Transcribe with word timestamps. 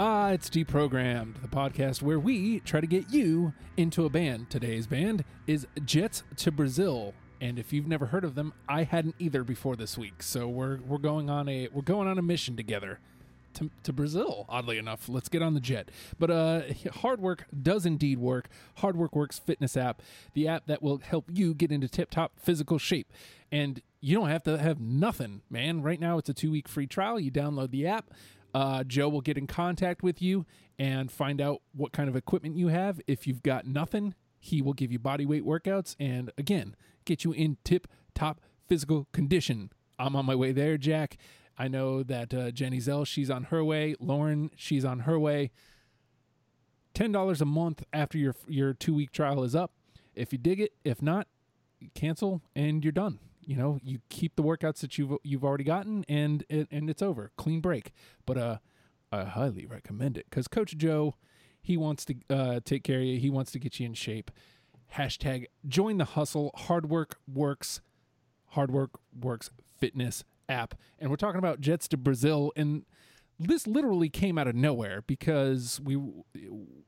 Ah, 0.00 0.30
it's 0.30 0.48
Deprogrammed, 0.48 1.42
the 1.42 1.48
podcast 1.48 2.02
where 2.02 2.20
we 2.20 2.60
try 2.60 2.80
to 2.80 2.86
get 2.86 3.10
you 3.10 3.52
into 3.76 4.04
a 4.06 4.08
band. 4.08 4.48
Today's 4.48 4.86
band 4.86 5.24
is 5.48 5.66
Jets 5.84 6.22
to 6.36 6.52
Brazil, 6.52 7.14
and 7.40 7.58
if 7.58 7.72
you've 7.72 7.88
never 7.88 8.06
heard 8.06 8.22
of 8.22 8.36
them, 8.36 8.52
I 8.68 8.84
hadn't 8.84 9.16
either 9.18 9.42
before 9.42 9.74
this 9.74 9.98
week. 9.98 10.22
So 10.22 10.46
we're 10.46 10.78
we're 10.82 10.98
going 10.98 11.28
on 11.28 11.48
a 11.48 11.66
we're 11.72 11.82
going 11.82 12.06
on 12.06 12.16
a 12.16 12.22
mission 12.22 12.54
together 12.56 13.00
to, 13.54 13.70
to 13.82 13.92
Brazil. 13.92 14.46
Oddly 14.48 14.78
enough, 14.78 15.08
let's 15.08 15.28
get 15.28 15.42
on 15.42 15.54
the 15.54 15.60
jet. 15.60 15.90
But 16.16 16.30
uh, 16.30 16.60
hard 16.92 17.20
work 17.20 17.46
does 17.60 17.84
indeed 17.84 18.18
work. 18.20 18.48
Hard 18.76 18.96
Work 18.96 19.16
Works 19.16 19.40
fitness 19.40 19.76
app, 19.76 20.00
the 20.32 20.46
app 20.46 20.66
that 20.66 20.80
will 20.80 20.98
help 20.98 21.24
you 21.32 21.54
get 21.54 21.72
into 21.72 21.88
tip 21.88 22.10
top 22.10 22.32
physical 22.38 22.78
shape, 22.78 23.12
and 23.50 23.82
you 24.00 24.16
don't 24.16 24.28
have 24.28 24.44
to 24.44 24.58
have 24.58 24.78
nothing, 24.80 25.42
man. 25.50 25.82
Right 25.82 25.98
now, 25.98 26.18
it's 26.18 26.28
a 26.28 26.34
two 26.34 26.52
week 26.52 26.68
free 26.68 26.86
trial. 26.86 27.18
You 27.18 27.32
download 27.32 27.72
the 27.72 27.84
app. 27.88 28.12
Uh, 28.54 28.84
Joe 28.84 29.08
will 29.08 29.20
get 29.20 29.38
in 29.38 29.46
contact 29.46 30.02
with 30.02 30.22
you 30.22 30.46
and 30.78 31.10
find 31.10 31.40
out 31.40 31.62
what 31.74 31.92
kind 31.92 32.08
of 32.08 32.16
equipment 32.16 32.56
you 32.56 32.68
have. 32.68 33.00
If 33.06 33.26
you've 33.26 33.42
got 33.42 33.66
nothing, 33.66 34.14
he 34.38 34.62
will 34.62 34.72
give 34.72 34.92
you 34.92 34.98
body 34.98 35.26
weight 35.26 35.44
workouts 35.44 35.96
and 35.98 36.30
again 36.38 36.76
get 37.04 37.24
you 37.24 37.32
in 37.32 37.56
tip 37.64 37.88
top 38.14 38.40
physical 38.66 39.06
condition. 39.12 39.70
I'm 39.98 40.14
on 40.14 40.26
my 40.26 40.34
way 40.34 40.52
there, 40.52 40.78
Jack. 40.78 41.16
I 41.58 41.66
know 41.66 42.02
that 42.04 42.32
uh, 42.32 42.50
Jenny 42.52 42.78
Zell, 42.78 43.04
she's 43.04 43.30
on 43.30 43.44
her 43.44 43.64
way. 43.64 43.96
Lauren, 43.98 44.50
she's 44.54 44.84
on 44.84 45.00
her 45.00 45.18
way. 45.18 45.50
Ten 46.94 47.10
dollars 47.12 47.40
a 47.40 47.44
month 47.44 47.82
after 47.92 48.18
your 48.18 48.34
your 48.46 48.72
two 48.72 48.94
week 48.94 49.10
trial 49.10 49.42
is 49.42 49.54
up. 49.54 49.72
If 50.14 50.32
you 50.32 50.38
dig 50.38 50.60
it, 50.60 50.72
if 50.84 51.02
not, 51.02 51.28
cancel 51.94 52.42
and 52.54 52.84
you're 52.84 52.92
done 52.92 53.18
you 53.48 53.56
know 53.56 53.80
you 53.82 53.98
keep 54.08 54.36
the 54.36 54.42
workouts 54.44 54.78
that 54.78 54.96
you've 54.96 55.12
you've 55.24 55.44
already 55.44 55.64
gotten 55.64 56.04
and 56.08 56.44
and 56.48 56.88
it's 56.88 57.02
over. 57.02 57.32
Clean 57.36 57.60
break. 57.60 57.92
But 58.24 58.38
uh 58.38 58.58
i 59.10 59.24
highly 59.24 59.64
recommend 59.64 60.18
it 60.18 60.26
because 60.28 60.46
coach 60.48 60.76
joe 60.76 61.14
he 61.68 61.76
wants 61.76 62.04
to 62.06 62.14
uh, 62.30 62.60
take 62.64 62.82
care 62.82 63.00
of 63.00 63.04
you. 63.04 63.18
He 63.18 63.30
wants 63.30 63.52
to 63.52 63.58
get 63.58 63.78
you 63.78 63.86
in 63.86 63.94
shape. 63.94 64.30
Hashtag 64.96 65.46
join 65.66 65.98
the 65.98 66.06
hustle. 66.06 66.50
Hard 66.54 66.88
work 66.88 67.18
works. 67.30 67.82
Hard 68.46 68.70
work 68.70 68.92
works. 69.18 69.50
Fitness 69.78 70.24
app. 70.48 70.74
And 70.98 71.10
we're 71.10 71.16
talking 71.16 71.38
about 71.38 71.60
jets 71.60 71.86
to 71.88 71.98
brazil. 71.98 72.52
And 72.56 72.84
this 73.38 73.66
literally 73.66 74.08
came 74.08 74.38
out 74.38 74.48
of 74.48 74.54
nowhere 74.54 75.02
because 75.06 75.80
we 75.84 76.00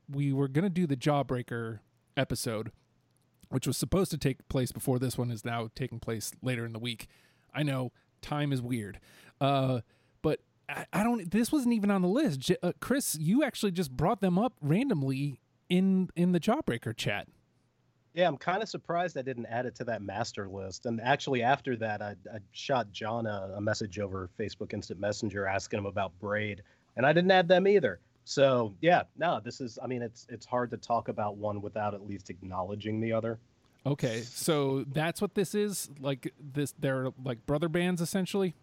we 0.09 0.33
were 0.33 0.47
going 0.47 0.63
to 0.63 0.69
do 0.69 0.87
the 0.87 0.97
jawbreaker 0.97 1.79
episode 2.17 2.71
which 3.51 3.67
was 3.67 3.77
supposed 3.77 4.11
to 4.11 4.17
take 4.17 4.47
place 4.47 4.71
before 4.71 4.97
this 4.97 5.17
one 5.17 5.29
is 5.29 5.45
now 5.45 5.69
taking 5.75 5.99
place 5.99 6.31
later 6.41 6.65
in 6.65 6.73
the 6.73 6.79
week. 6.79 7.07
I 7.53 7.63
know 7.63 7.91
time 8.21 8.53
is 8.53 8.61
weird, 8.61 8.99
uh, 9.39 9.81
but 10.21 10.39
I, 10.69 10.85
I, 10.93 11.03
don't. 11.03 11.29
This 11.29 11.51
wasn't 11.51 11.73
even 11.73 11.91
on 11.91 12.01
the 12.01 12.07
list. 12.07 12.39
J- 12.39 12.57
uh, 12.63 12.71
Chris, 12.79 13.17
you 13.19 13.43
actually 13.43 13.71
just 13.71 13.91
brought 13.91 14.21
them 14.21 14.39
up 14.39 14.53
randomly 14.61 15.39
in 15.69 16.09
in 16.15 16.31
the 16.31 16.39
Jawbreaker 16.39 16.95
chat. 16.95 17.27
Yeah, 18.13 18.27
I'm 18.27 18.37
kind 18.37 18.61
of 18.61 18.67
surprised 18.67 19.17
I 19.17 19.21
didn't 19.21 19.45
add 19.45 19.65
it 19.65 19.75
to 19.75 19.85
that 19.85 20.01
master 20.01 20.49
list. 20.49 20.85
And 20.85 20.99
actually, 20.99 21.43
after 21.43 21.77
that, 21.77 22.01
I, 22.01 22.15
I 22.33 22.39
shot 22.51 22.91
John 22.91 23.25
a, 23.25 23.53
a 23.55 23.61
message 23.61 23.99
over 23.99 24.29
Facebook 24.37 24.73
Instant 24.73 24.99
Messenger 24.99 25.47
asking 25.47 25.79
him 25.79 25.85
about 25.85 26.11
Braid, 26.19 26.61
and 26.97 27.05
I 27.05 27.13
didn't 27.13 27.31
add 27.31 27.47
them 27.47 27.67
either. 27.67 27.99
So 28.23 28.73
yeah, 28.81 29.03
no, 29.17 29.39
this 29.43 29.61
is. 29.61 29.79
I 29.81 29.87
mean, 29.87 30.01
it's 30.01 30.27
it's 30.29 30.45
hard 30.45 30.71
to 30.71 30.77
talk 30.77 31.07
about 31.07 31.37
one 31.37 31.61
without 31.61 31.93
at 31.93 32.07
least 32.07 32.29
acknowledging 32.29 32.99
the 32.99 33.11
other. 33.11 33.39
Okay, 33.85 34.21
so 34.21 34.85
that's 34.91 35.21
what 35.21 35.33
this 35.33 35.55
is. 35.55 35.89
Like 35.99 36.31
this, 36.39 36.73
they're 36.79 37.09
like 37.23 37.45
brother 37.45 37.67
bands 37.67 38.01
essentially. 38.01 38.53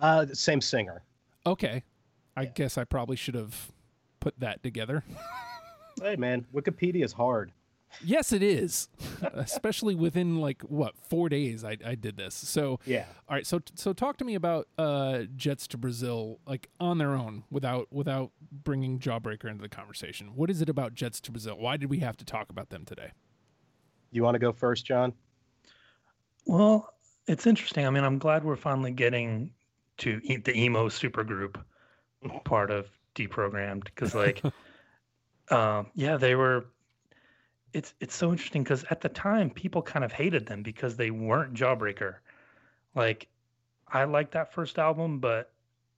Uh, 0.00 0.26
same 0.32 0.60
singer. 0.60 1.02
Okay, 1.46 1.84
I 2.36 2.42
yeah. 2.42 2.50
guess 2.54 2.76
I 2.76 2.84
probably 2.84 3.16
should 3.16 3.34
have 3.34 3.70
put 4.18 4.38
that 4.40 4.62
together. 4.62 5.04
hey 6.02 6.16
man, 6.16 6.46
Wikipedia 6.52 7.04
is 7.04 7.12
hard. 7.12 7.52
Yes, 8.04 8.32
it 8.32 8.42
is. 8.42 8.88
Especially 9.34 9.94
within 9.94 10.40
like 10.40 10.62
what 10.62 10.94
four 11.08 11.28
days 11.28 11.64
I, 11.64 11.76
I 11.84 11.94
did 11.94 12.16
this. 12.16 12.34
So 12.34 12.80
yeah. 12.84 13.04
All 13.28 13.36
right. 13.36 13.46
So 13.46 13.60
so 13.74 13.92
talk 13.92 14.16
to 14.18 14.24
me 14.24 14.34
about 14.34 14.68
uh, 14.78 15.22
Jets 15.36 15.66
to 15.68 15.78
Brazil 15.78 16.40
like 16.46 16.68
on 16.78 16.98
their 16.98 17.10
own 17.10 17.44
without 17.50 17.88
without 17.92 18.30
bringing 18.50 18.98
Jawbreaker 18.98 19.46
into 19.46 19.62
the 19.62 19.68
conversation. 19.68 20.34
What 20.34 20.50
is 20.50 20.62
it 20.62 20.68
about 20.68 20.94
Jets 20.94 21.20
to 21.22 21.32
Brazil? 21.32 21.56
Why 21.58 21.76
did 21.76 21.90
we 21.90 21.98
have 21.98 22.16
to 22.18 22.24
talk 22.24 22.50
about 22.50 22.70
them 22.70 22.84
today? 22.84 23.12
You 24.10 24.22
want 24.22 24.34
to 24.34 24.40
go 24.40 24.52
first, 24.52 24.84
John? 24.86 25.12
Well, 26.46 26.92
it's 27.26 27.46
interesting. 27.46 27.86
I 27.86 27.90
mean, 27.90 28.02
I'm 28.02 28.18
glad 28.18 28.44
we're 28.44 28.56
finally 28.56 28.90
getting 28.90 29.52
to 29.98 30.20
eat 30.24 30.44
the 30.44 30.58
emo 30.58 30.88
supergroup 30.88 31.56
part 32.44 32.70
of 32.70 32.88
deprogrammed 33.14 33.84
because 33.84 34.14
like 34.14 34.42
um, 35.50 35.86
yeah 35.94 36.16
they 36.16 36.34
were 36.34 36.66
it's 37.72 37.94
it's 38.00 38.14
so 38.14 38.30
interesting 38.30 38.62
because 38.62 38.84
at 38.90 39.00
the 39.00 39.08
time 39.08 39.50
people 39.50 39.82
kind 39.82 40.04
of 40.04 40.12
hated 40.12 40.46
them 40.46 40.62
because 40.62 40.96
they 40.96 41.10
weren't 41.10 41.54
Jawbreaker. 41.54 42.16
Like 42.94 43.28
I 43.88 44.04
liked 44.04 44.32
that 44.32 44.52
first 44.52 44.78
album, 44.78 45.18
but 45.18 45.52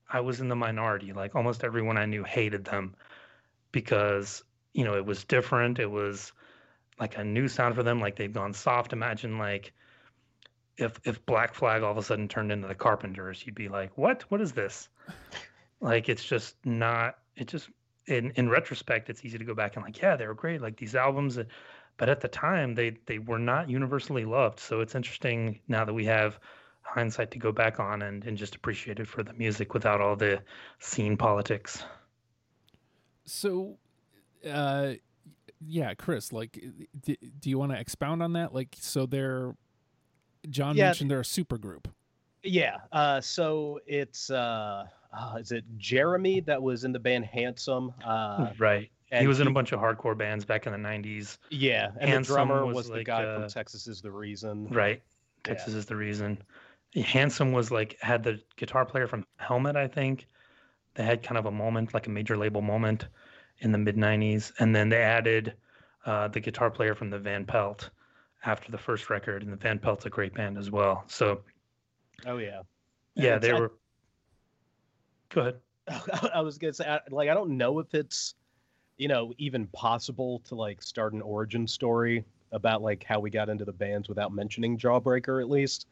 I 0.09 0.19
was 0.19 0.39
in 0.39 0.49
the 0.49 0.55
minority. 0.55 1.13
Like 1.13 1.35
almost 1.35 1.63
everyone 1.63 1.97
I 1.97 2.05
knew 2.05 2.23
hated 2.23 2.65
them 2.65 2.95
because 3.71 4.43
you 4.73 4.83
know 4.83 4.95
it 4.95 5.05
was 5.05 5.23
different. 5.23 5.79
It 5.79 5.89
was 5.89 6.31
like 6.99 7.17
a 7.17 7.23
new 7.23 7.47
sound 7.47 7.75
for 7.75 7.83
them. 7.83 7.99
Like 7.99 8.15
they've 8.15 8.33
gone 8.33 8.53
soft. 8.53 8.93
Imagine 8.93 9.37
like 9.37 9.73
if 10.77 10.99
if 11.05 11.25
Black 11.25 11.53
Flag 11.53 11.83
all 11.83 11.91
of 11.91 11.97
a 11.97 12.03
sudden 12.03 12.27
turned 12.27 12.51
into 12.51 12.67
the 12.67 12.75
Carpenters, 12.75 13.45
you'd 13.45 13.55
be 13.55 13.69
like, 13.69 13.97
what? 13.97 14.23
What 14.29 14.41
is 14.41 14.53
this? 14.53 14.89
like 15.79 16.09
it's 16.09 16.23
just 16.23 16.55
not. 16.65 17.17
It 17.35 17.47
just 17.47 17.69
in 18.07 18.31
in 18.35 18.49
retrospect, 18.49 19.09
it's 19.09 19.23
easy 19.25 19.37
to 19.37 19.45
go 19.45 19.53
back 19.53 19.75
and 19.75 19.85
like, 19.85 20.01
yeah, 20.01 20.15
they 20.15 20.27
were 20.27 20.33
great, 20.33 20.61
like 20.61 20.77
these 20.77 20.95
albums, 20.95 21.39
but 21.97 22.09
at 22.09 22.21
the 22.21 22.27
time, 22.27 22.75
they 22.75 22.97
they 23.05 23.19
were 23.19 23.39
not 23.39 23.69
universally 23.69 24.25
loved. 24.25 24.59
So 24.59 24.81
it's 24.81 24.95
interesting 24.95 25.59
now 25.67 25.85
that 25.85 25.93
we 25.93 26.05
have 26.05 26.39
hindsight 26.81 27.31
to 27.31 27.39
go 27.39 27.51
back 27.51 27.79
on 27.79 28.01
and 28.01 28.23
and 28.25 28.37
just 28.37 28.55
appreciate 28.55 28.99
it 28.99 29.07
for 29.07 29.23
the 29.23 29.33
music 29.33 29.73
without 29.73 30.01
all 30.01 30.15
the 30.15 30.41
scene 30.79 31.17
politics. 31.17 31.83
So, 33.25 33.77
uh, 34.49 34.93
yeah, 35.65 35.93
Chris, 35.93 36.33
like, 36.33 36.61
do, 37.01 37.15
do 37.39 37.49
you 37.49 37.57
want 37.57 37.71
to 37.71 37.79
expound 37.79 38.21
on 38.21 38.33
that? 38.33 38.53
Like, 38.53 38.75
so 38.79 39.05
they're 39.05 39.55
John 40.49 40.75
yeah. 40.75 40.85
mentioned 40.85 41.09
they're 41.09 41.21
a 41.21 41.25
super 41.25 41.57
group. 41.57 41.87
Yeah. 42.43 42.79
Uh, 42.91 43.21
so 43.21 43.79
it's 43.87 44.29
uh, 44.29 44.85
uh, 45.17 45.37
is 45.39 45.51
it 45.51 45.63
Jeremy 45.77 46.39
that 46.41 46.61
was 46.61 46.83
in 46.83 46.91
the 46.91 46.99
band 46.99 47.25
Handsome? 47.25 47.93
Uh, 48.03 48.51
right. 48.57 48.89
he 49.11 49.27
was 49.27 49.39
in 49.39 49.47
a 49.47 49.51
bunch 49.51 49.71
of 49.71 49.79
hardcore 49.79 50.17
bands 50.17 50.45
back 50.45 50.65
in 50.65 50.71
the 50.71 50.77
'90s. 50.77 51.37
Yeah, 51.49 51.91
and 51.99 52.09
Handsome 52.09 52.33
the 52.33 52.37
drummer 52.37 52.65
was, 52.65 52.75
was 52.75 52.89
like, 52.89 52.99
the 52.99 53.03
guy 53.03 53.23
uh, 53.23 53.39
from 53.39 53.49
Texas 53.49 53.87
is 53.87 54.01
the 54.01 54.11
Reason. 54.11 54.67
Right. 54.69 55.01
Texas 55.43 55.73
yeah. 55.73 55.79
is 55.79 55.85
the 55.85 55.95
Reason. 55.95 56.37
Handsome 56.95 57.51
was 57.51 57.71
like 57.71 57.97
had 58.01 58.23
the 58.23 58.39
guitar 58.55 58.85
player 58.85 59.07
from 59.07 59.25
Helmet, 59.37 59.75
I 59.75 59.87
think. 59.87 60.27
They 60.95 61.03
had 61.03 61.23
kind 61.23 61.37
of 61.37 61.47
a 61.47 61.51
moment, 61.51 61.93
like 61.93 62.05
a 62.05 62.11
major 62.11 62.37
label 62.37 62.61
moment, 62.61 63.07
in 63.59 63.71
the 63.71 63.77
mid 63.77 63.95
'90s, 63.95 64.51
and 64.59 64.75
then 64.75 64.89
they 64.89 65.01
added 65.01 65.53
uh, 66.05 66.27
the 66.27 66.39
guitar 66.39 66.69
player 66.69 66.95
from 66.95 67.09
the 67.09 67.19
Van 67.19 67.45
Pelt 67.45 67.89
after 68.45 68.71
the 68.71 68.77
first 68.77 69.09
record, 69.09 69.43
and 69.43 69.51
the 69.51 69.57
Van 69.57 69.79
Pelt's 69.79 70.05
a 70.05 70.09
great 70.09 70.33
band 70.33 70.57
as 70.57 70.69
well. 70.69 71.03
So, 71.07 71.41
oh 72.25 72.37
yeah, 72.37 72.61
yeah, 73.15 73.37
they 73.37 73.53
were 73.53 73.73
Go 75.33 75.41
ahead. 75.41 75.55
I 76.33 76.41
was 76.41 76.57
gonna 76.57 76.73
say, 76.73 76.99
like, 77.09 77.29
I 77.29 77.33
don't 77.33 77.57
know 77.57 77.79
if 77.79 77.93
it's, 77.93 78.35
you 78.97 79.07
know, 79.07 79.33
even 79.37 79.67
possible 79.67 80.39
to 80.45 80.55
like 80.55 80.81
start 80.81 81.13
an 81.13 81.21
origin 81.21 81.67
story 81.67 82.23
about 82.51 82.81
like 82.81 83.03
how 83.03 83.19
we 83.19 83.29
got 83.29 83.49
into 83.49 83.65
the 83.65 83.73
bands 83.73 84.07
without 84.07 84.31
mentioning 84.33 84.77
Jawbreaker 84.77 85.41
at 85.41 85.49
least. 85.49 85.87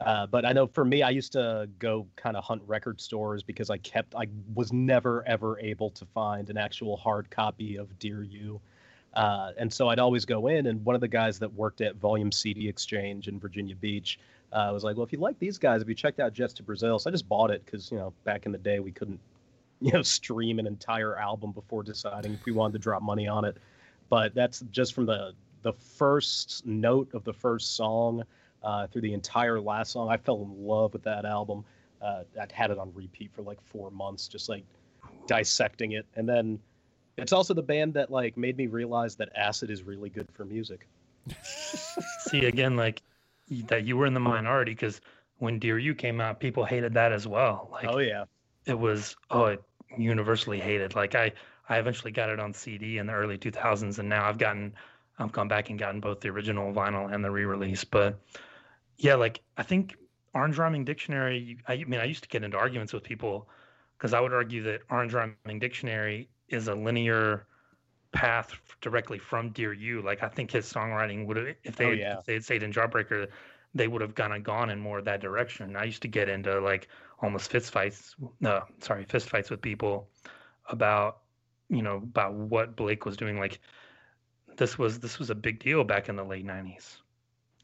Uh, 0.00 0.26
but 0.26 0.44
I 0.44 0.52
know 0.52 0.66
for 0.66 0.84
me, 0.84 1.02
I 1.02 1.10
used 1.10 1.32
to 1.32 1.68
go 1.78 2.06
kind 2.16 2.36
of 2.36 2.44
hunt 2.44 2.62
record 2.66 3.00
stores 3.00 3.42
because 3.42 3.70
I 3.70 3.78
kept, 3.78 4.14
I 4.14 4.26
was 4.54 4.72
never 4.72 5.26
ever 5.26 5.58
able 5.60 5.90
to 5.90 6.04
find 6.06 6.50
an 6.50 6.56
actual 6.56 6.96
hard 6.96 7.30
copy 7.30 7.76
of 7.76 7.98
Dear 7.98 8.22
You. 8.22 8.60
Uh, 9.14 9.52
and 9.56 9.72
so 9.72 9.88
I'd 9.88 9.98
always 9.98 10.26
go 10.26 10.48
in, 10.48 10.66
and 10.66 10.84
one 10.84 10.94
of 10.94 11.00
the 11.00 11.08
guys 11.08 11.38
that 11.38 11.52
worked 11.54 11.80
at 11.80 11.96
Volume 11.96 12.30
CD 12.30 12.68
Exchange 12.68 13.28
in 13.28 13.40
Virginia 13.40 13.74
Beach 13.74 14.18
uh, 14.52 14.70
was 14.72 14.84
like, 14.84 14.96
well, 14.96 15.04
if 15.04 15.12
you 15.12 15.18
like 15.18 15.38
these 15.38 15.58
guys, 15.58 15.82
if 15.82 15.88
you 15.88 15.94
checked 15.94 16.20
out 16.20 16.32
Jets 16.32 16.54
to 16.54 16.62
Brazil? 16.62 16.98
So 16.98 17.10
I 17.10 17.12
just 17.12 17.28
bought 17.28 17.50
it 17.50 17.64
because 17.64 17.90
you 17.90 17.98
know 17.98 18.12
back 18.24 18.46
in 18.46 18.52
the 18.52 18.58
day 18.58 18.80
we 18.80 18.92
couldn't 18.92 19.20
you 19.80 19.92
know 19.92 20.02
stream 20.02 20.58
an 20.58 20.66
entire 20.66 21.18
album 21.18 21.52
before 21.52 21.82
deciding 21.82 22.34
if 22.34 22.44
we 22.44 22.52
wanted 22.52 22.74
to 22.74 22.78
drop 22.78 23.02
money 23.02 23.28
on 23.28 23.44
it. 23.44 23.56
But 24.08 24.34
that's 24.34 24.60
just 24.70 24.94
from 24.94 25.06
the 25.06 25.34
the 25.62 25.72
first 25.72 26.64
note 26.64 27.12
of 27.12 27.24
the 27.24 27.32
first 27.32 27.76
song 27.76 28.22
uh, 28.62 28.86
through 28.86 29.02
the 29.02 29.12
entire 29.12 29.60
last 29.60 29.92
song. 29.92 30.08
I 30.08 30.16
fell 30.16 30.42
in 30.42 30.66
love 30.66 30.92
with 30.92 31.02
that 31.04 31.24
album. 31.24 31.64
Uh, 32.00 32.22
I 32.40 32.46
had 32.52 32.70
it 32.70 32.78
on 32.78 32.92
repeat 32.94 33.30
for 33.34 33.42
like 33.42 33.60
four 33.62 33.90
months, 33.90 34.28
just 34.28 34.48
like 34.48 34.64
dissecting 35.26 35.92
it. 35.92 36.06
And 36.14 36.28
then 36.28 36.58
it's 37.16 37.32
also 37.32 37.54
the 37.54 37.62
band 37.62 37.94
that 37.94 38.10
like 38.10 38.36
made 38.36 38.56
me 38.56 38.66
realize 38.66 39.16
that 39.16 39.30
acid 39.34 39.70
is 39.70 39.82
really 39.82 40.10
good 40.10 40.28
for 40.32 40.44
music. 40.44 40.86
See 41.42 42.44
again, 42.44 42.76
like 42.76 43.02
that 43.68 43.84
you 43.84 43.96
were 43.96 44.06
in 44.06 44.14
the 44.14 44.20
minority 44.20 44.72
because 44.72 45.00
when 45.38 45.58
Dear 45.58 45.78
You 45.78 45.94
came 45.94 46.20
out, 46.20 46.40
people 46.40 46.64
hated 46.64 46.94
that 46.94 47.12
as 47.12 47.26
well. 47.26 47.68
Like, 47.70 47.86
oh 47.88 47.98
yeah, 47.98 48.24
it 48.64 48.78
was 48.78 49.16
oh, 49.30 49.46
it 49.46 49.62
universally 49.96 50.60
hated. 50.60 50.94
Like 50.94 51.14
I 51.14 51.32
I 51.68 51.78
eventually 51.78 52.12
got 52.12 52.28
it 52.28 52.40
on 52.40 52.52
CD 52.52 52.98
in 52.98 53.06
the 53.06 53.12
early 53.12 53.38
2000s, 53.38 53.98
and 53.98 54.08
now 54.08 54.28
I've 54.28 54.38
gotten 54.38 54.74
I've 55.18 55.32
gone 55.32 55.48
back 55.48 55.70
and 55.70 55.78
gotten 55.78 56.00
both 56.00 56.20
the 56.20 56.28
original 56.28 56.72
vinyl 56.72 57.12
and 57.12 57.24
the 57.24 57.30
re-release. 57.30 57.84
But 57.84 58.18
yeah, 58.98 59.14
like 59.14 59.40
I 59.56 59.62
think 59.62 59.96
Orange 60.34 60.58
Rhyming 60.58 60.84
Dictionary. 60.84 61.58
I, 61.66 61.74
I 61.74 61.84
mean, 61.84 62.00
I 62.00 62.04
used 62.04 62.22
to 62.22 62.28
get 62.28 62.44
into 62.44 62.56
arguments 62.56 62.92
with 62.92 63.02
people 63.02 63.48
because 63.96 64.12
I 64.12 64.20
would 64.20 64.32
argue 64.32 64.62
that 64.64 64.82
Orange 64.90 65.14
Rhyming 65.14 65.58
Dictionary 65.58 66.28
is 66.48 66.68
a 66.68 66.74
linear 66.74 67.46
path 68.16 68.52
directly 68.80 69.18
from 69.18 69.50
Dear 69.50 69.72
You. 69.72 70.00
Like 70.00 70.22
I 70.22 70.28
think 70.28 70.50
his 70.50 70.72
songwriting 70.72 71.26
would 71.26 71.36
have, 71.36 71.46
if 71.64 71.76
they 71.76 71.84
Oh, 71.84 71.90
yeah. 71.90 72.18
if 72.18 72.24
they 72.24 72.34
had 72.34 72.44
stayed 72.44 72.62
in 72.62 72.72
Jawbreaker, 72.72 73.28
they 73.74 73.88
would 73.88 74.00
have 74.00 74.14
kind 74.14 74.32
of 74.32 74.42
gone 74.42 74.70
in 74.70 74.80
more 74.80 74.98
of 74.98 75.04
that 75.04 75.20
direction. 75.20 75.76
I 75.76 75.84
used 75.84 76.02
to 76.02 76.08
get 76.08 76.28
into 76.28 76.58
like 76.60 76.88
almost 77.20 77.50
fist 77.50 77.70
fights. 77.70 78.16
No, 78.40 78.62
sorry, 78.80 79.04
fist 79.04 79.28
fights 79.28 79.50
with 79.50 79.60
people 79.60 80.08
about 80.70 81.18
you 81.68 81.82
know 81.82 81.96
about 81.96 82.34
what 82.34 82.74
Blake 82.74 83.04
was 83.04 83.16
doing. 83.16 83.38
Like 83.38 83.60
this 84.56 84.78
was 84.78 84.98
this 84.98 85.18
was 85.18 85.30
a 85.30 85.34
big 85.34 85.58
deal 85.58 85.84
back 85.84 86.08
in 86.08 86.16
the 86.16 86.24
late 86.24 86.46
'90s. 86.46 86.96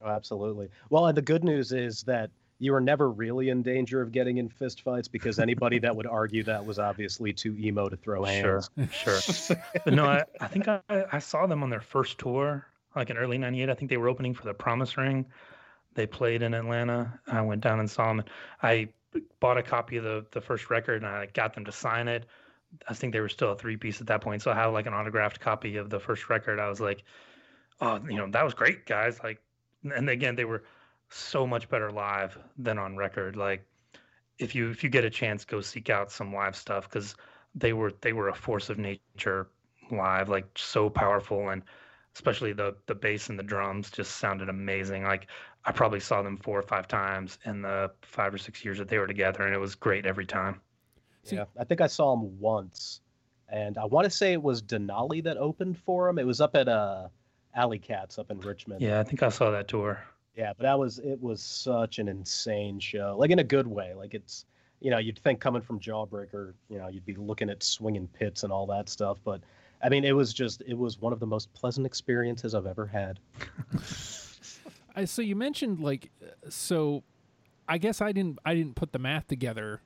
Oh, 0.03 0.09
absolutely. 0.09 0.69
Well, 0.91 1.07
and 1.07 1.17
the 1.17 1.23
good 1.23 1.45
news 1.45 1.73
is 1.73 2.03
that 2.03 2.31
you 2.63 2.71
were 2.71 2.81
never 2.81 3.11
really 3.11 3.49
in 3.49 3.61
danger 3.63 4.01
of 4.01 4.13
getting 4.13 4.37
in 4.37 4.49
fistfights 4.49 5.11
because 5.11 5.41
anybody 5.41 5.81
that 5.81 5.97
would 5.97 6.07
argue 6.07 6.45
that 6.45 6.65
was 6.65 6.79
obviously 6.79 7.33
too 7.33 7.57
emo 7.59 7.89
to 7.89 7.97
throw 7.97 8.25
Sure, 8.25 8.63
hands. 8.77 8.93
sure. 8.93 9.57
But 9.85 9.95
no, 9.95 10.05
I, 10.05 10.23
I 10.41 10.47
think 10.47 10.69
I, 10.69 10.81
I 10.89 11.19
saw 11.19 11.49
them 11.49 11.65
on 11.65 11.71
their 11.71 11.81
first 11.81 12.19
tour, 12.19 12.65
like 12.95 13.11
in 13.11 13.17
early 13.17 13.37
'98. 13.37 13.69
I 13.69 13.75
think 13.75 13.91
they 13.91 13.97
were 13.97 14.09
opening 14.09 14.33
for 14.33 14.45
the 14.45 14.55
Promise 14.55 14.97
Ring. 14.97 15.27
They 15.95 16.07
played 16.07 16.43
in 16.43 16.55
Atlanta. 16.55 17.19
I 17.27 17.41
went 17.41 17.63
down 17.63 17.81
and 17.81 17.91
saw 17.91 18.07
them. 18.15 18.23
I 18.63 18.91
bought 19.41 19.59
a 19.59 19.63
copy 19.65 19.97
of 19.97 20.05
the 20.05 20.25
the 20.31 20.41
first 20.41 20.71
record 20.71 21.03
and 21.03 21.11
I 21.11 21.27
got 21.27 21.55
them 21.55 21.65
to 21.65 21.73
sign 21.73 22.07
it. 22.07 22.27
I 22.89 22.95
think 22.95 23.13
they 23.13 23.21
were 23.21 23.29
still 23.29 23.51
a 23.51 23.57
three 23.57 23.77
piece 23.77 24.01
at 24.01 24.07
that 24.07 24.21
point, 24.21 24.41
so 24.41 24.53
I 24.53 24.55
have 24.55 24.73
like 24.73 24.87
an 24.87 24.95
autographed 24.95 25.41
copy 25.41 25.79
of 25.79 25.91
the 25.91 25.99
first 25.99 26.31
record. 26.31 26.61
I 26.61 26.69
was 26.69 26.79
like, 26.81 27.03
oh, 27.81 28.01
you 28.09 28.19
know, 28.19 28.31
that 28.31 28.45
was 28.45 28.55
great, 28.55 28.87
guys. 28.87 29.19
Like, 29.21 29.43
and 29.83 30.09
again, 30.09 30.37
they 30.37 30.45
were 30.45 30.63
so 31.13 31.47
much 31.47 31.69
better 31.69 31.91
live 31.91 32.39
than 32.59 32.79
on 32.79 32.97
record. 32.97 33.37
Like, 33.37 33.65
if 34.39 34.55
you 34.55 34.71
if 34.71 34.83
you 34.83 34.91
get 34.91 35.05
a 35.05 35.11
chance, 35.11 35.45
go 35.45 35.61
seek 35.61 35.91
out 35.91 36.11
some 36.11 36.35
live 36.35 36.57
stuff 36.57 36.89
because 36.89 37.15
they 37.55 37.73
were 37.73 37.93
they 38.01 38.13
were 38.13 38.29
a 38.29 38.35
force 38.35 38.71
of 38.71 38.79
nature 38.79 39.49
live, 39.91 40.29
like 40.29 40.47
so 40.57 40.89
powerful 40.89 41.51
and 41.51 41.63
especially 42.15 42.53
the 42.53 42.75
the 42.87 42.95
bass 42.95 43.29
and 43.29 43.39
the 43.39 43.43
drums 43.43 43.91
just 43.91 44.17
sounded 44.17 44.49
amazing. 44.49 45.05
Like 45.05 45.29
I 45.65 45.73
probably 45.73 46.01
saw 46.01 46.23
them 46.23 46.37
four 46.37 46.59
or 46.59 46.63
five 46.63 46.89
times 46.89 47.39
in 47.45 47.63
the 47.63 47.91
five 48.03 48.35
or 48.35 48.39
six 48.39 48.65
years 48.65 48.79
that 48.79 48.89
they 48.89 48.99
were 48.99 49.07
together, 49.07 49.45
and 49.45 49.55
it 49.55 49.59
was 49.59 49.75
great 49.75 50.07
every 50.07 50.27
time. 50.27 50.61
Yeah, 51.25 51.45
I 51.59 51.65
think 51.65 51.81
I 51.81 51.87
saw 51.87 52.13
him 52.15 52.39
once, 52.41 53.01
and 53.49 53.79
I 53.79 53.85
want 53.85 54.05
to 54.05 54.11
say 54.11 54.33
it 54.33 54.43
was 54.43 54.63
Denali 54.63 55.23
that 55.25 55.37
opened 55.37 55.79
for 55.79 56.09
him. 56.09 56.19
It 56.19 56.27
was 56.27 56.41
up 56.41 56.57
at 56.57 56.69
uh, 56.69 57.09
Alley 57.55 57.79
Katz 57.79 58.19
up 58.19 58.31
in 58.31 58.41
Richmond. 58.41 58.83
Yeah, 58.83 58.99
I 58.99 59.05
think 59.05 59.23
I 59.23 59.29
saw 59.29 59.51
that 59.53 59.69
tour. 59.69 60.05
Yeah, 60.37 60.53
but 60.57 60.63
that 60.63 60.79
was 60.79 60.99
it 60.99 61.21
was 61.21 61.43
such 61.43 61.99
an 61.99 62.09
insane 62.09 62.81
show, 62.81 63.17
like 63.19 63.31
in 63.31 63.39
a 63.39 63.45
good 63.45 63.67
way. 63.67 63.93
Like 63.95 64.15
it's, 64.15 64.47
you 64.81 64.91
know, 64.91 64.99
you'd 64.99 65.19
think 65.19 65.41
coming 65.41 65.61
from 65.61 65.79
Jawbreaker, 65.79 66.55
you 66.69 66.79
know, 66.79 66.89
you'd 66.89 67.05
be 67.05 67.15
looking 67.15 67.51
at 67.51 67.63
swinging 67.63 68.09
pits 68.09 68.43
and 68.43 68.53
all 68.53 68.67
that 68.67 68.89
stuff, 68.89 69.19
but 69.25 69.43
I 69.83 69.89
mean, 69.89 70.05
it 70.05 70.13
was 70.13 70.33
just 70.33 70.63
it 70.67 70.79
was 70.79 71.01
one 71.01 71.13
of 71.13 71.21
the 71.21 71.27
most 71.27 71.53
pleasant 71.55 71.87
experiences 71.87 72.55
I've 72.55 72.67
ever 72.67 72.87
had. 72.87 73.19
I, 74.95 75.05
so 75.07 75.23
you 75.23 75.35
mentioned 75.37 75.81
like 75.81 76.11
uh, 76.23 76.49
so 76.49 77.03
I 77.69 77.79
guess 77.79 78.01
I 78.01 78.13
didn't 78.13 78.39
I 78.45 78.55
didn't 78.55 78.77
put 78.77 78.93
the 78.93 78.99
math 78.99 79.27
together 79.27 79.83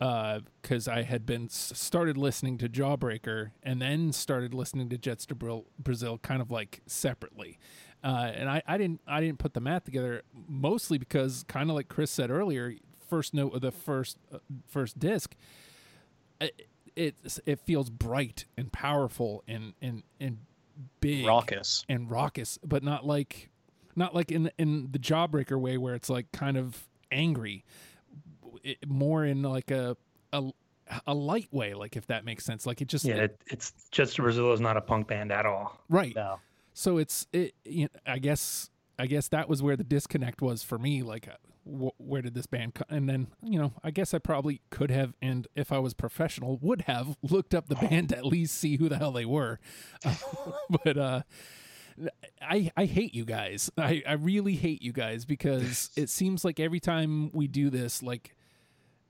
uh, 0.00 0.40
because 0.62 0.88
I 0.88 1.02
had 1.02 1.26
been 1.26 1.48
started 1.48 2.16
listening 2.16 2.58
to 2.58 2.68
Jawbreaker 2.68 3.50
and 3.62 3.82
then 3.82 4.12
started 4.12 4.54
listening 4.54 4.88
to 4.90 4.98
Jets 4.98 5.26
to 5.26 5.64
Brazil 5.78 6.18
kind 6.18 6.40
of 6.40 6.50
like 6.50 6.82
separately, 6.86 7.58
uh, 8.04 8.30
and 8.34 8.48
I, 8.48 8.62
I 8.66 8.78
didn't 8.78 9.00
I 9.06 9.20
didn't 9.20 9.38
put 9.38 9.54
the 9.54 9.60
math 9.60 9.84
together 9.84 10.22
mostly 10.48 10.98
because 10.98 11.44
kind 11.48 11.70
of 11.70 11.76
like 11.76 11.88
Chris 11.88 12.10
said 12.10 12.30
earlier, 12.30 12.74
first 13.08 13.34
note 13.34 13.54
of 13.54 13.60
the 13.60 13.72
first 13.72 14.18
uh, 14.32 14.38
first 14.66 14.98
disc, 14.98 15.34
it, 16.40 16.68
it 16.94 17.14
it 17.44 17.60
feels 17.60 17.90
bright 17.90 18.44
and 18.56 18.72
powerful 18.72 19.42
and 19.48 19.74
and 19.82 20.02
and 20.20 20.38
big 21.00 21.26
Raucous. 21.26 21.84
and 21.88 22.10
raucous, 22.10 22.58
but 22.64 22.82
not 22.82 23.04
like 23.06 23.50
not 23.96 24.14
like 24.14 24.30
in 24.30 24.50
in 24.58 24.88
the 24.92 24.98
jawbreaker 24.98 25.58
way 25.60 25.76
where 25.76 25.94
it's 25.94 26.08
like 26.08 26.30
kind 26.32 26.56
of 26.56 26.86
angry, 27.10 27.64
it, 28.62 28.88
more 28.88 29.24
in 29.24 29.42
like 29.42 29.70
a 29.70 29.96
a 30.32 30.50
a 31.06 31.14
light 31.14 31.48
way, 31.52 31.74
like 31.74 31.96
if 31.96 32.06
that 32.06 32.24
makes 32.24 32.44
sense. 32.44 32.64
Like 32.66 32.80
it 32.80 32.88
just 32.88 33.04
Yeah, 33.04 33.16
it, 33.16 33.40
it's 33.48 33.72
Jets 33.90 34.14
to 34.14 34.22
Brazil 34.22 34.52
is 34.52 34.60
not 34.60 34.76
a 34.76 34.80
punk 34.80 35.08
band 35.08 35.32
at 35.32 35.46
all. 35.46 35.80
right. 35.88 36.14
No. 36.14 36.38
So 36.78 36.96
it's 36.96 37.26
it. 37.32 37.54
You 37.64 37.86
know, 37.86 38.00
I 38.06 38.20
guess 38.20 38.70
I 39.00 39.06
guess 39.06 39.26
that 39.28 39.48
was 39.48 39.60
where 39.60 39.76
the 39.76 39.82
disconnect 39.82 40.40
was 40.40 40.62
for 40.62 40.78
me. 40.78 41.02
Like, 41.02 41.26
uh, 41.26 41.32
wh- 41.68 42.00
where 42.00 42.22
did 42.22 42.34
this 42.34 42.46
band 42.46 42.74
come? 42.74 42.86
And 42.88 43.08
then 43.08 43.26
you 43.42 43.58
know, 43.58 43.72
I 43.82 43.90
guess 43.90 44.14
I 44.14 44.20
probably 44.20 44.60
could 44.70 44.92
have, 44.92 45.12
and 45.20 45.48
if 45.56 45.72
I 45.72 45.80
was 45.80 45.92
professional, 45.92 46.56
would 46.58 46.82
have 46.82 47.16
looked 47.28 47.52
up 47.52 47.68
the 47.68 47.74
band 47.74 48.10
to 48.10 48.18
at 48.18 48.24
least 48.24 48.54
see 48.54 48.76
who 48.76 48.88
the 48.88 48.96
hell 48.96 49.10
they 49.10 49.24
were. 49.24 49.58
but 50.84 50.96
uh, 50.96 51.22
I 52.40 52.70
I 52.76 52.84
hate 52.84 53.12
you 53.12 53.24
guys. 53.24 53.70
I 53.76 54.04
I 54.06 54.12
really 54.12 54.54
hate 54.54 54.80
you 54.80 54.92
guys 54.92 55.24
because 55.24 55.90
it 55.96 56.08
seems 56.08 56.44
like 56.44 56.60
every 56.60 56.78
time 56.78 57.32
we 57.32 57.48
do 57.48 57.70
this, 57.70 58.04
like, 58.04 58.36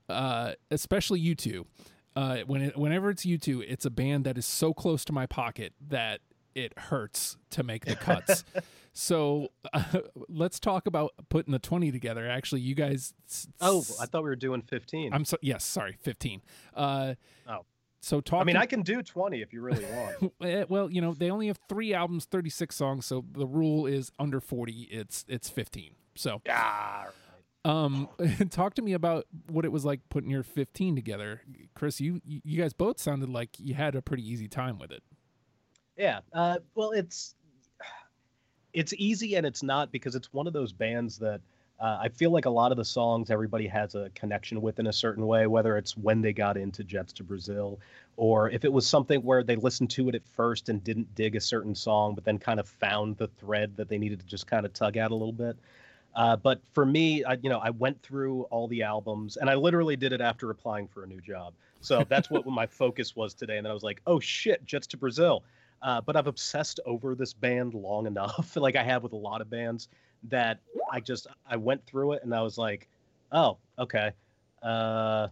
uh, 0.09 0.53
especially 0.71 1.19
you 1.19 1.35
two. 1.35 1.67
Uh, 2.15 2.39
when 2.47 2.63
it, 2.63 2.75
whenever 2.75 3.11
it's 3.11 3.27
you 3.27 3.37
two, 3.37 3.61
it's 3.61 3.85
a 3.85 3.91
band 3.91 4.25
that 4.25 4.39
is 4.39 4.45
so 4.47 4.73
close 4.73 5.05
to 5.05 5.13
my 5.13 5.27
pocket 5.27 5.73
that 5.79 6.19
it 6.55 6.77
hurts 6.77 7.37
to 7.51 7.63
make 7.63 7.85
the 7.85 7.95
cuts. 8.07 8.43
so 8.93 9.49
uh, 9.73 9.83
let's 10.29 10.59
talk 10.59 10.87
about 10.87 11.11
putting 11.29 11.51
the 11.51 11.59
twenty 11.59 11.91
together. 11.91 12.27
Actually, 12.29 12.61
you 12.61 12.75
guys. 12.75 13.13
Oh, 13.61 13.85
I 14.01 14.05
thought 14.05 14.23
we 14.23 14.29
were 14.29 14.35
doing 14.35 14.61
15. 14.61 15.13
I'm 15.13 15.25
so 15.25 15.37
yes, 15.41 15.63
sorry, 15.63 15.97
fifteen. 16.01 16.41
Uh, 16.75 17.15
Oh. 17.47 17.65
so 18.01 18.21
talk. 18.21 18.41
I 18.41 18.43
mean, 18.45 18.57
I 18.57 18.65
can 18.65 18.81
do 18.81 19.01
20 19.01 19.41
if 19.41 19.51
you 19.53 19.61
really 19.61 19.85
want. 19.85 20.33
Eh, 20.43 20.65
well, 20.69 20.89
you 20.91 21.01
know, 21.01 21.13
they 21.13 21.29
only 21.31 21.47
have 21.47 21.59
three 21.67 21.93
albums, 21.93 22.25
thirty 22.25 22.49
six 22.49 22.75
songs. 22.75 23.05
So 23.05 23.25
the 23.31 23.47
rule 23.47 23.85
is 23.85 24.11
under 24.19 24.39
forty. 24.39 24.87
It's 24.91 25.25
it's 25.27 25.49
fifteen. 25.49 25.91
So 26.15 26.41
yeah. 26.45 27.05
um, 27.65 28.07
talk 28.49 28.73
to 28.75 28.81
me 28.81 28.93
about 28.93 29.25
what 29.47 29.65
it 29.65 29.71
was 29.71 29.83
like 29.85 30.01
putting 30.09 30.29
your 30.29 30.43
fifteen 30.43 30.95
together, 30.95 31.41
Chris. 31.75 31.99
You 32.01 32.21
you 32.25 32.59
guys 32.61 32.73
both 32.73 32.99
sounded 32.99 33.29
like 33.29 33.59
you 33.59 33.73
had 33.73 33.95
a 33.95 34.01
pretty 34.01 34.27
easy 34.29 34.47
time 34.47 34.79
with 34.79 34.91
it. 34.91 35.03
Yeah. 35.99 36.21
Uh, 36.33 36.59
well, 36.75 36.91
it's 36.91 37.35
it's 38.73 38.93
easy 38.97 39.35
and 39.35 39.45
it's 39.45 39.61
not 39.61 39.91
because 39.91 40.15
it's 40.15 40.31
one 40.31 40.47
of 40.47 40.53
those 40.53 40.71
bands 40.71 41.17
that 41.19 41.41
uh, 41.79 41.97
I 42.01 42.09
feel 42.09 42.31
like 42.31 42.45
a 42.45 42.49
lot 42.49 42.71
of 42.71 42.77
the 42.77 42.85
songs 42.85 43.29
everybody 43.29 43.67
has 43.67 43.95
a 43.95 44.09
connection 44.15 44.61
with 44.61 44.79
in 44.79 44.87
a 44.87 44.93
certain 44.93 45.27
way, 45.27 45.47
whether 45.47 45.75
it's 45.77 45.97
when 45.97 46.21
they 46.21 46.31
got 46.31 46.55
into 46.55 46.83
Jets 46.83 47.11
to 47.13 47.23
Brazil 47.23 47.79
or 48.15 48.49
if 48.49 48.63
it 48.63 48.71
was 48.71 48.87
something 48.87 49.21
where 49.23 49.43
they 49.43 49.57
listened 49.57 49.89
to 49.91 50.07
it 50.07 50.15
at 50.15 50.25
first 50.25 50.69
and 50.69 50.83
didn't 50.83 51.13
dig 51.15 51.35
a 51.35 51.41
certain 51.41 51.75
song, 51.75 52.15
but 52.15 52.23
then 52.23 52.37
kind 52.37 52.59
of 52.59 52.67
found 52.67 53.17
the 53.17 53.27
thread 53.27 53.75
that 53.75 53.89
they 53.89 53.97
needed 53.97 54.19
to 54.19 54.25
just 54.25 54.47
kind 54.47 54.65
of 54.65 54.73
tug 54.73 54.95
at 54.95 55.11
a 55.11 55.15
little 55.15 55.33
bit. 55.33 55.57
Uh, 56.15 56.35
but 56.35 56.61
for 56.73 56.85
me, 56.85 57.25
I, 57.25 57.33
you 57.41 57.49
know, 57.49 57.59
I 57.59 57.71
went 57.71 58.01
through 58.01 58.43
all 58.43 58.67
the 58.67 58.83
albums 58.83 59.35
and 59.37 59.49
I 59.49 59.55
literally 59.55 59.97
did 59.97 60.13
it 60.13 60.21
after 60.21 60.49
applying 60.49 60.87
for 60.87 61.03
a 61.03 61.07
new 61.07 61.21
job. 61.21 61.53
So 61.81 62.05
that's 62.07 62.29
what 62.29 62.45
my 62.47 62.67
focus 62.67 63.15
was 63.15 63.33
today. 63.33 63.57
And 63.57 63.65
then 63.65 63.71
I 63.71 63.73
was 63.73 63.83
like, 63.83 64.01
oh 64.07 64.19
shit, 64.19 64.65
Jets 64.65 64.87
to 64.87 64.97
Brazil. 64.97 65.43
Uh, 65.81 66.01
but 66.01 66.15
I've 66.15 66.27
obsessed 66.27 66.79
over 66.85 67.15
this 67.15 67.33
band 67.33 67.73
long 67.73 68.05
enough, 68.13 68.55
like 68.55 68.75
I 68.75 68.83
have 68.83 69.03
with 69.03 69.13
a 69.13 69.17
lot 69.17 69.41
of 69.41 69.49
bands, 69.49 69.87
that 70.23 70.59
I 70.91 70.99
just 70.99 71.27
I 71.49 71.55
went 71.55 71.85
through 71.85 72.13
it 72.13 72.23
and 72.23 72.33
I 72.33 72.41
was 72.41 72.57
like, 72.57 72.87
oh, 73.31 73.57
okay, 73.77 74.11
uh, 74.63 75.27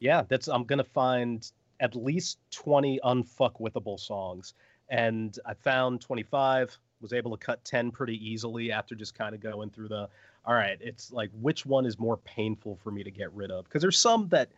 yeah, 0.00 0.22
that's 0.28 0.48
I'm 0.48 0.64
gonna 0.64 0.84
find 0.84 1.50
at 1.80 1.94
least 1.94 2.38
20 2.52 3.00
unfuckwithable 3.04 4.00
songs, 4.00 4.54
and 4.88 5.38
I 5.44 5.54
found 5.54 6.00
25. 6.00 6.76
Was 7.02 7.12
able 7.12 7.36
to 7.36 7.36
cut 7.36 7.62
10 7.62 7.90
pretty 7.90 8.16
easily 8.26 8.72
after 8.72 8.94
just 8.94 9.14
kind 9.14 9.34
of 9.34 9.40
going 9.40 9.68
through 9.68 9.88
the. 9.88 10.08
All 10.46 10.54
right, 10.54 10.78
it's 10.80 11.12
like 11.12 11.30
which 11.40 11.66
one 11.66 11.84
is 11.84 11.98
more 11.98 12.16
painful 12.18 12.76
for 12.82 12.90
me 12.90 13.04
to 13.04 13.10
get 13.10 13.30
rid 13.34 13.50
of? 13.50 13.64
Because 13.64 13.82
there's 13.82 13.98
some 13.98 14.28
that, 14.28 14.48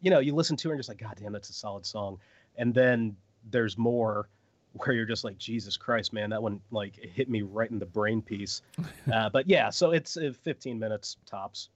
you 0.00 0.10
know, 0.10 0.20
you 0.20 0.34
listen 0.34 0.56
to 0.58 0.70
and 0.70 0.78
just 0.78 0.88
like, 0.88 0.98
God 0.98 1.16
damn, 1.20 1.32
that's 1.32 1.50
a 1.50 1.52
solid 1.52 1.84
song, 1.84 2.18
and 2.56 2.72
then 2.72 3.16
there's 3.50 3.76
more 3.76 4.28
where 4.72 4.94
you're 4.94 5.06
just 5.06 5.24
like 5.24 5.38
Jesus 5.38 5.76
Christ, 5.76 6.12
man, 6.12 6.30
that 6.30 6.42
one 6.42 6.60
like 6.70 6.96
hit 6.96 7.28
me 7.28 7.42
right 7.42 7.70
in 7.70 7.78
the 7.78 7.86
brain 7.86 8.22
piece. 8.22 8.62
Uh, 9.12 9.28
but 9.32 9.48
yeah, 9.48 9.70
so 9.70 9.90
it's 9.90 10.16
uh, 10.16 10.32
15 10.42 10.78
minutes 10.78 11.16
tops. 11.26 11.70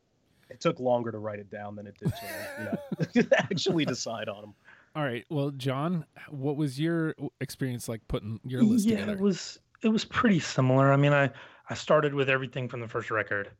It 0.50 0.60
took 0.60 0.78
longer 0.78 1.10
to 1.10 1.18
write 1.18 1.38
it 1.38 1.50
down 1.50 1.74
than 1.74 1.86
it 1.86 1.96
did 1.98 2.12
to 2.12 3.08
you 3.14 3.22
know, 3.22 3.28
actually 3.38 3.84
decide 3.84 4.28
on 4.28 4.40
them. 4.40 4.54
All 4.94 5.02
right. 5.02 5.24
Well, 5.28 5.50
John, 5.50 6.04
what 6.28 6.56
was 6.56 6.78
your 6.78 7.14
experience 7.40 7.88
like 7.88 8.06
putting 8.06 8.38
your 8.44 8.62
list 8.62 8.86
yeah, 8.86 8.96
together? 8.96 9.12
it 9.14 9.20
was 9.20 9.58
it 9.82 9.88
was 9.88 10.04
pretty 10.04 10.38
similar. 10.38 10.92
I 10.92 10.96
mean, 10.96 11.12
I 11.12 11.30
I 11.68 11.74
started 11.74 12.14
with 12.14 12.30
everything 12.30 12.68
from 12.68 12.80
the 12.80 12.86
first 12.86 13.10
record, 13.10 13.50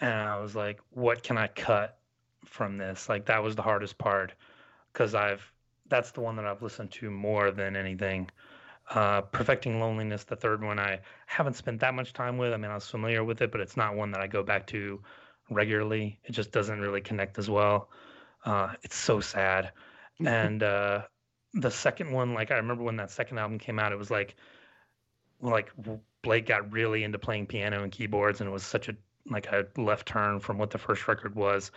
and 0.00 0.12
I 0.12 0.38
was 0.38 0.54
like, 0.54 0.80
what 0.90 1.22
can 1.22 1.38
I 1.38 1.46
cut 1.46 1.98
from 2.44 2.76
this? 2.76 3.08
Like 3.08 3.26
that 3.26 3.42
was 3.42 3.56
the 3.56 3.62
hardest 3.62 3.96
part, 3.96 4.34
because 4.92 5.14
I've 5.14 5.50
that's 5.90 6.12
the 6.12 6.20
one 6.20 6.36
that 6.36 6.46
I've 6.46 6.62
listened 6.62 6.90
to 6.92 7.10
more 7.10 7.50
than 7.50 7.76
anything. 7.76 8.30
Uh, 8.88 9.20
Perfecting 9.20 9.78
Loneliness, 9.78 10.24
the 10.24 10.36
third 10.36 10.64
one, 10.64 10.78
I 10.78 11.00
haven't 11.26 11.54
spent 11.54 11.80
that 11.80 11.94
much 11.94 12.12
time 12.12 12.38
with. 12.38 12.52
I 12.52 12.56
mean, 12.56 12.70
I 12.70 12.74
was 12.74 12.88
familiar 12.88 13.22
with 13.22 13.40
it, 13.42 13.52
but 13.52 13.60
it's 13.60 13.76
not 13.76 13.94
one 13.94 14.10
that 14.12 14.20
I 14.20 14.26
go 14.26 14.42
back 14.42 14.66
to 14.68 15.00
regularly. 15.50 16.18
It 16.24 16.32
just 16.32 16.50
doesn't 16.50 16.80
really 16.80 17.00
connect 17.00 17.38
as 17.38 17.48
well. 17.48 17.90
Uh, 18.44 18.72
it's 18.82 18.96
so 18.96 19.20
sad. 19.20 19.72
and 20.26 20.62
uh, 20.62 21.02
the 21.54 21.70
second 21.70 22.10
one, 22.12 22.34
like 22.34 22.50
I 22.50 22.56
remember 22.56 22.82
when 22.82 22.96
that 22.96 23.10
second 23.10 23.38
album 23.38 23.58
came 23.58 23.78
out, 23.78 23.92
it 23.92 23.98
was 23.98 24.10
like, 24.10 24.36
like 25.40 25.70
Blake 26.22 26.46
got 26.46 26.72
really 26.72 27.04
into 27.04 27.18
playing 27.18 27.46
piano 27.46 27.82
and 27.82 27.92
keyboards, 27.92 28.40
and 28.40 28.48
it 28.48 28.52
was 28.52 28.62
such 28.64 28.88
a 28.88 28.96
like 29.28 29.46
a 29.48 29.66
left 29.76 30.06
turn 30.06 30.40
from 30.40 30.58
what 30.58 30.70
the 30.70 30.78
first 30.78 31.06
record 31.06 31.34
was. 31.34 31.70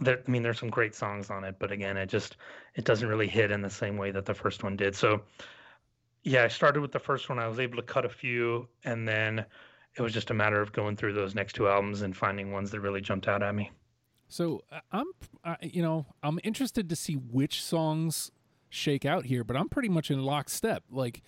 There, 0.00 0.22
I 0.26 0.30
mean, 0.30 0.42
there's 0.42 0.58
some 0.58 0.68
great 0.68 0.94
songs 0.94 1.30
on 1.30 1.44
it, 1.44 1.56
but 1.58 1.72
again, 1.72 1.96
it 1.96 2.06
just 2.06 2.36
it 2.74 2.84
doesn't 2.84 3.08
really 3.08 3.28
hit 3.28 3.50
in 3.50 3.62
the 3.62 3.70
same 3.70 3.96
way 3.96 4.10
that 4.10 4.26
the 4.26 4.34
first 4.34 4.62
one 4.62 4.76
did. 4.76 4.94
So, 4.94 5.22
yeah, 6.22 6.44
I 6.44 6.48
started 6.48 6.80
with 6.80 6.92
the 6.92 6.98
first 6.98 7.28
one. 7.28 7.38
I 7.38 7.48
was 7.48 7.58
able 7.58 7.76
to 7.76 7.82
cut 7.82 8.04
a 8.04 8.08
few, 8.10 8.68
and 8.84 9.08
then 9.08 9.44
it 9.96 10.02
was 10.02 10.12
just 10.12 10.30
a 10.30 10.34
matter 10.34 10.60
of 10.60 10.72
going 10.72 10.96
through 10.96 11.14
those 11.14 11.34
next 11.34 11.54
two 11.54 11.68
albums 11.68 12.02
and 12.02 12.16
finding 12.16 12.52
ones 12.52 12.70
that 12.70 12.80
really 12.80 13.00
jumped 13.00 13.28
out 13.28 13.42
at 13.42 13.54
me. 13.54 13.70
So 14.28 14.62
I'm, 14.92 15.06
you 15.62 15.82
know, 15.82 16.06
I'm 16.22 16.40
interested 16.42 16.88
to 16.90 16.96
see 16.96 17.14
which 17.14 17.62
songs 17.62 18.30
shake 18.68 19.04
out 19.04 19.26
here, 19.26 19.44
but 19.44 19.56
I'm 19.56 19.68
pretty 19.68 19.88
much 19.88 20.10
in 20.10 20.22
lockstep. 20.22 20.84
Like 20.90 21.22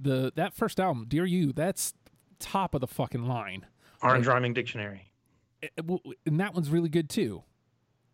the 0.00 0.32
that 0.36 0.54
first 0.54 0.80
album, 0.80 1.04
Dear 1.06 1.26
You, 1.26 1.52
that's 1.52 1.94
top 2.38 2.74
of 2.74 2.80
the 2.80 2.86
fucking 2.86 3.26
line. 3.26 3.66
Orange 4.02 4.26
like, 4.26 4.34
Rhyming 4.34 4.54
Dictionary. 4.54 5.10
It, 5.62 5.72
eh, 5.78 5.96
and 6.26 6.40
that 6.40 6.54
one's 6.54 6.70
really 6.70 6.88
good 6.88 7.08
too. 7.08 7.42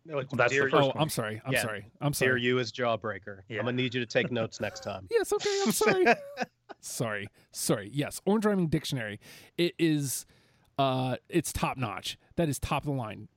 No, 0.05 0.15
well, 0.15 0.25
that's 0.33 0.51
the 0.51 0.59
first 0.59 0.75
oh, 0.75 0.87
one. 0.87 0.97
I'm 0.97 1.09
sorry. 1.09 1.41
I'm 1.45 1.53
yeah. 1.53 1.61
sorry. 1.61 1.85
I'm 1.99 2.13
sorry. 2.13 2.31
Dear 2.31 2.37
You 2.37 2.59
is 2.59 2.71
Jawbreaker. 2.71 3.41
Yeah. 3.47 3.59
I'm 3.59 3.65
gonna 3.65 3.77
need 3.77 3.93
you 3.93 3.99
to 3.99 4.05
take 4.05 4.31
notes 4.31 4.59
next 4.59 4.83
time. 4.83 5.07
yes. 5.11 5.31
Okay. 5.31 5.61
I'm 5.65 5.71
sorry. 5.71 6.05
sorry. 6.79 7.27
Sorry. 7.51 7.89
Yes. 7.93 8.21
Orange 8.25 8.45
Rhyming 8.45 8.67
Dictionary. 8.67 9.19
It 9.57 9.75
is. 9.77 10.25
Uh, 10.79 11.17
it's 11.29 11.53
top 11.53 11.77
notch. 11.77 12.17
That 12.37 12.49
is 12.49 12.57
top 12.57 12.83
of 12.83 12.87
the 12.87 12.93
line 12.93 13.27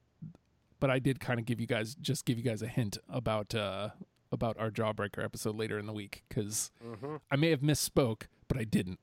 but 0.85 0.91
I 0.91 0.99
did 0.99 1.19
kind 1.19 1.41
of 1.41 1.47
give 1.47 1.63
you 1.63 1.67
guys 1.67 1.95
just 1.95 2.27
give 2.27 2.37
you 2.37 2.45
guys 2.45 2.61
a 2.61 2.67
hint 2.67 2.99
about 3.09 3.55
uh 3.55 3.89
about 4.31 4.59
our 4.59 4.71
Jawbreaker 4.71 5.25
episode 5.25 5.57
later 5.57 5.79
in 5.79 5.87
the 5.87 5.95
week 5.95 6.25
because 6.29 6.73
mm-hmm. 6.85 7.17
I 7.31 7.37
may 7.37 7.49
have 7.49 7.61
misspoke, 7.61 8.25
but 8.49 8.59
I 8.59 8.65
didn't. 8.65 8.99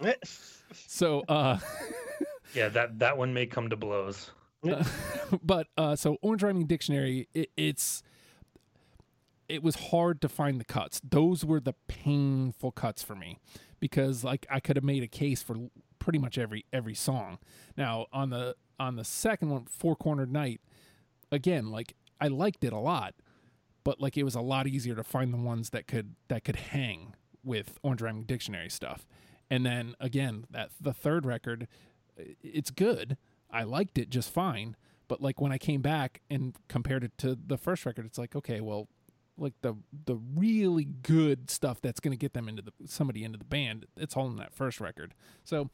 so 0.72 1.24
uh 1.28 1.58
yeah, 2.54 2.68
that 2.68 3.00
that 3.00 3.18
one 3.18 3.34
may 3.34 3.46
come 3.46 3.68
to 3.70 3.76
blows. 3.76 4.30
Uh, 4.66 4.84
but 5.42 5.68
uh 5.76 5.94
so 5.96 6.16
Orange 6.22 6.42
Rhyming 6.42 6.66
Dictionary, 6.66 7.28
it, 7.34 7.50
it's 7.56 8.02
it 9.48 9.62
was 9.62 9.76
hard 9.90 10.20
to 10.20 10.28
find 10.28 10.60
the 10.60 10.64
cuts. 10.64 11.00
Those 11.02 11.44
were 11.44 11.60
the 11.60 11.74
painful 11.86 12.72
cuts 12.72 13.02
for 13.02 13.14
me 13.14 13.38
because 13.80 14.24
like 14.24 14.46
I 14.50 14.60
could 14.60 14.76
have 14.76 14.84
made 14.84 15.02
a 15.02 15.08
case 15.08 15.42
for 15.42 15.56
pretty 15.98 16.18
much 16.18 16.38
every 16.38 16.64
every 16.72 16.94
song. 16.94 17.38
Now 17.76 18.06
on 18.12 18.30
the 18.30 18.56
on 18.78 18.96
the 18.96 19.04
second 19.04 19.50
one, 19.50 19.64
Four 19.64 19.96
Cornered 19.96 20.32
Night, 20.32 20.60
again, 21.32 21.70
like 21.70 21.94
I 22.20 22.28
liked 22.28 22.64
it 22.64 22.72
a 22.72 22.78
lot, 22.78 23.14
but 23.84 24.00
like 24.00 24.16
it 24.16 24.24
was 24.24 24.34
a 24.34 24.40
lot 24.40 24.66
easier 24.66 24.94
to 24.94 25.04
find 25.04 25.32
the 25.32 25.38
ones 25.38 25.70
that 25.70 25.86
could 25.86 26.14
that 26.28 26.44
could 26.44 26.56
hang 26.56 27.14
with 27.42 27.78
Orange 27.82 28.02
Rhyming 28.02 28.24
Dictionary 28.24 28.68
stuff. 28.70 29.06
And 29.50 29.64
then 29.64 29.94
again, 29.98 30.44
that 30.50 30.70
the 30.80 30.92
third 30.92 31.24
record, 31.24 31.68
it's 32.16 32.70
good. 32.70 33.16
I 33.50 33.64
liked 33.64 33.98
it 33.98 34.10
just 34.10 34.32
fine. 34.32 34.76
But 35.08 35.22
like 35.22 35.40
when 35.40 35.52
I 35.52 35.58
came 35.58 35.80
back 35.80 36.20
and 36.30 36.54
compared 36.68 37.02
it 37.02 37.16
to 37.18 37.36
the 37.46 37.56
first 37.56 37.86
record, 37.86 38.04
it's 38.04 38.18
like 38.18 38.36
okay, 38.36 38.60
well, 38.60 38.88
like 39.38 39.54
the 39.62 39.74
the 40.04 40.16
really 40.16 40.84
good 40.84 41.50
stuff 41.50 41.80
that's 41.80 42.00
going 42.00 42.12
to 42.12 42.18
get 42.18 42.34
them 42.34 42.48
into 42.48 42.62
the 42.62 42.72
somebody 42.86 43.24
into 43.24 43.38
the 43.38 43.44
band, 43.44 43.86
it's 43.96 44.16
all 44.16 44.26
in 44.26 44.36
that 44.36 44.52
first 44.52 44.80
record. 44.80 45.14
So 45.44 45.70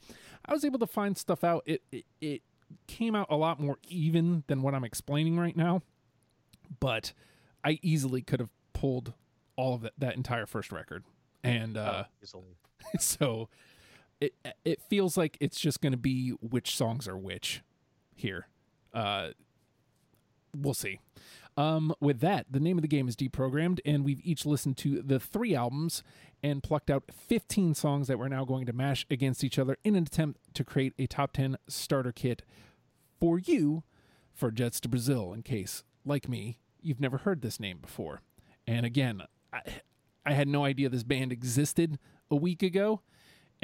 I 0.46 0.52
was 0.52 0.64
able 0.64 0.78
to 0.78 0.86
find 0.86 1.18
stuff 1.18 1.42
out. 1.42 1.64
It 1.66 1.82
it, 1.90 2.04
it 2.20 2.42
came 2.86 3.14
out 3.14 3.26
a 3.30 3.36
lot 3.36 3.60
more 3.60 3.78
even 3.88 4.44
than 4.46 4.62
what 4.62 4.74
I'm 4.74 4.84
explaining 4.84 5.38
right 5.38 5.56
now, 5.56 5.82
but 6.80 7.12
I 7.64 7.78
easily 7.82 8.22
could 8.22 8.40
have 8.40 8.50
pulled 8.72 9.14
all 9.56 9.74
of 9.74 9.82
that, 9.82 9.92
that 9.98 10.16
entire 10.16 10.46
first 10.46 10.72
record. 10.72 11.04
And 11.42 11.76
uh, 11.76 12.04
oh, 12.04 12.08
so 12.98 13.48
it 14.24 14.56
it 14.64 14.80
feels 14.80 15.16
like 15.16 15.36
it's 15.40 15.60
just 15.60 15.80
going 15.80 15.92
to 15.92 15.98
be 15.98 16.30
which 16.40 16.76
songs 16.76 17.06
are 17.08 17.16
which 17.16 17.62
here. 18.14 18.48
Uh, 18.92 19.30
we'll 20.54 20.74
see. 20.74 21.00
Um, 21.56 21.94
with 22.00 22.20
that, 22.20 22.46
the 22.50 22.60
name 22.60 22.78
of 22.78 22.82
the 22.82 22.88
game 22.88 23.06
is 23.06 23.14
deprogrammed, 23.14 23.78
and 23.84 24.04
we've 24.04 24.20
each 24.24 24.44
listened 24.44 24.76
to 24.78 25.02
the 25.02 25.20
three 25.20 25.54
albums 25.54 26.02
and 26.42 26.62
plucked 26.62 26.90
out 26.90 27.04
15 27.12 27.74
songs 27.74 28.08
that 28.08 28.18
we're 28.18 28.28
now 28.28 28.44
going 28.44 28.66
to 28.66 28.72
mash 28.72 29.06
against 29.08 29.44
each 29.44 29.58
other 29.58 29.76
in 29.84 29.94
an 29.94 30.02
attempt 30.02 30.40
to 30.54 30.64
create 30.64 30.94
a 30.98 31.06
top 31.06 31.32
10 31.32 31.56
starter 31.68 32.12
kit 32.12 32.42
for 33.20 33.38
you 33.38 33.84
for 34.32 34.50
Jets 34.50 34.80
to 34.80 34.88
Brazil, 34.88 35.32
in 35.32 35.42
case, 35.42 35.84
like 36.04 36.28
me, 36.28 36.58
you've 36.82 37.00
never 37.00 37.18
heard 37.18 37.40
this 37.40 37.60
name 37.60 37.78
before. 37.78 38.20
And 38.66 38.84
again, 38.84 39.22
I, 39.52 39.60
I 40.26 40.32
had 40.32 40.48
no 40.48 40.64
idea 40.64 40.88
this 40.88 41.04
band 41.04 41.32
existed 41.32 41.98
a 42.30 42.36
week 42.36 42.62
ago, 42.62 43.00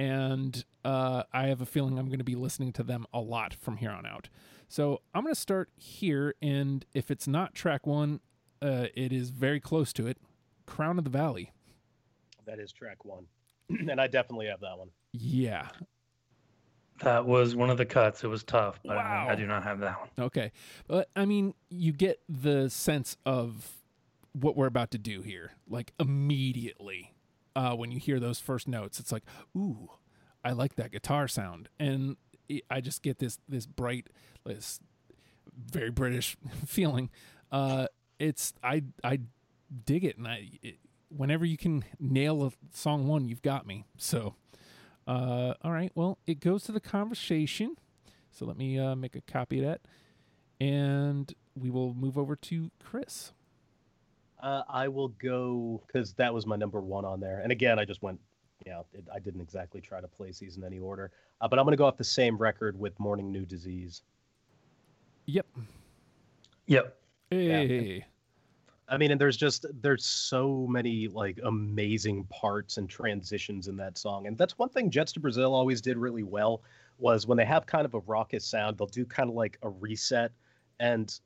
and 0.00 0.64
uh, 0.83 1.25
I 1.30 1.49
have 1.49 1.61
a 1.61 1.66
feeling 1.66 1.99
I'm 1.99 2.07
going 2.07 2.21
to 2.21 2.25
be 2.25 2.35
listening 2.35 2.73
to 2.75 2.83
them 2.83 3.04
a 3.12 3.21
lot 3.21 3.52
from 3.52 3.76
here 3.76 3.90
on 3.90 4.07
out. 4.07 4.30
So 4.66 5.02
I'm 5.14 5.23
going 5.23 5.35
to 5.35 5.40
start 5.40 5.69
here, 5.76 6.35
and 6.40 6.87
if 6.95 7.11
it's 7.11 7.28
not 7.28 7.54
track 7.54 7.87
one, 7.87 8.21
uh, 8.62 8.87
it 8.95 9.12
is 9.12 9.28
very 9.28 9.61
close 9.61 9.92
to 9.95 10.07
it. 10.07 10.16
Crown 10.64 10.97
of 10.97 11.04
the 11.04 11.11
Valley. 11.11 11.52
That 12.47 12.59
is 12.59 12.73
track 12.73 13.04
one, 13.04 13.26
and 13.69 14.00
I 14.00 14.07
definitely 14.07 14.47
have 14.47 14.61
that 14.61 14.78
one. 14.78 14.88
Yeah. 15.12 15.69
That 17.02 17.26
was 17.26 17.54
one 17.54 17.69
of 17.69 17.76
the 17.76 17.87
cuts. 17.87 18.25
It 18.25 18.28
was 18.28 18.42
tough, 18.42 18.80
but 18.83 18.97
wow. 18.97 19.26
I, 19.28 19.33
I 19.33 19.35
do 19.35 19.47
not 19.47 19.64
have 19.64 19.80
that 19.80 20.00
one. 20.00 20.09
Okay, 20.19 20.50
but 20.87 21.11
I 21.14 21.26
mean, 21.26 21.52
you 21.69 21.92
get 21.92 22.21
the 22.26 22.71
sense 22.71 23.19
of 23.26 23.71
what 24.33 24.57
we're 24.57 24.66
about 24.66 24.92
to 24.92 24.99
do 24.99 25.21
here, 25.21 25.52
like 25.69 25.92
immediately 26.00 27.12
uh, 27.57 27.75
when 27.75 27.90
you 27.90 27.99
hear 27.99 28.21
those 28.21 28.38
first 28.38 28.69
notes. 28.69 29.00
It's 29.00 29.12
like, 29.12 29.25
ooh, 29.57 29.90
I 30.45 30.52
like 30.52 30.76
that 30.76 30.92
guitar 30.92 31.28
sound, 31.28 31.69
and 31.78 32.16
I 32.71 32.80
just 32.80 33.02
get 33.02 33.19
this 33.19 33.38
this 33.49 33.66
bright, 33.66 34.09
this 34.45 34.80
very 35.54 35.90
British 35.90 36.37
feeling. 36.66 37.11
Uh, 37.50 37.87
it's 38.19 38.54
I 38.62 38.85
I 39.04 39.21
dig 39.85 40.04
it, 40.04 40.16
and 40.16 40.26
I 40.26 40.50
it, 40.62 40.76
whenever 41.09 41.45
you 41.45 41.57
can 41.57 41.85
nail 41.99 42.45
a 42.45 42.52
song 42.73 43.07
one, 43.09 43.26
you've 43.26 43.42
got 43.42 43.66
me. 43.66 43.85
So, 43.97 44.35
uh, 45.07 45.54
all 45.62 45.73
right, 45.73 45.92
well, 45.95 46.19
it 46.26 46.40
goes 46.40 46.64
to 46.64 46.73
the 46.73 46.80
conversation. 46.80 47.76
So 48.33 48.47
let 48.47 48.57
me 48.57 48.78
uh, 48.78 48.95
make 48.95 49.16
a 49.16 49.21
copy 49.21 49.59
of 49.59 49.66
that, 49.66 49.80
and 50.61 51.33
we 51.54 51.69
will 51.69 51.95
move 51.95 52.16
over 52.16 52.37
to 52.37 52.71
Chris. 52.83 53.33
Uh, 54.42 54.62
I 54.68 54.88
will 54.88 55.09
go 55.09 55.82
because 55.87 56.14
that 56.14 56.32
was 56.32 56.47
my 56.47 56.56
number 56.56 56.80
one 56.80 57.04
on 57.04 57.20
there, 57.20 57.40
and 57.40 57.52
again, 57.52 57.78
I 57.78 57.85
just 57.85 58.02
went 58.02 58.20
yeah, 58.66 58.80
it, 58.92 59.04
I 59.12 59.18
didn't 59.18 59.40
exactly 59.40 59.80
try 59.80 60.00
to 60.00 60.09
place 60.09 60.38
these 60.38 60.56
in 60.56 60.64
any 60.64 60.78
order, 60.78 61.11
uh, 61.40 61.49
but 61.49 61.59
I'm 61.59 61.64
going 61.64 61.73
to 61.73 61.78
go 61.78 61.87
off 61.87 61.97
the 61.97 62.04
same 62.04 62.37
record 62.37 62.78
with 62.78 62.99
Morning 63.00 63.32
New 63.32 63.47
Disease. 63.47 64.02
Yep. 65.26 65.47
Yep. 66.66 66.97
Hey. 67.30 67.97
Yeah. 67.97 68.04
I 68.88 68.97
mean, 68.99 69.12
and 69.12 69.20
there's 69.20 69.37
just 69.37 69.66
there's 69.80 70.04
so 70.04 70.66
many 70.68 71.06
like 71.06 71.38
amazing 71.44 72.25
parts 72.25 72.76
and 72.76 72.90
transitions 72.90 73.68
in 73.68 73.76
that 73.76 73.97
song, 73.97 74.26
and 74.26 74.37
that's 74.37 74.59
one 74.59 74.68
thing 74.68 74.90
Jets 74.90 75.12
to 75.12 75.20
Brazil 75.20 75.54
always 75.54 75.80
did 75.80 75.97
really 75.97 76.25
well 76.25 76.62
was 76.99 77.26
when 77.26 77.38
they 77.38 77.44
have 77.44 77.66
kind 77.66 77.87
of 77.87 77.94
a 77.94 78.00
raucous 78.00 78.44
sound, 78.44 78.76
they'll 78.76 78.87
do 78.88 79.06
kind 79.06 79.30
of 79.30 79.37
like 79.37 79.59
a 79.62 79.70
reset, 79.70 80.32
and 80.80 81.20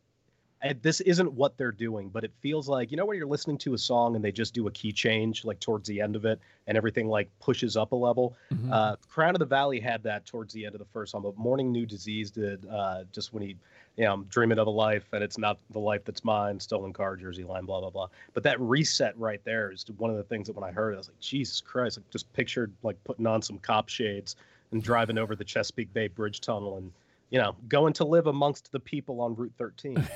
and 0.63 0.81
this 0.83 1.01
isn't 1.03 1.33
what 1.33 1.57
they're 1.59 1.73
doing, 1.73 2.09
but 2.09 2.25
it 2.25 2.33
feels 2.41 2.69
like 2.69 2.91
you 2.91 2.97
know 2.97 3.05
when 3.05 3.17
you're 3.17 3.27
listening 3.27 3.59
to 3.59 3.75
a 3.75 3.79
song 3.79 4.17
and 4.17 4.25
they 4.25 4.33
just 4.33 4.55
do 4.55 4.67
a 4.67 4.71
key 4.71 4.93
change 4.93 5.45
like 5.45 5.61
towards 5.61 5.89
the 5.89 6.01
end 6.01 6.17
of 6.17 6.25
it, 6.25 6.41
and 6.67 6.77
everything 6.77 7.07
like 7.07 7.29
pushes 7.41 7.77
up 7.77 7.93
a 7.93 7.97
level. 7.97 8.35
Mm-hmm. 8.53 8.73
Uh, 8.73 8.97
Crown 9.09 9.35
of 9.35 9.41
the 9.41 9.47
Valley 9.47 9.81
had 9.81 10.03
that 10.05 10.25
towards 10.27 10.55
the 10.55 10.65
end 10.65 10.75
of 10.75 10.79
the 10.79 10.87
first 10.87 11.13
song, 11.13 11.23
but 11.23 11.37
Morning 11.37 11.71
New 11.71 11.87
Disease 11.87 12.31
did 12.31 12.67
uh, 12.67 13.05
just 13.13 13.33
when 13.33 13.43
he, 13.43 13.57
you 13.97 14.05
know, 14.05 14.15
I'm 14.15 14.25
dreaming 14.25 14.59
of 14.59 14.67
a 14.67 14.71
life 14.71 15.05
and 15.13 15.23
it's 15.23 15.39
not 15.39 15.59
the 15.71 15.81
life 15.81 16.03
that's 16.05 16.25
mine, 16.25 16.59
stolen 16.59 16.93
car, 16.93 17.17
Jersey 17.17 17.45
line, 17.45 17.67
blah 17.67 17.81
blah 17.81 17.91
blah. 17.91 18.09
But 18.33 18.43
that 18.45 18.59
reset 18.61 19.19
right 19.19 19.41
there 19.45 19.71
is 19.71 19.85
one 19.99 20.11
of 20.11 20.17
the 20.17 20.25
things 20.25 20.47
that 20.47 20.57
when 20.57 20.65
I 20.65 20.73
heard 20.73 20.93
it, 20.93 20.97
I 20.97 20.99
was 20.99 21.09
like, 21.09 21.21
Jesus 21.21 21.61
Christ! 21.61 21.99
Like 21.99 22.09
just 22.11 22.33
pictured 22.33 22.73
like 22.83 23.03
putting 23.05 23.27
on 23.27 23.43
some 23.43 23.59
cop 23.59 23.89
shades 23.89 24.37
and 24.73 24.83
driving 24.83 25.19
over 25.19 25.37
the 25.37 25.45
Chesapeake 25.45 25.93
Bay 25.93 26.09
Bridge 26.09 26.41
Tunnel 26.41 26.79
and 26.79 26.91
you 27.35 27.41
know 27.41 27.57
going 27.67 27.93
to 27.93 28.05
live 28.05 28.29
amongst 28.29 28.71
the 28.71 28.79
people 28.79 29.21
on 29.21 29.35
Route 29.35 29.53
13. 29.59 29.97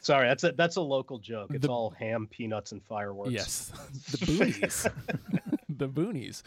Sorry, 0.00 0.26
that's 0.26 0.42
a 0.42 0.50
that's 0.52 0.74
a 0.74 0.80
local 0.80 1.20
joke. 1.20 1.52
It's 1.54 1.64
the, 1.64 1.72
all 1.72 1.90
ham, 1.90 2.26
peanuts, 2.28 2.72
and 2.72 2.82
fireworks. 2.82 3.30
Yes, 3.30 3.68
the 4.10 4.18
boonies, 4.18 4.92
the 5.68 5.88
boonies. 5.88 6.42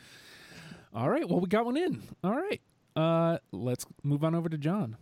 All 0.94 1.10
right, 1.10 1.28
well, 1.28 1.40
we 1.40 1.48
got 1.48 1.66
one 1.66 1.78
in. 1.78 2.04
All 2.22 2.36
right, 2.36 2.60
uh, 2.98 3.38
let's 3.54 3.86
move 4.04 4.26
on 4.26 4.36
over 4.36 4.50
to 4.50 4.58
John. 4.58 4.98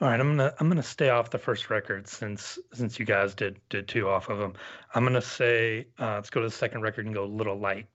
All 0.00 0.08
right, 0.08 0.18
I'm 0.18 0.36
gonna 0.36 0.54
I'm 0.58 0.68
gonna 0.68 0.82
stay 0.82 1.10
off 1.10 1.28
the 1.28 1.38
first 1.38 1.68
record 1.68 2.08
since 2.08 2.58
since 2.72 2.98
you 2.98 3.04
guys 3.04 3.34
did 3.34 3.60
did 3.68 3.88
two 3.88 4.08
off 4.08 4.30
of 4.30 4.38
them. 4.38 4.54
I'm 4.94 5.04
gonna 5.04 5.20
say 5.20 5.86
uh, 5.98 6.14
let's 6.14 6.30
go 6.30 6.40
to 6.40 6.46
the 6.46 6.54
second 6.54 6.80
record 6.80 7.04
and 7.04 7.14
go 7.14 7.24
a 7.24 7.26
Little 7.26 7.58
Light. 7.58 7.86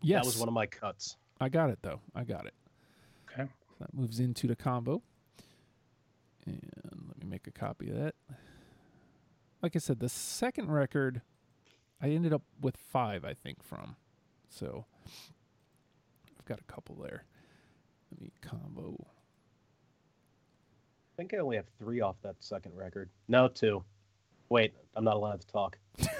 Yes, 0.00 0.22
That 0.22 0.26
was 0.26 0.38
one 0.38 0.48
of 0.48 0.54
my 0.54 0.66
cuts. 0.66 1.16
I 1.40 1.48
got 1.48 1.70
it 1.70 1.78
though. 1.82 2.00
I 2.14 2.24
got 2.24 2.46
it. 2.46 2.54
Okay. 3.30 3.48
That 3.80 3.94
moves 3.94 4.20
into 4.20 4.46
the 4.46 4.56
combo. 4.56 5.02
And 6.46 6.60
let 7.08 7.18
me 7.18 7.26
make 7.26 7.46
a 7.46 7.50
copy 7.50 7.90
of 7.90 7.96
that. 7.96 8.14
Like 9.62 9.76
I 9.76 9.78
said, 9.78 10.00
the 10.00 10.08
second 10.08 10.70
record, 10.70 11.22
I 12.00 12.08
ended 12.08 12.32
up 12.32 12.42
with 12.60 12.76
five, 12.76 13.24
I 13.24 13.34
think, 13.34 13.62
from. 13.62 13.96
So 14.48 14.86
I've 16.38 16.44
got 16.46 16.60
a 16.60 16.72
couple 16.72 16.96
there. 16.96 17.24
Let 18.10 18.20
me 18.20 18.32
combo. 18.40 18.96
I 21.14 21.16
think 21.16 21.34
I 21.34 21.38
only 21.38 21.56
have 21.56 21.66
three 21.78 22.00
off 22.00 22.16
that 22.22 22.36
second 22.40 22.74
record. 22.74 23.10
No, 23.28 23.48
two. 23.48 23.84
Wait, 24.48 24.74
I'm 24.96 25.04
not 25.04 25.16
allowed 25.16 25.40
to 25.42 25.46
talk. 25.46 25.78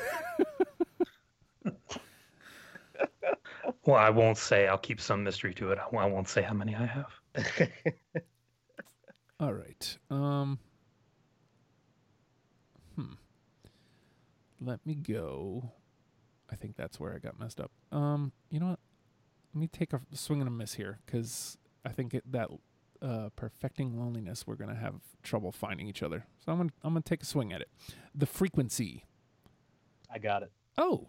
Well, 3.85 3.97
I 3.97 4.11
won't 4.11 4.39
say. 4.39 4.67
I'll 4.67 4.79
keep 4.79 5.01
some 5.01 5.25
mystery 5.25 5.55
to 5.55 5.73
it. 5.73 5.79
I 5.79 5.97
I 5.97 6.07
won't 6.07 6.29
say 6.29 6.43
how 6.43 6.55
many 6.55 6.75
I 6.75 6.87
have. 6.87 7.13
All 9.41 9.53
right. 9.53 9.99
Um. 10.11 10.59
Hmm. 12.97 13.15
Let 14.61 14.85
me 14.85 14.95
go. 14.95 15.71
I 16.51 16.57
think 16.57 16.77
that's 16.77 16.99
where 17.01 17.15
I 17.15 17.19
got 17.19 17.39
messed 17.39 17.61
up. 17.61 17.71
Um. 17.93 18.33
You 18.51 18.61
know 18.61 18.67
what? 18.67 18.81
Let 19.55 19.61
me 19.61 19.69
take 19.69 19.93
a 19.93 20.01
swing 20.13 20.41
and 20.41 20.49
a 20.49 20.53
miss 20.53 20.75
here 20.75 21.01
because 21.05 21.59
I 21.85 21.89
think 21.91 22.15
it, 22.15 22.31
that 22.31 22.51
uh, 23.03 23.31
perfecting 23.37 23.99
loneliness, 23.99 24.47
we're 24.47 24.57
gonna 24.57 24.77
have 24.77 24.95
trouble 25.23 25.53
finding 25.53 25.89
each 25.89 26.03
other. 26.03 26.27
So 26.45 26.53
I'm 26.53 26.59
gonna 26.59 26.71
I'm 26.83 26.93
gonna 26.93 27.03
take 27.03 27.23
a 27.23 27.27
swing 27.27 27.53
at 27.53 27.61
it. 27.61 27.69
The 28.15 28.27
frequency. 28.27 29.05
I 30.13 30.19
got 30.19 30.43
it. 30.43 30.53
Oh. 30.77 31.09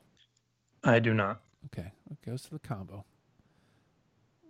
I 0.84 1.00
do 1.00 1.14
not. 1.14 1.42
Okay. 1.68 1.92
It 2.10 2.22
goes 2.26 2.42
to 2.44 2.52
the 2.52 2.60
combo. 2.60 3.06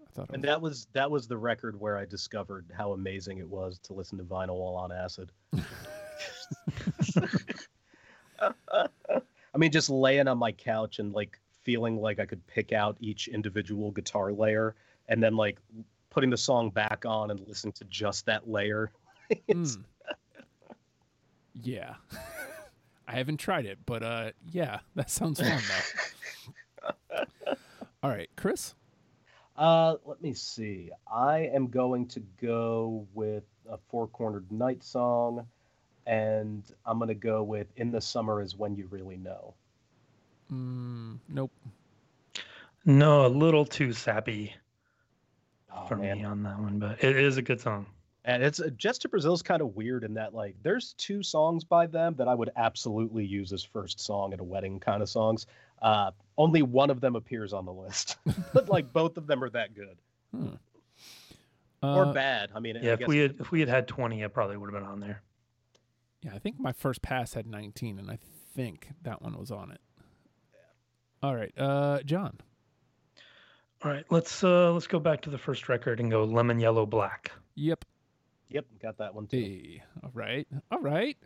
I 0.02 0.12
thought 0.14 0.30
And 0.34 0.44
was, 0.44 0.48
that 0.48 0.62
was 0.62 0.88
that 0.94 1.12
was 1.12 1.28
the 1.28 1.38
record 1.38 1.80
where 1.80 1.98
I 1.98 2.06
discovered 2.06 2.66
how 2.76 2.94
amazing 2.94 3.38
it 3.38 3.48
was 3.48 3.80
to 3.80 3.94
listen 3.94 4.18
to 4.18 4.24
vinyl 4.24 4.58
while 4.58 4.76
on 4.76 4.92
acid. 4.92 5.32
I 9.54 9.58
mean, 9.58 9.72
just 9.72 9.90
laying 9.90 10.28
on 10.28 10.38
my 10.38 10.52
couch 10.52 11.00
and 11.00 11.14
like 11.14 11.40
feeling 11.64 12.00
like 12.02 12.20
I 12.20 12.26
could 12.26 12.46
pick 12.48 12.72
out 12.72 12.98
each 13.00 13.28
individual 13.28 13.92
guitar 13.92 14.32
layer 14.32 14.76
and 15.08 15.22
then 15.22 15.36
like 15.36 15.60
putting 16.10 16.30
the 16.30 16.38
song 16.38 16.70
back 16.70 17.06
on 17.06 17.32
and 17.32 17.40
listening 17.48 17.74
to 17.74 17.84
just 17.86 18.26
that 18.26 18.50
layer. 18.50 18.92
Mm. 19.48 19.82
yeah. 21.54 21.94
I 23.08 23.14
haven't 23.14 23.38
tried 23.38 23.66
it, 23.66 23.80
but 23.86 24.04
uh, 24.04 24.32
yeah, 24.52 24.80
that 24.96 25.10
sounds 25.10 25.40
fun 25.40 25.50
though. 25.50 26.54
All 28.04 28.10
right, 28.10 28.30
Chris. 28.36 28.76
Uh, 29.58 29.96
let 30.06 30.22
me 30.22 30.34
see. 30.34 30.90
I 31.12 31.40
am 31.54 31.68
going 31.68 32.08
to 32.08 32.20
go 32.42 33.06
with 33.14 33.44
a 33.70 33.78
Four 33.90 34.08
Cornered 34.08 34.52
Night 34.52 34.84
song, 34.84 35.46
and 36.08 36.64
I'm 36.86 36.98
gonna 37.00 37.14
go 37.14 37.44
with 37.44 37.68
"In 37.76 37.92
the 37.92 38.02
Summer 38.02 38.42
Is 38.42 38.56
When 38.56 38.76
You 38.76 38.88
Really 38.90 39.18
Know." 39.18 39.54
Mm, 40.52 41.20
nope. 41.30 41.52
No, 42.86 43.26
a 43.26 43.28
little 43.28 43.66
too 43.66 43.94
sappy 43.94 44.54
Oh, 45.74 45.86
for 45.88 45.96
man. 45.96 46.18
me 46.18 46.24
on 46.26 46.44
that 46.44 46.60
one, 46.60 46.80
but 46.80 47.02
it 47.04 47.16
is 47.16 47.38
a 47.38 47.42
good 47.42 47.62
song. 47.62 47.86
And 48.26 48.44
it's 48.44 48.60
uh, 48.60 48.70
Jets 48.76 48.98
to 49.00 49.10
Brazil's 49.10 49.42
kind 49.42 49.62
of 49.62 49.76
weird 49.76 50.04
in 50.04 50.14
that 50.16 50.34
like 50.34 50.56
there's 50.64 50.94
two 50.98 51.24
songs 51.24 51.64
by 51.64 51.88
them 51.88 52.16
that 52.18 52.28
I 52.28 52.34
would 52.36 52.52
absolutely 52.56 53.26
use 53.26 53.54
as 53.54 53.64
first 53.64 54.00
song 54.00 54.34
at 54.34 54.40
a 54.40 54.44
wedding 54.44 54.80
kind 54.80 55.02
of 55.02 55.10
songs. 55.10 55.46
Uh, 55.82 56.12
only 56.42 56.62
one 56.62 56.90
of 56.90 57.02
them 57.02 57.16
appears 57.16 57.54
on 57.54 57.66
the 57.66 57.74
list, 57.74 58.18
but 58.54 58.68
like 58.70 58.92
both 58.92 59.18
of 59.18 59.28
them 59.28 59.44
are 59.44 59.50
that 59.52 59.74
good 59.76 59.98
Hmm. 60.34 60.56
or 61.84 62.06
Uh, 62.08 62.14
bad. 62.14 62.52
I 62.56 62.60
mean, 62.60 62.78
I 62.78 62.82
Yeah, 62.82 62.98
if 63.00 63.08
we 63.08 63.18
had 63.20 63.36
if 63.40 63.52
we 63.52 63.60
had 63.60 63.70
had 63.70 63.88
twenty, 63.88 64.22
it 64.22 64.34
probably 64.34 64.58
would 64.58 64.72
have 64.74 64.82
been 64.82 64.90
on 64.90 65.00
there. 65.00 65.22
Yeah, 66.22 66.32
I 66.36 66.40
think 66.40 66.60
my 66.60 66.72
first 66.72 67.02
pass 67.02 67.34
had 67.34 67.48
19, 67.48 67.98
and 67.98 68.12
I 68.12 68.20
think 68.56 68.90
that 69.02 69.24
one 69.24 69.36
was 69.40 69.50
on 69.50 69.72
it. 69.72 69.82
All 71.24 71.36
right, 71.36 71.52
uh, 71.58 72.02
John. 72.04 72.38
All 73.84 73.90
right, 73.92 74.06
let's 74.12 74.44
uh 74.44 74.72
let's 74.72 74.88
go 74.88 75.00
back 75.00 75.22
to 75.24 75.30
the 75.32 75.38
first 75.40 75.68
record 75.70 76.00
and 76.00 76.12
go 76.12 76.24
Lemon 76.24 76.60
Yellow 76.60 76.86
Black. 76.86 77.32
Yep. 77.56 77.86
yep, 78.50 78.66
got 78.82 78.98
that 79.00 79.14
one 79.16 79.26
too. 79.28 79.38
Hey. 79.38 79.84
All 80.04 80.12
right. 80.14 80.48
All 80.72 80.80
right. 80.80 81.18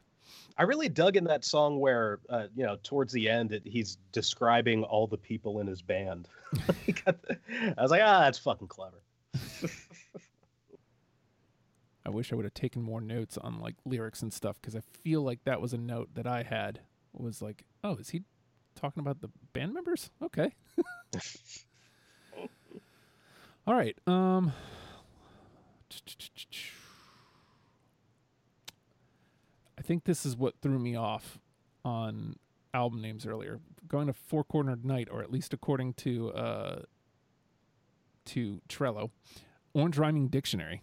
I 0.58 0.64
really 0.64 0.90
dug 0.90 1.18
in 1.18 1.26
that 1.26 1.44
song 1.44 1.80
where, 1.80 2.20
uh, 2.30 2.48
you 2.56 2.66
know, 2.66 2.78
towards 2.84 3.12
the 3.12 3.30
end, 3.30 3.52
it, 3.52 3.64
he's 3.66 3.98
describing 4.12 4.84
all 4.84 5.08
the 5.08 5.18
people 5.18 5.60
in 5.60 5.68
his 5.68 5.82
band. 5.82 6.28
He 6.86 6.94
got 6.94 7.22
the- 7.24 7.38
I 7.78 7.82
was 7.82 7.92
like, 7.92 8.02
ah, 8.04 8.22
that's 8.22 8.38
fucking 8.40 8.68
clever. 8.70 9.02
I 12.06 12.10
wish 12.10 12.32
I 12.32 12.36
would 12.36 12.46
have 12.46 12.54
taken 12.54 12.82
more 12.84 13.02
notes 13.02 13.38
on 13.38 13.60
like 13.60 13.76
lyrics 13.84 14.22
and 14.22 14.32
stuff 14.32 14.58
because 14.62 14.76
I 14.76 14.82
feel 15.04 15.22
like 15.24 15.44
that 15.46 15.60
was 15.60 15.74
a 15.74 15.78
note 15.78 16.10
that 16.14 16.28
I 16.28 16.44
had 16.44 16.80
was 17.14 17.42
like, 17.42 17.66
oh, 17.84 17.96
is 17.96 18.10
he 18.10 18.22
talking 18.76 19.02
about 19.02 19.22
the 19.22 19.30
band 19.54 19.74
members? 19.74 20.12
Okay. 20.22 20.54
All 23.68 23.74
right. 23.74 23.98
Um 24.08 24.54
I 29.75 29.75
think 29.86 30.04
this 30.04 30.26
is 30.26 30.36
what 30.36 30.56
threw 30.62 30.80
me 30.80 30.96
off 30.96 31.40
on 31.84 32.36
album 32.74 33.02
names 33.02 33.26
earlier. 33.26 33.60
Going 33.88 34.08
to 34.08 34.14
Four 34.14 34.44
Cornered 34.44 34.84
Night, 34.86 35.08
or 35.12 35.22
at 35.22 35.32
least 35.32 35.54
according 35.54 35.94
to 35.96 36.32
uh 36.32 36.82
to 38.26 38.60
Trello, 38.68 39.12
Orange 39.74 39.98
Rhyming 39.98 40.28
Dictionary. 40.30 40.82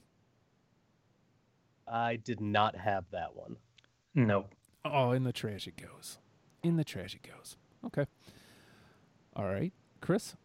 I 1.88 2.16
did 2.16 2.40
not 2.40 2.76
have 2.76 3.04
that 3.10 3.34
one. 3.34 3.56
No, 4.14 4.46
Oh, 4.84 5.12
in 5.12 5.24
the 5.24 5.32
trash 5.32 5.66
it 5.66 5.76
goes. 5.76 6.18
In 6.62 6.76
the 6.76 6.84
trash 6.84 7.14
it 7.14 7.22
goes. 7.22 7.56
Okay. 7.84 8.06
All 9.34 9.44
right, 9.44 9.72
Chris. 10.00 10.36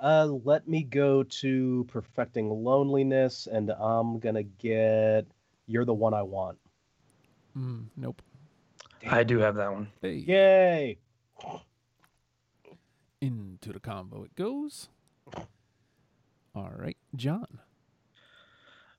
Uh, 0.00 0.26
let 0.44 0.66
me 0.68 0.82
go 0.82 1.22
to 1.22 1.84
Perfecting 1.88 2.50
Loneliness, 2.50 3.46
and 3.50 3.70
I'm 3.70 4.18
gonna 4.18 4.42
get 4.42 5.26
You're 5.66 5.84
the 5.84 5.94
One 5.94 6.14
I 6.14 6.22
Want. 6.22 6.58
Mm, 7.56 7.86
nope. 7.96 8.22
I 9.06 9.22
do 9.22 9.38
have 9.38 9.56
that 9.56 9.72
one. 9.72 9.88
Hey, 10.00 10.14
Yay! 10.14 10.98
into 13.20 13.72
the 13.72 13.80
combo 13.80 14.22
it 14.24 14.34
goes. 14.34 14.88
All 16.54 16.72
right, 16.76 16.96
John. 17.16 17.46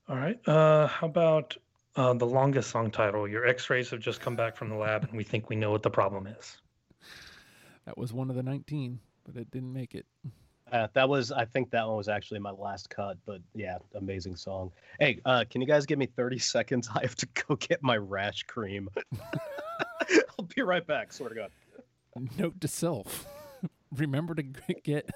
All 0.08 0.16
right. 0.16 0.38
Uh, 0.48 0.86
how 0.88 1.06
about 1.06 1.56
uh, 1.96 2.12
the 2.14 2.26
longest 2.26 2.70
song 2.70 2.90
title? 2.90 3.26
Your 3.26 3.46
X-rays 3.46 3.90
have 3.90 4.00
just 4.00 4.20
come 4.20 4.36
back 4.36 4.56
from 4.56 4.68
the 4.68 4.76
lab, 4.76 5.04
and 5.04 5.16
we 5.16 5.24
think 5.24 5.48
we 5.48 5.56
know 5.56 5.70
what 5.70 5.82
the 5.82 5.90
problem 5.90 6.26
is. 6.26 6.58
That 7.86 7.96
was 7.96 8.12
one 8.12 8.30
of 8.30 8.36
the 8.36 8.42
19, 8.42 8.98
but 9.24 9.36
it 9.36 9.50
didn't 9.50 9.72
make 9.72 9.94
it. 9.94 10.06
Uh, 10.72 10.88
that 10.94 11.08
was, 11.08 11.30
I 11.30 11.44
think 11.44 11.70
that 11.70 11.86
one 11.86 11.96
was 11.96 12.08
actually 12.08 12.40
my 12.40 12.50
last 12.50 12.90
cut, 12.90 13.18
but 13.24 13.40
yeah, 13.54 13.78
amazing 13.94 14.34
song. 14.34 14.72
Hey, 14.98 15.20
uh, 15.24 15.44
can 15.48 15.60
you 15.60 15.66
guys 15.66 15.86
give 15.86 15.98
me 15.98 16.06
30 16.06 16.38
seconds? 16.38 16.88
I 16.94 17.02
have 17.02 17.14
to 17.16 17.26
go 17.46 17.56
get 17.56 17.82
my 17.82 17.96
rash 17.96 18.42
cream. 18.44 18.88
I'll 20.38 20.48
be 20.54 20.62
right 20.62 20.86
back. 20.86 21.12
Swear 21.12 21.28
to 21.28 21.34
God. 21.34 21.50
Note 22.38 22.60
to 22.60 22.68
self: 22.68 23.26
Remember 23.94 24.34
to 24.34 24.42
get 24.42 25.10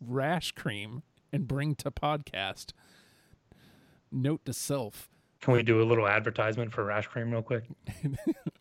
rash 0.00 0.52
cream 0.52 1.02
and 1.32 1.48
bring 1.48 1.74
to 1.76 1.90
podcast. 1.90 2.72
Note 4.12 4.44
to 4.44 4.52
self: 4.52 5.08
Can 5.40 5.54
we 5.54 5.62
do 5.62 5.82
a 5.82 5.84
little 5.84 6.06
advertisement 6.06 6.72
for 6.72 6.84
Rash 6.84 7.08
Cream 7.08 7.32
real 7.32 7.42
quick? 7.42 7.64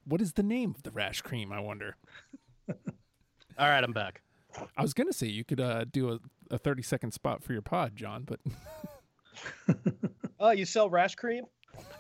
What 0.06 0.22
is 0.22 0.34
the 0.34 0.44
name 0.44 0.74
of 0.76 0.82
the 0.82 0.90
rash 0.90 1.22
cream? 1.22 1.52
I 1.52 1.60
wonder. 1.60 1.96
All 2.68 2.76
right, 3.70 3.84
I'm 3.84 3.94
back. 3.94 4.24
I 4.78 4.82
was 4.82 4.94
gonna 4.94 5.14
say 5.14 5.28
you 5.28 5.44
could 5.44 5.60
uh, 5.60 5.86
do 5.92 6.10
a, 6.14 6.20
a 6.56 6.58
30 6.58 6.82
second 6.84 7.12
spot 7.12 7.44
for 7.44 7.54
your 7.54 7.62
pod, 7.62 7.96
John, 7.96 8.24
but 8.26 8.40
Oh, 10.40 10.52
you 10.52 10.66
sell 10.66 10.90
rash 10.90 11.16
cream? 11.16 11.46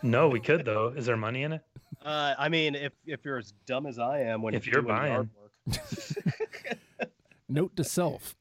No, 0.04 0.28
we 0.28 0.40
could 0.40 0.66
though. 0.66 0.90
Is 0.90 1.06
there 1.06 1.18
money 1.18 1.44
in 1.44 1.54
it? 1.54 1.62
Uh, 2.04 2.34
I 2.38 2.50
mean, 2.50 2.76
if 2.76 2.94
if 3.06 3.26
you're 3.26 3.38
as 3.38 3.54
dumb 3.66 3.86
as 3.86 4.00
I 4.00 4.20
am 4.22 4.42
when 4.42 4.54
If 4.54 4.66
you're 4.66 4.82
doing 4.82 4.88
buying. 4.96 5.12
yard 5.14 5.30
note 7.50 7.76
to 7.76 7.84
self: 7.84 8.36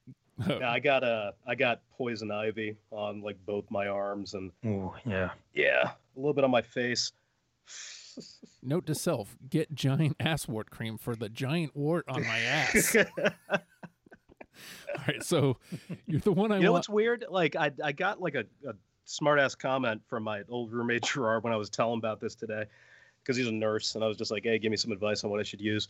yeah, 0.48 0.70
I 0.70 0.78
got 0.78 1.02
uh, 1.04 1.32
I 1.46 1.54
got 1.54 1.82
poison 1.96 2.30
ivy 2.30 2.76
on 2.90 3.20
like 3.20 3.36
both 3.46 3.64
my 3.70 3.88
arms 3.88 4.34
and 4.34 4.52
Ooh, 4.64 4.92
yeah. 5.04 5.30
yeah, 5.52 5.90
a 6.16 6.18
little 6.18 6.32
bit 6.34 6.44
on 6.44 6.50
my 6.50 6.62
face. 6.62 7.12
Note 8.62 8.86
to 8.86 8.94
self: 8.94 9.36
Get 9.48 9.74
giant 9.74 10.16
ass 10.20 10.46
wart 10.48 10.70
cream 10.70 10.96
for 10.96 11.14
the 11.16 11.28
giant 11.28 11.76
wart 11.76 12.04
on 12.08 12.22
my 12.22 12.38
ass. 12.38 12.96
All 14.96 15.04
right, 15.06 15.22
so 15.22 15.56
you're 16.06 16.20
the 16.20 16.32
one 16.32 16.52
I 16.52 16.56
you 16.56 16.64
know 16.64 16.72
want. 16.72 16.80
what's 16.80 16.88
weird? 16.88 17.24
Like 17.28 17.56
I 17.56 17.70
I 17.82 17.92
got 17.92 18.20
like 18.20 18.34
a, 18.34 18.44
a 18.66 18.74
smart 19.04 19.38
ass 19.38 19.54
comment 19.54 20.02
from 20.06 20.22
my 20.22 20.42
old 20.48 20.72
roommate 20.72 21.02
Gerard 21.12 21.44
when 21.44 21.52
I 21.52 21.56
was 21.56 21.70
telling 21.70 21.94
him 21.94 21.98
about 21.98 22.20
this 22.20 22.34
today, 22.34 22.64
because 23.22 23.36
he's 23.36 23.48
a 23.48 23.52
nurse, 23.52 23.94
and 23.94 24.04
I 24.04 24.08
was 24.08 24.16
just 24.16 24.30
like, 24.30 24.44
"Hey, 24.44 24.58
give 24.58 24.70
me 24.70 24.76
some 24.76 24.92
advice 24.92 25.24
on 25.24 25.30
what 25.30 25.40
I 25.40 25.42
should 25.42 25.60
use," 25.60 25.88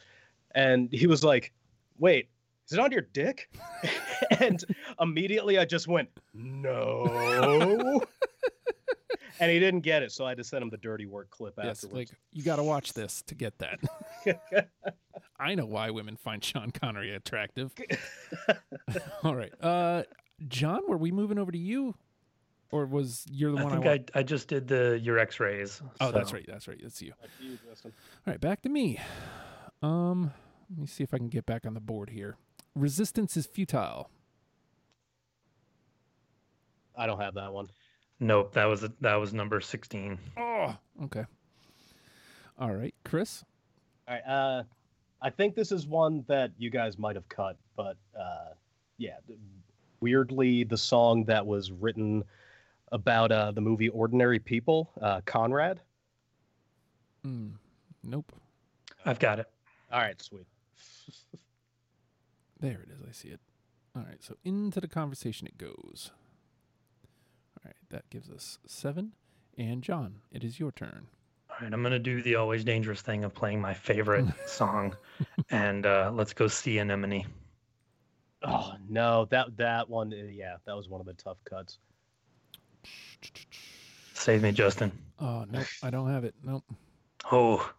and 0.54 0.88
he 0.92 1.06
was 1.06 1.24
like, 1.24 1.52
"Wait, 1.98 2.28
is 2.68 2.74
it 2.74 2.78
on 2.78 2.92
your 2.92 3.02
dick?" 3.12 3.48
and 4.40 4.62
immediately 5.00 5.58
I 5.58 5.64
just 5.64 5.88
went, 5.88 6.08
"No." 6.34 8.02
and 9.40 9.50
he 9.50 9.58
didn't 9.58 9.80
get 9.80 10.02
it, 10.02 10.12
so 10.12 10.24
I 10.24 10.30
had 10.30 10.38
to 10.38 10.44
send 10.44 10.62
him 10.62 10.70
the 10.70 10.76
dirty 10.78 11.06
work 11.06 11.30
clip 11.30 11.54
Yes, 11.56 11.84
afterwards. 11.84 11.94
like 11.94 12.18
you 12.32 12.42
got 12.42 12.56
to 12.56 12.62
watch 12.62 12.92
this 12.92 13.22
to 13.22 13.34
get 13.34 13.54
that. 13.58 13.78
I 15.40 15.54
know 15.54 15.66
why 15.66 15.90
women 15.90 16.16
find 16.16 16.42
Sean 16.42 16.70
Connery 16.72 17.14
attractive. 17.14 17.72
All 19.22 19.36
right, 19.36 19.52
uh, 19.62 20.02
John, 20.48 20.80
were 20.88 20.96
we 20.96 21.12
moving 21.12 21.38
over 21.38 21.52
to 21.52 21.58
you, 21.58 21.94
or 22.70 22.86
was 22.86 23.24
you're 23.30 23.52
the 23.52 23.58
I 23.58 23.64
one 23.64 23.72
think 23.72 23.86
I? 23.86 23.88
I, 23.88 23.92
want? 23.92 24.10
I 24.14 24.22
just 24.24 24.48
did 24.48 24.66
the 24.68 24.98
your 25.00 25.18
X-rays. 25.18 25.80
oh, 26.00 26.10
that's 26.10 26.32
right. 26.32 26.44
That's 26.46 26.66
right. 26.68 26.78
That's 26.82 27.00
you. 27.00 27.12
Like 27.20 27.30
you, 27.40 27.58
All 27.84 27.92
right, 28.26 28.40
back 28.40 28.62
to 28.62 28.68
me. 28.68 28.98
Um, 29.82 30.32
let 30.70 30.78
me 30.80 30.86
see 30.86 31.04
if 31.04 31.14
I 31.14 31.18
can 31.18 31.28
get 31.28 31.46
back 31.46 31.64
on 31.64 31.74
the 31.74 31.80
board 31.80 32.10
here. 32.10 32.36
Resistance 32.78 33.36
is 33.36 33.46
futile. 33.46 34.08
I 36.96 37.06
don't 37.06 37.20
have 37.20 37.34
that 37.34 37.52
one. 37.52 37.68
Nope, 38.20 38.52
that 38.54 38.66
was 38.66 38.84
that 39.00 39.14
was 39.16 39.34
number 39.34 39.60
sixteen. 39.60 40.18
Oh, 40.36 40.76
okay. 41.04 41.24
All 42.58 42.72
right, 42.72 42.94
Chris. 43.04 43.44
All 44.06 44.14
right. 44.14 44.22
Uh, 44.22 44.62
I 45.20 45.30
think 45.30 45.56
this 45.56 45.72
is 45.72 45.86
one 45.88 46.24
that 46.28 46.52
you 46.56 46.70
guys 46.70 46.98
might 46.98 47.16
have 47.16 47.28
cut, 47.28 47.56
but 47.76 47.96
uh, 48.18 48.50
yeah, 48.96 49.16
weirdly, 50.00 50.62
the 50.62 50.78
song 50.78 51.24
that 51.24 51.44
was 51.44 51.72
written 51.72 52.22
about 52.92 53.32
uh, 53.32 53.50
the 53.50 53.60
movie 53.60 53.88
Ordinary 53.88 54.38
People, 54.38 54.88
uh, 55.02 55.20
Conrad. 55.24 55.80
Mm, 57.26 57.54
nope. 58.04 58.32
I've 59.04 59.18
got 59.18 59.40
it. 59.40 59.46
All 59.92 60.00
right, 60.00 60.20
sweet. 60.22 60.46
There 62.60 62.80
it 62.82 62.88
is. 62.90 63.00
I 63.08 63.12
see 63.12 63.28
it. 63.28 63.40
All 63.96 64.02
right, 64.02 64.22
so 64.22 64.36
into 64.44 64.80
the 64.80 64.88
conversation 64.88 65.46
it 65.46 65.58
goes. 65.58 66.10
All 67.56 67.62
right, 67.64 67.76
that 67.90 68.08
gives 68.10 68.30
us 68.30 68.58
seven. 68.66 69.12
And 69.56 69.82
John, 69.82 70.16
it 70.30 70.44
is 70.44 70.60
your 70.60 70.70
turn. 70.72 71.06
All 71.50 71.56
right, 71.62 71.72
I'm 71.72 71.82
gonna 71.82 71.98
do 71.98 72.22
the 72.22 72.36
always 72.36 72.62
dangerous 72.64 73.00
thing 73.00 73.24
of 73.24 73.34
playing 73.34 73.60
my 73.60 73.74
favorite 73.74 74.26
song, 74.46 74.94
and 75.50 75.84
uh, 75.86 76.12
let's 76.14 76.32
go 76.32 76.46
Sea 76.46 76.78
Anemone. 76.78 77.26
Oh 78.44 78.74
no, 78.88 79.24
that 79.30 79.56
that 79.56 79.88
one, 79.88 80.12
uh, 80.12 80.16
yeah, 80.30 80.56
that 80.66 80.76
was 80.76 80.88
one 80.88 81.00
of 81.00 81.06
the 81.06 81.14
tough 81.14 81.38
cuts. 81.44 81.78
Save 84.14 84.42
me, 84.42 84.52
Justin. 84.52 84.92
Oh 85.18 85.44
nope, 85.50 85.66
I 85.82 85.90
don't 85.90 86.08
have 86.10 86.24
it. 86.24 86.34
Nope. 86.44 86.64
Oh, 87.32 87.72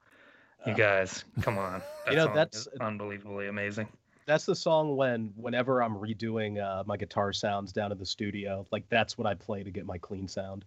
you 0.65 0.73
Uh, 0.73 0.75
guys, 0.75 1.23
come 1.41 1.57
on! 1.57 1.81
That 2.05 2.11
you 2.11 2.17
know, 2.17 2.25
song 2.25 2.35
that's- 2.35 2.61
is 2.61 2.67
unbelievably 2.81 3.47
amazing. 3.47 3.87
That's 4.29 4.45
the 4.45 4.55
song 4.55 4.95
when 4.95 5.33
whenever 5.35 5.81
I'm 5.81 5.95
redoing 5.95 6.63
uh, 6.63 6.83
my 6.85 6.97
guitar 6.97 7.33
sounds 7.33 7.73
down 7.73 7.91
in 7.91 7.97
the 7.97 8.05
studio, 8.05 8.63
like 8.71 8.87
that's 8.87 9.17
what 9.17 9.25
I 9.25 9.33
play 9.33 9.63
to 9.63 9.71
get 9.71 9.87
my 9.87 9.97
clean 9.97 10.27
sound. 10.27 10.65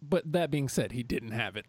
But 0.00 0.32
that 0.32 0.50
being 0.50 0.70
said, 0.70 0.92
he 0.92 1.02
didn't 1.02 1.32
have 1.32 1.56
it. 1.56 1.66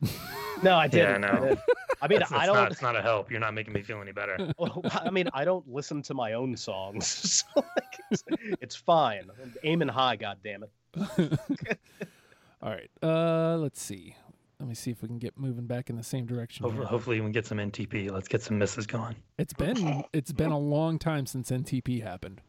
No, 0.64 0.76
I 0.78 0.88
didn't. 0.88 1.26
I 1.26 1.34
know. 1.34 1.50
did. 1.50 1.60
I 2.02 2.08
mean, 2.08 2.22
It's, 2.22 2.32
I 2.32 2.46
don't. 2.46 2.56
not. 2.56 2.72
It's 2.72 2.82
not 2.82 2.96
a 2.96 3.02
help. 3.02 3.30
You're 3.30 3.42
not 3.42 3.54
making 3.54 3.74
me 3.74 3.82
feel 3.82 4.02
any 4.02 4.14
better. 4.14 4.38
Well, 4.58 4.82
I 4.86 5.10
mean, 5.10 5.28
I 5.34 5.44
don't 5.44 5.68
listen 5.68 6.02
to 6.04 6.14
my 6.14 6.32
own 6.34 6.56
songs, 6.56 7.06
so 7.44 7.46
like, 7.56 8.00
it's, 8.10 8.24
it's 8.62 8.76
fine. 8.76 9.30
I'm 9.42 9.54
aiming 9.64 9.88
high, 9.90 10.16
God 10.16 10.38
damn 10.44 10.64
it. 10.64 10.72
All 12.62 12.70
right. 12.70 12.90
Uh, 13.04 13.58
let's 13.58 13.82
see. 13.82 14.16
Let 14.62 14.68
me 14.68 14.76
see 14.76 14.92
if 14.92 15.02
we 15.02 15.08
can 15.08 15.18
get 15.18 15.40
moving 15.40 15.66
back 15.66 15.90
in 15.90 15.96
the 15.96 16.04
same 16.04 16.28
direction. 16.28 16.64
Hopefully, 16.64 16.86
hopefully 16.86 17.20
we 17.20 17.26
can 17.26 17.32
get 17.32 17.48
some 17.48 17.58
NTP. 17.58 18.12
Let's 18.12 18.28
get 18.28 18.44
some 18.44 18.60
misses 18.60 18.86
going. 18.86 19.16
It's 19.40 19.54
been 19.54 20.04
it's 20.14 20.32
been 20.32 20.52
a 20.52 20.60
long 20.60 21.00
time 21.00 21.26
since 21.26 21.50
NTP 21.50 22.04
happened. 22.04 22.42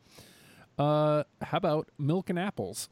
Uh, 0.79 1.25
how 1.41 1.57
about 1.57 1.89
milk 1.99 2.29
and 2.29 2.39
apples? 2.39 2.91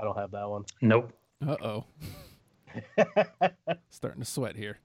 I 0.00 0.04
don't 0.04 0.16
have 0.16 0.30
that 0.30 0.48
one. 0.48 0.66
Nope. 0.80 1.12
Uh 1.44 1.56
oh, 1.60 1.84
starting 3.90 4.20
to 4.20 4.26
sweat 4.26 4.54
here. 4.54 4.78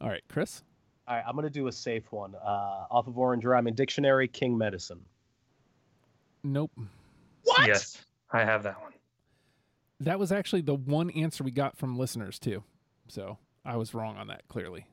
All 0.00 0.08
right, 0.08 0.24
Chris. 0.28 0.64
All 1.06 1.14
right, 1.14 1.24
I'm 1.24 1.36
gonna 1.36 1.48
do 1.48 1.68
a 1.68 1.72
safe 1.72 2.10
one. 2.10 2.34
Uh, 2.34 2.86
off 2.90 3.06
of 3.06 3.16
Orange 3.16 3.44
Rhyming 3.44 3.74
Dictionary, 3.74 4.26
King 4.26 4.58
Medicine. 4.58 5.00
Nope. 6.42 6.72
What? 7.44 7.68
Yes, 7.68 8.04
I 8.32 8.44
have 8.44 8.64
that 8.64 8.82
one. 8.82 8.94
That 10.00 10.18
was 10.18 10.30
actually 10.32 10.62
the 10.62 10.74
one 10.74 11.10
answer 11.10 11.42
we 11.44 11.50
got 11.50 11.76
from 11.76 11.96
listeners 11.98 12.38
too. 12.38 12.62
So 13.08 13.38
I 13.64 13.76
was 13.76 13.94
wrong 13.94 14.16
on 14.16 14.26
that 14.28 14.42
clearly. 14.48 14.86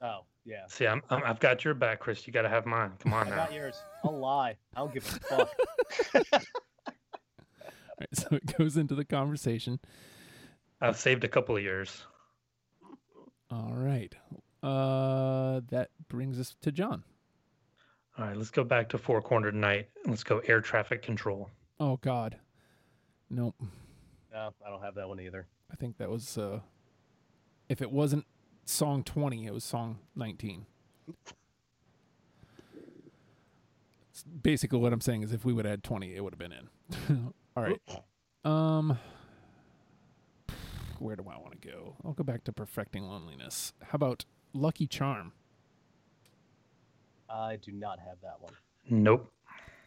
Oh, 0.00 0.20
yeah. 0.44 0.66
See, 0.68 0.86
I'm, 0.86 1.02
I'm 1.10 1.22
I've 1.24 1.40
got 1.40 1.64
your 1.64 1.74
back, 1.74 2.00
Chris. 2.00 2.26
You 2.26 2.32
got 2.32 2.42
to 2.42 2.48
have 2.48 2.66
mine. 2.66 2.92
Come 2.98 3.14
I 3.14 3.20
on 3.20 3.28
now. 3.30 3.36
got 3.36 3.52
yours. 3.52 3.76
I'll 4.04 4.18
lie. 4.18 4.56
I 4.74 4.80
don't 4.80 4.92
give 4.92 5.04
a 5.06 5.08
fuck. 5.36 5.48
All 6.14 6.40
right, 8.00 8.08
so 8.14 8.26
it 8.32 8.56
goes 8.58 8.76
into 8.76 8.94
the 8.94 9.04
conversation. 9.04 9.78
I've 10.80 10.96
saved 10.98 11.22
a 11.24 11.28
couple 11.28 11.56
of 11.56 11.62
yours. 11.62 12.02
All 13.50 13.72
right. 13.74 14.12
Uh, 14.62 15.60
that 15.70 15.90
brings 16.08 16.40
us 16.40 16.56
to 16.62 16.72
John. 16.72 17.04
All 18.18 18.26
right, 18.26 18.36
let's 18.36 18.50
go 18.50 18.64
back 18.64 18.88
to 18.90 18.98
Four 18.98 19.22
Cornered 19.22 19.54
Night. 19.54 19.88
Let's 20.06 20.24
go 20.24 20.38
air 20.40 20.60
traffic 20.60 21.02
control. 21.02 21.48
Oh 21.80 21.96
God. 21.98 22.38
Nope. 23.30 23.54
No, 24.32 24.52
I 24.64 24.70
don't 24.70 24.82
have 24.82 24.94
that 24.94 25.08
one 25.08 25.20
either. 25.20 25.46
I 25.70 25.76
think 25.76 25.98
that 25.98 26.10
was 26.10 26.38
uh 26.38 26.60
if 27.68 27.80
it 27.80 27.90
wasn't 27.90 28.26
song 28.64 29.02
20, 29.02 29.46
it 29.46 29.52
was 29.54 29.64
song 29.64 29.98
19. 30.16 30.66
It's 34.10 34.24
basically 34.24 34.78
what 34.78 34.92
I'm 34.92 35.00
saying 35.00 35.22
is 35.22 35.32
if 35.32 35.44
we 35.44 35.52
would 35.52 35.66
add 35.66 35.82
20, 35.82 36.14
it 36.14 36.22
would 36.22 36.34
have 36.34 36.38
been 36.38 36.52
in. 36.52 37.32
All 37.56 37.62
right. 37.62 37.80
Um 38.44 38.98
where 40.98 41.16
do 41.16 41.24
I 41.28 41.36
want 41.38 41.60
to 41.60 41.68
go? 41.68 41.96
I'll 42.04 42.12
go 42.12 42.22
back 42.22 42.44
to 42.44 42.52
perfecting 42.52 43.04
loneliness. 43.04 43.72
How 43.82 43.96
about 43.96 44.24
Lucky 44.52 44.86
Charm? 44.86 45.32
I 47.28 47.56
do 47.56 47.72
not 47.72 47.98
have 47.98 48.18
that 48.22 48.40
one. 48.40 48.52
Nope. 48.88 49.32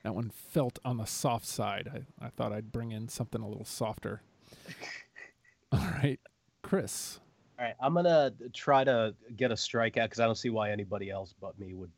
That 0.04 0.14
one 0.14 0.30
felt 0.30 0.78
on 0.84 0.98
the 0.98 1.06
soft 1.06 1.46
side. 1.46 2.06
I, 2.22 2.26
I 2.26 2.30
thought 2.30 2.52
I'd 2.52 2.72
bring 2.72 2.92
in 2.92 3.08
something 3.08 3.42
a 3.42 3.48
little 3.48 3.66
softer. 3.66 4.22
All 5.72 5.80
right. 5.80 6.20
Chris. 6.62 7.20
All 7.58 7.66
right, 7.66 7.76
I'm 7.80 7.94
gonna 7.94 8.34
try 8.54 8.84
to 8.84 9.16
get 9.38 9.52
a 9.52 9.56
strikeout 9.56 10.06
because 10.06 10.20
I 10.20 10.26
don't 10.26 10.38
see 10.38 10.50
why 10.50 10.72
anybody 10.72 11.10
else 11.10 11.34
but 11.40 11.58
me 11.58 11.74
would. 11.74 11.90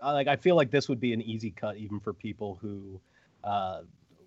I 0.00 0.12
like, 0.12 0.28
I 0.28 0.36
feel 0.36 0.54
like 0.54 0.70
this 0.70 0.88
would 0.88 1.00
be 1.00 1.12
an 1.12 1.22
easy 1.22 1.50
cut 1.50 1.76
even 1.76 1.98
for 1.98 2.12
people 2.12 2.58
who 2.60 3.00
uh, 3.42 3.80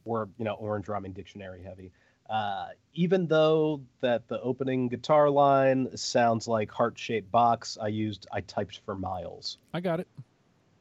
were, 0.06 0.28
you 0.38 0.46
know, 0.46 0.56
Orange 0.56 0.88
Rhyming 0.88 1.14
Dictionary 1.14 1.62
heavy. 1.64 1.92
Uh, 2.30 2.70
even 2.94 3.28
though 3.28 3.82
that 4.02 4.28
the 4.28 4.42
opening 4.42 4.88
guitar 4.88 5.30
line 5.30 5.96
sounds 5.96 6.48
like 6.48 6.72
heart-shaped 6.72 7.30
box, 7.32 7.78
I 7.80 7.88
used 7.90 8.26
I 8.32 8.42
typed 8.42 8.80
for 8.86 8.96
miles. 8.96 9.58
I 9.74 9.82
got 9.82 10.00
it. 10.00 10.08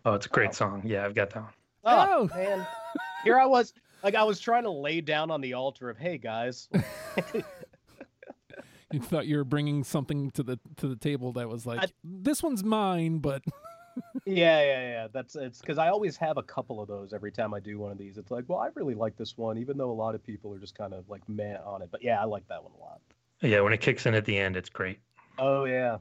Oh, 0.06 0.14
it's 0.14 0.26
a 0.26 0.30
great 0.30 0.50
Oh. 0.50 0.52
song. 0.54 0.82
Yeah, 0.86 1.04
I've 1.04 1.14
got 1.14 1.30
that 1.30 1.42
one. 1.42 1.52
Oh, 1.84 2.30
Oh. 2.32 2.36
man, 2.36 2.66
here 3.24 3.38
I 3.38 3.46
was, 3.46 3.74
like 4.02 4.14
I 4.14 4.22
was 4.24 4.40
trying 4.40 4.64
to 4.64 4.70
lay 4.70 5.00
down 5.00 5.30
on 5.30 5.40
the 5.40 5.54
altar 5.54 5.88
of, 5.90 5.98
hey 5.98 6.18
guys, 6.18 6.68
You 8.92 8.98
thought 9.00 9.26
you 9.28 9.36
were 9.36 9.44
bringing 9.44 9.84
something 9.84 10.30
to 10.32 10.42
the 10.42 10.58
to 10.78 10.88
the 10.88 10.96
table 10.96 11.32
that 11.34 11.48
was 11.48 11.64
like 11.64 11.78
I- 11.80 11.92
this 12.02 12.42
one's 12.42 12.64
mine, 12.64 13.18
but 13.18 13.42
Yeah, 14.26 14.60
yeah, 14.62 14.80
yeah. 14.88 15.08
That's 15.12 15.36
it's 15.36 15.60
because 15.60 15.78
I 15.78 15.88
always 15.90 16.16
have 16.16 16.38
a 16.38 16.42
couple 16.42 16.80
of 16.80 16.88
those 16.88 17.12
every 17.12 17.30
time 17.30 17.54
I 17.54 17.60
do 17.60 17.78
one 17.78 17.92
of 17.92 17.98
these. 17.98 18.18
It's 18.18 18.30
like, 18.32 18.44
well, 18.48 18.58
I 18.58 18.68
really 18.74 18.94
like 18.94 19.16
this 19.16 19.36
one, 19.38 19.58
even 19.58 19.76
though 19.78 19.90
a 19.90 19.92
lot 19.92 20.14
of 20.16 20.24
people 20.24 20.52
are 20.54 20.58
just 20.58 20.76
kind 20.76 20.92
of 20.92 21.08
like 21.08 21.28
meh 21.28 21.56
on 21.64 21.82
it. 21.82 21.88
But 21.92 22.02
yeah, 22.02 22.20
I 22.20 22.24
like 22.24 22.46
that 22.48 22.62
one 22.62 22.72
a 22.76 22.80
lot. 22.80 23.00
Yeah, 23.42 23.60
when 23.60 23.72
it 23.72 23.80
kicks 23.80 24.06
in 24.06 24.14
at 24.14 24.24
the 24.24 24.36
end, 24.36 24.56
it's 24.56 24.68
great. 24.70 24.98
Oh 25.38 25.64
yeah. 25.66 25.98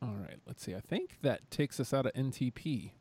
all 0.00 0.14
right. 0.20 0.38
Let's 0.46 0.62
see. 0.62 0.74
I 0.76 0.80
think 0.80 1.18
that 1.22 1.50
takes 1.50 1.80
us 1.80 1.92
out 1.92 2.06
of 2.06 2.12
NTP. 2.12 2.92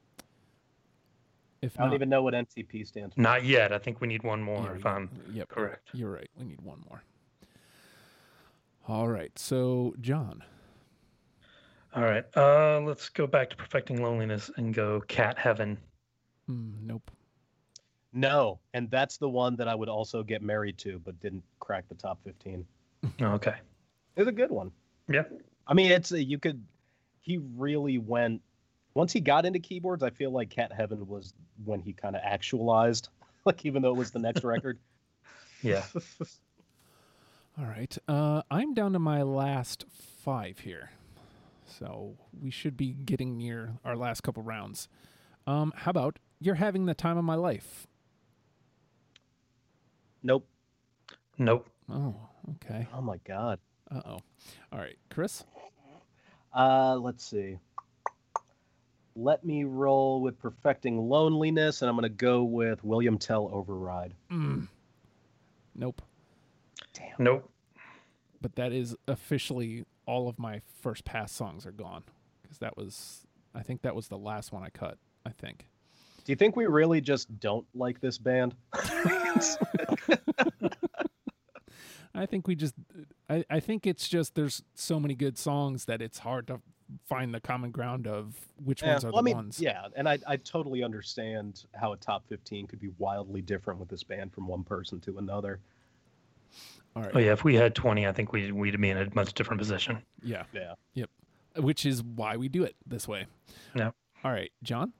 If 1.62 1.80
I 1.80 1.84
don't 1.84 1.89
not, 1.89 1.96
even 1.96 2.10
know 2.10 2.22
what 2.22 2.34
NTP 2.34 2.86
stands 2.86 3.15
for. 3.15 3.22
Not 3.22 3.43
yet. 3.43 3.74
I 3.74 3.80
think 3.80 4.00
we 4.00 4.08
need 4.08 4.24
one 4.24 4.41
more. 4.41 4.63
yeah, 4.65 4.76
if 4.76 4.86
I'm 4.86 5.10
yep, 5.32 5.50
correct. 5.50 5.89
You're 5.93 6.12
right. 6.12 6.30
We 6.38 6.46
need 6.46 6.62
one 6.62 6.84
more. 6.89 7.04
All 8.88 9.08
right. 9.08 9.38
So 9.38 9.96
John. 10.02 10.43
all 11.96 12.04
right. 12.04 12.26
Uh, 12.36 12.80
let's 12.82 13.10
go 13.10 13.26
back 13.28 13.50
to 13.50 13.56
perfecting 13.56 14.02
loneliness 14.02 14.52
and 14.58 14.74
go 14.74 15.02
cat 15.08 15.38
heaven. 15.38 15.78
Hmm, 16.48 16.72
nope. 16.84 17.10
No, 18.13 18.60
and 18.74 18.89
that's 18.89 19.17
the 19.17 19.30
one 19.30 19.56
that 19.58 19.67
I 19.67 19.76
would 19.76 19.89
also 19.89 20.24
get 20.24 20.41
married 20.41 20.78
to, 20.80 21.00
but 21.00 21.20
didn't 21.20 21.43
crack 21.60 21.88
the 21.89 21.96
top 21.96 22.20
fifteen. 22.24 22.65
Oh, 23.22 23.26
okay. 23.34 23.56
It's 24.15 24.28
a 24.28 24.32
good 24.32 24.50
one. 24.50 24.72
Yeah. 25.08 25.24
I 25.67 25.74
mean, 25.74 25.91
it's 25.91 26.12
a, 26.12 26.24
you 26.24 26.39
could. 26.39 26.63
He 27.22 27.38
really 27.56 27.98
went. 27.98 28.41
Once 28.98 29.14
he 29.14 29.20
got 29.20 29.46
into 29.46 29.60
keyboards, 29.60 30.02
I 30.02 30.10
feel 30.10 30.32
like 30.32 30.50
Cat 30.50 30.72
Heaven 30.76 31.06
was 31.06 31.32
when 31.64 31.82
he 31.82 31.94
kind 31.94 32.16
of 32.16 32.22
actualized 32.26 33.10
like 33.46 33.64
even 33.64 33.84
though 33.84 33.92
it 33.92 33.96
was 33.96 34.10
the 34.10 34.18
next 34.18 34.44
record. 34.44 34.80
Yeah. 35.62 35.84
All 37.60 37.66
right. 37.66 37.96
Uh, 38.08 38.42
I'm 38.50 38.74
down 38.74 38.94
to 38.94 39.00
my 39.00 39.22
last 39.22 39.86
five 40.24 40.58
here. 40.58 40.90
So 41.68 42.18
we 42.42 42.50
should 42.50 42.76
be 42.76 42.92
getting 42.92 43.38
near 43.38 43.74
our 43.86 43.96
last 43.96 44.22
couple 44.22 44.42
rounds. 44.42 44.88
Um, 45.46 45.74
how 45.76 45.92
about 45.92 46.18
You're 46.40 46.56
Having 46.56 46.88
the 46.88 46.96
Time 46.96 47.20
of 47.20 47.24
My 47.24 47.36
Life? 47.36 47.86
Nope. 50.24 50.48
Nope. 51.38 51.70
Oh, 51.88 52.16
okay. 52.56 52.88
Oh 52.96 53.02
my 53.02 53.18
god. 53.28 53.60
Uh 53.92 54.02
oh. 54.06 54.20
All 54.72 54.80
right. 54.80 54.98
Chris? 55.12 55.44
Uh, 56.52 56.96
let's 56.96 57.24
see. 57.24 57.60
Let 59.19 59.43
me 59.43 59.63
roll 59.63 60.21
with 60.21 60.39
perfecting 60.39 61.10
loneliness, 61.10 61.82
and 61.82 61.89
I'm 61.89 61.95
gonna 61.95 62.08
go 62.08 62.43
with 62.43 62.84
William 62.84 63.17
Tell 63.17 63.49
Override. 63.51 64.13
Mm. 64.32 64.67
Nope. 65.75 66.03
Damn. 66.93 67.15
Nope. 67.17 67.51
But 68.41 68.56
that 68.56 68.71
is 68.71 68.95
officially 69.08 69.86
all 70.06 70.30
of 70.30 70.38
my 70.38 70.62
first 70.82 71.03
pass 71.03 71.32
songs 71.32 71.65
are 71.65 71.71
gone. 71.71 72.03
Because 72.43 72.60
that 72.60 72.77
was, 72.77 73.25
I 73.56 73.63
think 73.63 73.82
that 73.82 73.95
was 73.95 74.08
the 74.08 74.19
last 74.19 74.51
one 74.51 74.62
I 74.63 74.69
cut. 74.69 74.99
I 75.25 75.32
think. 75.32 75.65
Do 76.23 76.32
you 76.32 76.36
think 76.36 76.56
we 76.56 76.67
really 76.67 77.01
just 77.01 77.39
don't 77.39 77.65
like 77.73 77.99
this 77.99 78.19
band? 78.19 78.53
I 82.13 82.25
think 82.25 82.47
we 82.47 82.56
just, 82.56 82.75
I, 83.30 83.43
I 83.49 83.60
think 83.60 83.88
it's 83.88 84.08
just 84.08 84.36
there's 84.36 84.62
so 84.75 84.99
many 84.99 85.15
good 85.15 85.38
songs 85.38 85.86
that 85.86 86.01
it's 86.01 86.19
hard 86.19 86.47
to 86.47 86.62
find 87.08 87.34
the 87.34 87.39
common 87.39 87.71
ground 87.71 88.08
of 88.08 88.34
which 88.63 88.82
Yeah, 88.82 88.91
ones 88.91 89.04
are 89.06 89.08
well, 89.12 89.15
the 89.15 89.19
I 89.19 89.34
mean, 89.34 89.36
ones. 89.36 89.60
yeah, 89.60 89.88
and 89.95 90.08
I, 90.08 90.17
I 90.28 90.38
totally 90.38 90.84
understand 90.84 91.65
how 91.73 91.93
a 91.93 91.97
top 91.97 92.26
15 92.28 92.67
could 92.67 92.80
be 92.80 92.89
wildly 92.97 93.41
different 93.41 93.80
with 93.80 93.89
this 93.89 94.04
band 94.04 94.34
from 94.34 94.47
one 94.47 94.63
person 94.63 95.00
to 95.02 95.17
another. 95.17 95.60
All 96.95 97.04
right. 97.04 97.12
Oh 97.13 97.19
yeah. 97.19 97.34
If 97.34 97.43
we 97.43 97.54
had 97.56 97.76
twenty, 97.76 98.08
I 98.08 98.12
think 98.12 98.32
we 98.32 98.52
we'd 98.52 98.80
be 98.82 98.89
in 98.89 98.97
a 98.97 99.08
much 99.13 99.34
different 99.34 99.60
position. 99.60 100.02
Yeah. 100.23 100.43
Yeah. 100.54 100.73
Yep. 100.95 101.10
Which 101.58 101.86
is 101.86 102.02
why 102.02 102.38
we 102.38 102.47
do 102.50 102.63
it 102.63 102.76
this 102.88 103.08
way. 103.08 103.28
Yeah. 103.76 103.91
All 104.23 104.32
right, 104.32 104.52
John. 104.63 104.93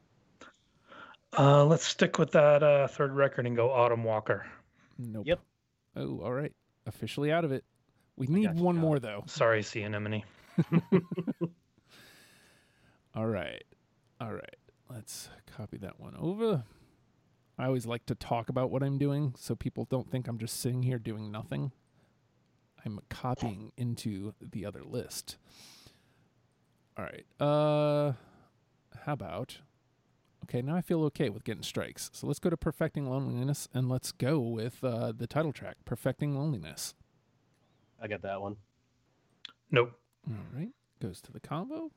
Uh, 1.38 1.66
let's 1.66 1.84
stick 1.86 2.20
with 2.20 2.32
that 2.32 2.62
uh, 2.62 2.88
third 2.88 3.14
record 3.14 3.48
and 3.48 3.56
go 3.56 3.72
Autumn 3.72 4.04
Walker. 4.04 4.46
Nope. 5.00 5.26
Yep. 5.26 5.40
Oh, 5.96 6.20
all 6.22 6.34
right. 6.34 6.52
Officially 6.86 7.32
out 7.32 7.46
of 7.46 7.52
it. 7.52 7.64
We 8.16 8.28
need 8.28 8.54
one 8.60 8.76
John. 8.76 8.82
more 8.82 9.00
though. 9.00 9.24
Sorry, 9.26 9.64
Sea 9.64 9.84
Anemone. 9.84 10.24
All 13.18 13.26
right. 13.26 13.64
All 14.22 14.32
right. 14.32 14.56
Let's 14.92 15.30
copy 15.48 15.78
that 15.80 16.00
one 16.00 16.14
over. 16.20 16.64
I 17.58 17.66
always 17.66 17.88
like 17.88 18.06
to 18.06 18.14
talk 18.14 18.48
about 18.48 18.70
what 18.70 18.84
I'm 18.84 19.00
doing 19.00 19.34
so 19.36 19.56
people 19.56 19.88
don't 19.90 20.12
think 20.12 20.28
I'm 20.28 20.38
just 20.38 20.60
sitting 20.60 20.84
here 20.84 21.00
doing 21.00 21.32
nothing. 21.32 21.72
I'm 22.86 23.00
copying 23.10 23.72
into 23.76 24.36
the 24.40 24.68
other 24.68 24.84
list. 24.84 25.38
All 26.96 27.06
right. 27.06 27.26
Uh 27.42 28.14
how 29.04 29.14
about 29.14 29.62
Okay, 30.44 30.62
now 30.62 30.76
I 30.76 30.82
feel 30.82 31.04
okay 31.06 31.32
with 31.32 31.44
getting 31.44 31.64
strikes. 31.64 32.12
So 32.14 32.28
let's 32.28 32.38
go 32.38 32.52
to 32.52 32.56
Perfecting 32.56 33.10
Loneliness 33.10 33.68
and 33.74 33.90
let's 33.90 34.12
go 34.12 34.38
with 34.40 34.84
uh, 34.84 35.12
the 35.12 35.26
title 35.26 35.52
track, 35.52 35.78
Perfecting 35.86 36.38
Loneliness. 36.38 36.94
I 38.00 38.08
got 38.08 38.22
that 38.22 38.42
one. 38.42 38.58
Nope. 39.72 40.00
All 40.30 40.36
right. 40.56 40.70
Goes 41.02 41.20
to 41.22 41.32
the 41.34 41.40
combo. 41.40 41.90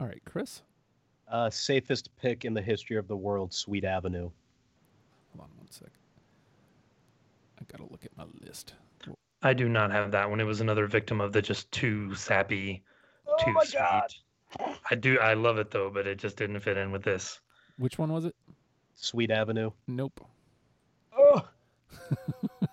All 0.00 0.06
right, 0.06 0.22
Chris. 0.24 0.62
Uh, 1.30 1.50
safest 1.50 2.14
pick 2.16 2.44
in 2.44 2.54
the 2.54 2.62
history 2.62 2.96
of 2.96 3.08
the 3.08 3.16
world, 3.16 3.52
Sweet 3.52 3.84
Avenue. 3.84 4.30
Hold 5.32 5.40
on 5.40 5.48
one 5.56 5.70
sec. 5.70 5.88
I 7.60 7.64
gotta 7.64 7.90
look 7.90 8.04
at 8.04 8.16
my 8.16 8.24
list. 8.46 8.74
I 9.42 9.52
do 9.52 9.68
not 9.68 9.90
have 9.90 10.10
that 10.12 10.28
one. 10.28 10.40
It 10.40 10.44
was 10.44 10.60
another 10.60 10.86
victim 10.86 11.20
of 11.20 11.32
the 11.32 11.42
just 11.42 11.70
too 11.72 12.14
sappy, 12.14 12.82
too 13.44 13.54
sweet. 13.64 14.20
I 14.90 14.94
do. 14.94 15.18
I 15.18 15.34
love 15.34 15.58
it 15.58 15.70
though, 15.70 15.90
but 15.90 16.06
it 16.06 16.18
just 16.18 16.36
didn't 16.36 16.60
fit 16.60 16.76
in 16.76 16.90
with 16.90 17.02
this. 17.02 17.40
Which 17.78 17.98
one 17.98 18.12
was 18.12 18.24
it? 18.24 18.34
Sweet 18.94 19.30
Avenue. 19.30 19.70
Nope. 19.86 20.20
Oh, 21.16 21.46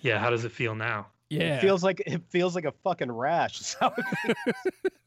Yeah. 0.00 0.18
How 0.18 0.30
does 0.30 0.44
it 0.44 0.52
feel 0.52 0.74
now? 0.74 1.06
Yeah. 1.30 1.56
It 1.56 1.60
feels 1.60 1.82
like 1.82 2.02
it 2.06 2.22
feels 2.28 2.54
like 2.54 2.64
a 2.64 2.72
fucking 2.84 3.10
rash. 3.10 3.60
is 3.60 3.76
how 3.80 3.94
it 3.96 4.04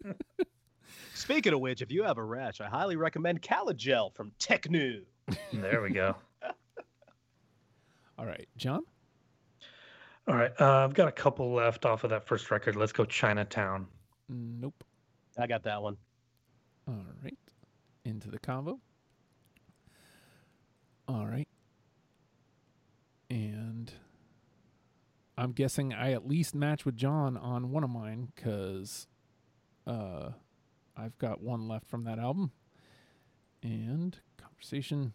feels. 0.03 0.15
Speaking 1.27 1.51
of 1.51 1.59
which, 1.59 1.81
if 1.81 1.91
you 1.91 2.03
have 2.03 2.17
a 2.17 2.23
rash, 2.23 2.61
I 2.61 2.69
highly 2.69 2.95
recommend 2.95 3.41
Calagel 3.41 4.15
from 4.15 4.31
Tecnu. 4.39 5.01
There 5.51 5.81
we 5.81 5.89
go. 5.89 6.15
All 8.17 8.25
right, 8.25 8.47
John. 8.55 8.83
All 10.25 10.35
right. 10.35 10.53
Uh, 10.57 10.85
I've 10.85 10.93
got 10.93 11.09
a 11.09 11.11
couple 11.11 11.51
left 11.53 11.85
off 11.85 12.05
of 12.05 12.11
that 12.11 12.25
first 12.25 12.49
record. 12.49 12.77
Let's 12.77 12.93
go 12.93 13.03
Chinatown. 13.03 13.87
Nope. 14.29 14.85
I 15.37 15.47
got 15.47 15.63
that 15.63 15.81
one. 15.81 15.97
All 16.87 17.03
right. 17.21 17.37
Into 18.05 18.31
the 18.31 18.39
combo. 18.39 18.79
All 21.09 21.27
right. 21.27 21.49
And 23.29 23.91
I'm 25.37 25.51
guessing 25.51 25.93
I 25.93 26.13
at 26.13 26.25
least 26.25 26.55
match 26.55 26.85
with 26.85 26.95
John 26.95 27.35
on 27.35 27.69
one 27.71 27.83
of 27.83 27.89
mine 27.89 28.29
because 28.33 29.07
uh, 29.85 30.29
I've 30.97 31.17
got 31.19 31.41
one 31.41 31.67
left 31.67 31.87
from 31.87 32.03
that 32.05 32.19
album. 32.19 32.51
And 33.61 34.17
conversation. 34.37 35.13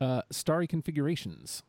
Uh, 0.00 0.22
Starry 0.30 0.66
Configurations. 0.66 1.62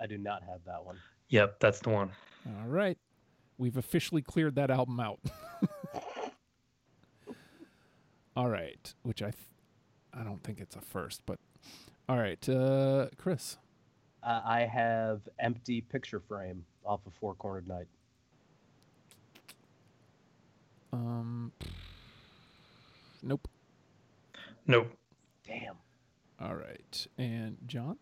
I 0.00 0.06
do 0.06 0.18
not 0.18 0.42
have 0.42 0.64
that 0.66 0.84
one. 0.84 0.96
Yep, 1.28 1.60
that's 1.60 1.80
the 1.80 1.90
one. 1.90 2.10
All 2.46 2.68
right. 2.68 2.98
We've 3.58 3.76
officially 3.76 4.22
cleared 4.22 4.54
that 4.56 4.70
album 4.70 4.98
out. 5.00 5.20
all 8.36 8.48
right, 8.48 8.94
which 9.02 9.22
I 9.22 9.30
th- 9.30 9.48
I 10.14 10.22
don't 10.24 10.42
think 10.42 10.60
it's 10.60 10.74
a 10.76 10.80
first, 10.80 11.22
but 11.26 11.38
all 12.08 12.16
right, 12.16 12.48
uh 12.48 13.08
Chris. 13.18 13.58
Uh, 14.22 14.40
I 14.44 14.60
have 14.62 15.20
Empty 15.38 15.82
Picture 15.82 16.20
Frame 16.20 16.64
off 16.84 17.06
of 17.06 17.12
Four 17.14 17.34
Cornered 17.34 17.68
Night. 17.68 17.86
Um 20.92 21.52
Nope. 23.22 23.48
Nope. 24.66 24.96
Damn. 25.46 25.76
All 26.40 26.54
right. 26.54 27.06
And 27.18 27.56
John? 27.66 27.96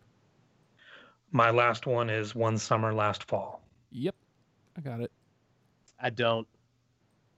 My 1.31 1.51
last 1.51 1.85
one 1.85 2.09
is 2.09 2.33
One 2.33 2.57
Summer 2.57 2.93
Last 2.93 3.23
Fall. 3.25 3.61
Yep. 3.91 4.15
I 4.77 4.81
got 4.81 5.01
it. 5.01 5.11
I 5.99 6.09
don't. 6.09 6.47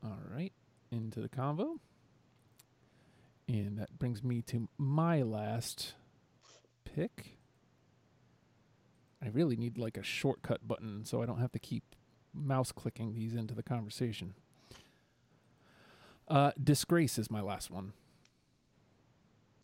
All 0.03 0.19
right. 0.29 0.53
Into 0.91 1.21
the 1.21 1.29
convo. 1.29 1.77
And 3.47 3.79
that 3.79 3.97
brings 3.97 4.23
me 4.23 4.41
to 4.43 4.69
my 4.77 5.23
last 5.23 5.95
pick. 6.85 7.37
I 9.23 9.29
really 9.29 9.55
need 9.55 9.77
like 9.77 9.97
a 9.97 10.03
shortcut 10.03 10.67
button 10.67 11.03
so 11.05 11.21
I 11.21 11.25
don't 11.25 11.39
have 11.39 11.51
to 11.51 11.59
keep 11.59 11.83
mouse 12.33 12.71
clicking 12.71 13.13
these 13.13 13.33
into 13.33 13.53
the 13.53 13.63
conversation. 13.63 14.35
Uh, 16.31 16.51
Disgrace 16.63 17.17
is 17.17 17.29
my 17.29 17.41
last 17.41 17.69
one. 17.69 17.91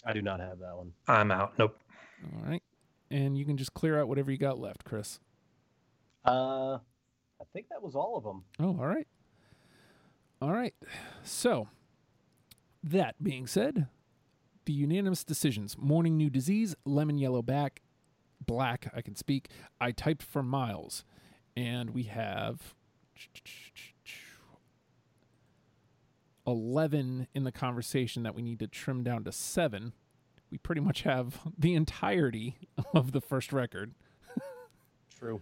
I 0.06 0.12
do 0.12 0.22
not 0.22 0.42
have 0.42 0.60
that 0.60 0.76
one. 0.76 0.92
I'm 1.08 1.32
out. 1.32 1.54
Nope. 1.58 1.80
All 2.26 2.50
right. 2.50 2.62
And 3.10 3.38
you 3.38 3.46
can 3.46 3.56
just 3.56 3.74
clear 3.74 3.98
out 4.00 4.10
whatever 4.10 4.32
you 4.32 4.38
got 4.38 4.60
left, 4.60 4.84
Chris. 4.84 5.22
Uh, 6.26 6.74
I 6.76 7.46
think 7.54 7.70
that 7.70 7.82
was 7.82 7.96
all 7.96 8.18
of 8.18 8.26
them. 8.26 8.44
Oh, 8.60 8.78
all 8.80 8.88
right. 8.88 9.08
All 10.42 10.52
right. 10.52 10.74
So, 11.24 11.70
that 12.84 13.16
being 13.24 13.48
said, 13.48 13.88
the 14.66 14.74
unanimous 14.74 15.24
decisions 15.24 15.78
Morning 15.78 16.18
New 16.18 16.30
Disease, 16.30 16.76
Lemon 16.84 17.18
Yellow 17.18 17.42
Back, 17.42 17.82
Black, 18.46 18.92
I 18.94 19.02
can 19.02 19.16
speak. 19.16 19.48
I 19.80 19.92
typed 19.92 20.22
for 20.22 20.44
Miles. 20.44 21.06
And 21.56 21.92
we 21.92 22.04
have 22.04 22.76
11 26.48 27.28
in 27.36 27.44
the 27.44 27.52
conversation 27.52 28.24
that 28.24 28.34
we 28.34 28.42
need 28.42 28.60
to 28.60 28.68
trim 28.68 29.04
down 29.04 29.26
to 29.26 29.32
seven. 29.32 29.94
We 30.50 30.58
pretty 30.58 30.82
much 30.82 31.02
have 31.02 31.40
the 31.58 31.76
entirety 31.76 32.58
of 32.94 33.12
the 33.12 33.22
first 33.22 33.52
record. 33.52 33.94
True. 35.20 35.42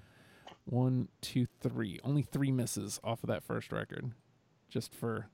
One, 0.65 1.10
two, 1.22 1.46
three. 1.62 2.00
Only 2.04 2.24
three 2.24 2.52
misses 2.52 3.00
off 3.04 3.24
of 3.24 3.28
that 3.28 3.44
first 3.44 3.72
record, 3.72 4.12
just 4.68 4.96
for 4.96 5.28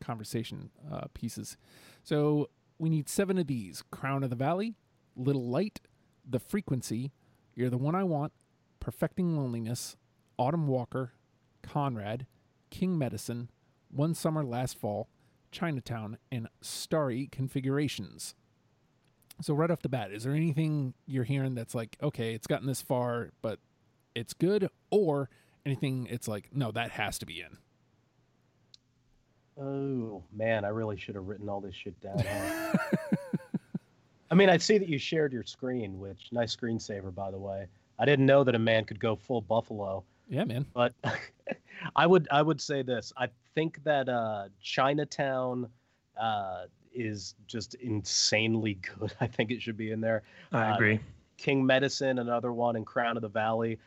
conversation 0.00 0.70
uh, 0.90 1.06
pieces. 1.12 1.58
So 2.02 2.48
we 2.78 2.88
need 2.88 3.08
seven 3.08 3.36
of 3.36 3.46
these: 3.46 3.82
Crown 3.90 4.24
of 4.24 4.30
the 4.30 4.36
Valley, 4.36 4.76
Little 5.14 5.46
Light, 5.46 5.80
The 6.28 6.38
Frequency, 6.38 7.12
You're 7.54 7.70
the 7.70 7.76
One 7.76 7.94
I 7.94 8.04
Want, 8.04 8.32
Perfecting 8.80 9.36
Loneliness, 9.36 9.96
Autumn 10.38 10.66
Walker, 10.66 11.12
Conrad, 11.62 12.26
King 12.70 12.96
Medicine, 12.96 13.50
One 13.92 14.14
Summer 14.14 14.42
Last 14.44 14.78
Fall, 14.78 15.08
Chinatown, 15.50 16.18
and 16.30 16.48
Starry 16.60 17.28
Configurations. 17.30 18.34
So 19.40 19.54
right 19.54 19.70
off 19.70 19.82
the 19.82 19.88
bat, 19.88 20.12
is 20.12 20.24
there 20.24 20.34
anything 20.34 20.94
you're 21.06 21.24
hearing 21.24 21.54
that's 21.54 21.74
like, 21.74 21.96
okay, 22.02 22.34
it's 22.34 22.46
gotten 22.46 22.66
this 22.66 22.82
far, 22.82 23.30
but 23.42 23.58
it's 24.14 24.34
good, 24.34 24.68
or 24.90 25.28
anything 25.66 26.06
it's 26.10 26.28
like, 26.28 26.48
no, 26.54 26.70
that 26.72 26.90
has 26.92 27.18
to 27.18 27.26
be 27.26 27.40
in. 27.40 27.58
Oh 29.60 30.22
man, 30.32 30.64
I 30.64 30.68
really 30.68 30.96
should 30.96 31.14
have 31.14 31.26
written 31.26 31.48
all 31.48 31.60
this 31.60 31.74
shit 31.74 31.98
down. 32.00 32.18
huh? 32.26 32.78
I 34.30 34.34
mean, 34.34 34.48
I 34.48 34.56
see 34.56 34.78
that 34.78 34.88
you 34.88 34.98
shared 34.98 35.32
your 35.32 35.44
screen, 35.44 35.98
which 35.98 36.28
nice 36.32 36.56
screensaver, 36.56 37.14
by 37.14 37.30
the 37.30 37.38
way. 37.38 37.66
I 37.98 38.06
didn't 38.06 38.24
know 38.24 38.44
that 38.44 38.54
a 38.54 38.58
man 38.58 38.84
could 38.86 38.98
go 38.98 39.14
full 39.14 39.42
Buffalo, 39.42 40.04
Yeah, 40.28 40.44
man. 40.44 40.64
but 40.72 40.94
I 41.96 42.06
would 42.06 42.28
I 42.30 42.40
would 42.40 42.60
say 42.60 42.82
this. 42.82 43.12
I 43.16 43.28
think 43.54 43.82
that 43.84 44.08
uh, 44.08 44.48
Chinatown 44.60 45.68
uh, 46.20 46.64
is 46.94 47.34
just 47.46 47.74
insanely 47.74 48.74
good. 48.98 49.12
I 49.20 49.26
think 49.26 49.50
it 49.50 49.62
should 49.62 49.76
be 49.76 49.90
in 49.92 50.00
there. 50.00 50.22
I 50.52 50.70
Uh, 50.70 50.74
agree. 50.74 51.00
King 51.38 51.64
Medicine, 51.66 52.18
another 52.18 52.52
one, 52.52 52.76
and 52.76 52.86
Crown 52.86 53.16
of 53.16 53.22
the 53.22 53.28
Valley, 53.28 53.78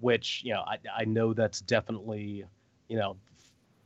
which 0.00 0.42
you 0.44 0.52
know 0.52 0.62
I 0.62 0.78
I 0.94 1.04
know 1.04 1.32
that's 1.32 1.60
definitely 1.60 2.44
you 2.88 2.96
know 2.96 3.16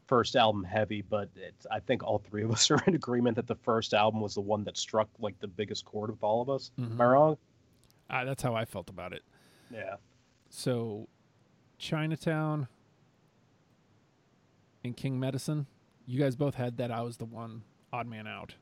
first 0.06 0.34
album 0.36 0.64
heavy, 0.64 1.02
but 1.02 1.28
it's, 1.36 1.66
I 1.70 1.78
think 1.80 2.02
all 2.02 2.18
three 2.18 2.42
of 2.42 2.50
us 2.50 2.70
are 2.72 2.82
in 2.86 2.94
agreement 2.94 3.36
that 3.36 3.46
the 3.46 3.54
first 3.56 3.94
album 3.94 4.20
was 4.20 4.34
the 4.34 4.40
one 4.40 4.64
that 4.64 4.76
struck 4.76 5.08
like 5.20 5.38
the 5.40 5.46
biggest 5.48 5.84
chord 5.84 6.10
with 6.10 6.22
all 6.22 6.40
of 6.42 6.48
us. 6.50 6.70
Mhm. 6.80 6.92
Am 6.92 7.00
I 7.00 7.04
wrong? 7.04 7.36
Ah, 8.08 8.24
that's 8.24 8.42
how 8.42 8.54
I 8.56 8.64
felt 8.64 8.88
about 8.90 9.12
it. 9.12 9.22
Yeah. 9.70 9.96
So, 10.48 11.06
Chinatown 11.78 12.66
and 14.84 14.96
King 14.96 15.18
Medicine, 15.20 15.66
you 16.06 16.18
guys 16.18 16.36
both 16.36 16.54
had 16.54 16.76
that. 16.78 16.90
I 16.90 17.02
was 17.02 17.16
the 17.16 17.24
one 17.24 17.62
odd 17.92 18.06
man 18.06 18.26
out. 18.26 18.54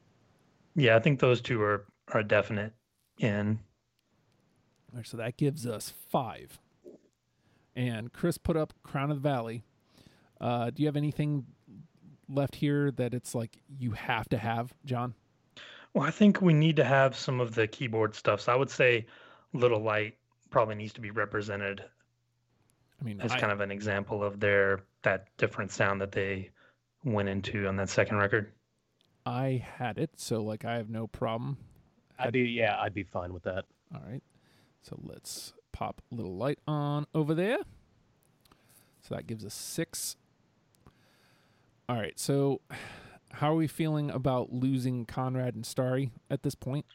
Yeah, 0.74 0.96
I 0.96 1.00
think 1.00 1.20
those 1.20 1.40
two 1.40 1.60
are 1.62 1.84
are 2.12 2.22
definite 2.22 2.72
in. 3.18 3.58
All 4.92 4.98
right, 4.98 5.06
so 5.06 5.16
that 5.16 5.36
gives 5.36 5.66
us 5.66 5.92
five. 6.10 6.58
And 7.76 8.12
Chris 8.12 8.38
put 8.38 8.56
up 8.56 8.72
Crown 8.82 9.10
of 9.10 9.22
the 9.22 9.28
Valley. 9.28 9.62
Uh, 10.40 10.70
do 10.70 10.82
you 10.82 10.88
have 10.88 10.96
anything 10.96 11.44
left 12.28 12.56
here 12.56 12.90
that 12.92 13.14
it's 13.14 13.34
like 13.34 13.58
you 13.78 13.92
have 13.92 14.28
to 14.30 14.38
have, 14.38 14.72
John? 14.84 15.14
Well, 15.94 16.06
I 16.06 16.10
think 16.10 16.40
we 16.40 16.52
need 16.52 16.76
to 16.76 16.84
have 16.84 17.16
some 17.16 17.40
of 17.40 17.54
the 17.54 17.66
keyboard 17.66 18.14
stuff. 18.14 18.40
So 18.42 18.52
I 18.52 18.56
would 18.56 18.70
say 18.70 19.06
Little 19.52 19.80
Light 19.80 20.16
probably 20.50 20.74
needs 20.74 20.92
to 20.94 21.00
be 21.00 21.10
represented 21.10 21.84
I 23.00 23.04
mean, 23.04 23.20
as 23.20 23.32
I, 23.32 23.40
kind 23.40 23.52
of 23.52 23.60
an 23.60 23.70
example 23.70 24.24
of 24.24 24.40
their 24.40 24.80
that 25.02 25.28
different 25.36 25.70
sound 25.70 26.00
that 26.00 26.12
they 26.12 26.50
went 27.04 27.28
into 27.28 27.66
on 27.66 27.76
that 27.76 27.88
second 27.88 28.16
record. 28.16 28.52
I 29.24 29.64
had 29.76 29.98
it, 29.98 30.10
so 30.16 30.42
like 30.42 30.64
I 30.64 30.76
have 30.76 30.90
no 30.90 31.06
problem. 31.06 31.58
I'd 32.18 32.32
be 32.32 32.40
yeah, 32.40 32.76
I'd 32.80 32.94
be 32.94 33.04
fine 33.04 33.32
with 33.32 33.44
that. 33.44 33.64
All 33.94 34.02
right. 34.06 34.22
So 34.82 34.98
let's 35.02 35.52
pop 35.72 36.02
a 36.10 36.14
little 36.14 36.36
light 36.36 36.58
on 36.66 37.06
over 37.14 37.34
there. 37.34 37.58
So 39.00 39.14
that 39.14 39.26
gives 39.26 39.44
us 39.44 39.54
six. 39.54 40.16
All 41.88 41.96
right. 41.96 42.18
So 42.18 42.60
how 43.32 43.52
are 43.52 43.56
we 43.56 43.66
feeling 43.66 44.10
about 44.10 44.52
losing 44.52 45.04
Conrad 45.04 45.54
and 45.54 45.64
Starry 45.64 46.10
at 46.30 46.42
this 46.42 46.54
point? 46.54 46.86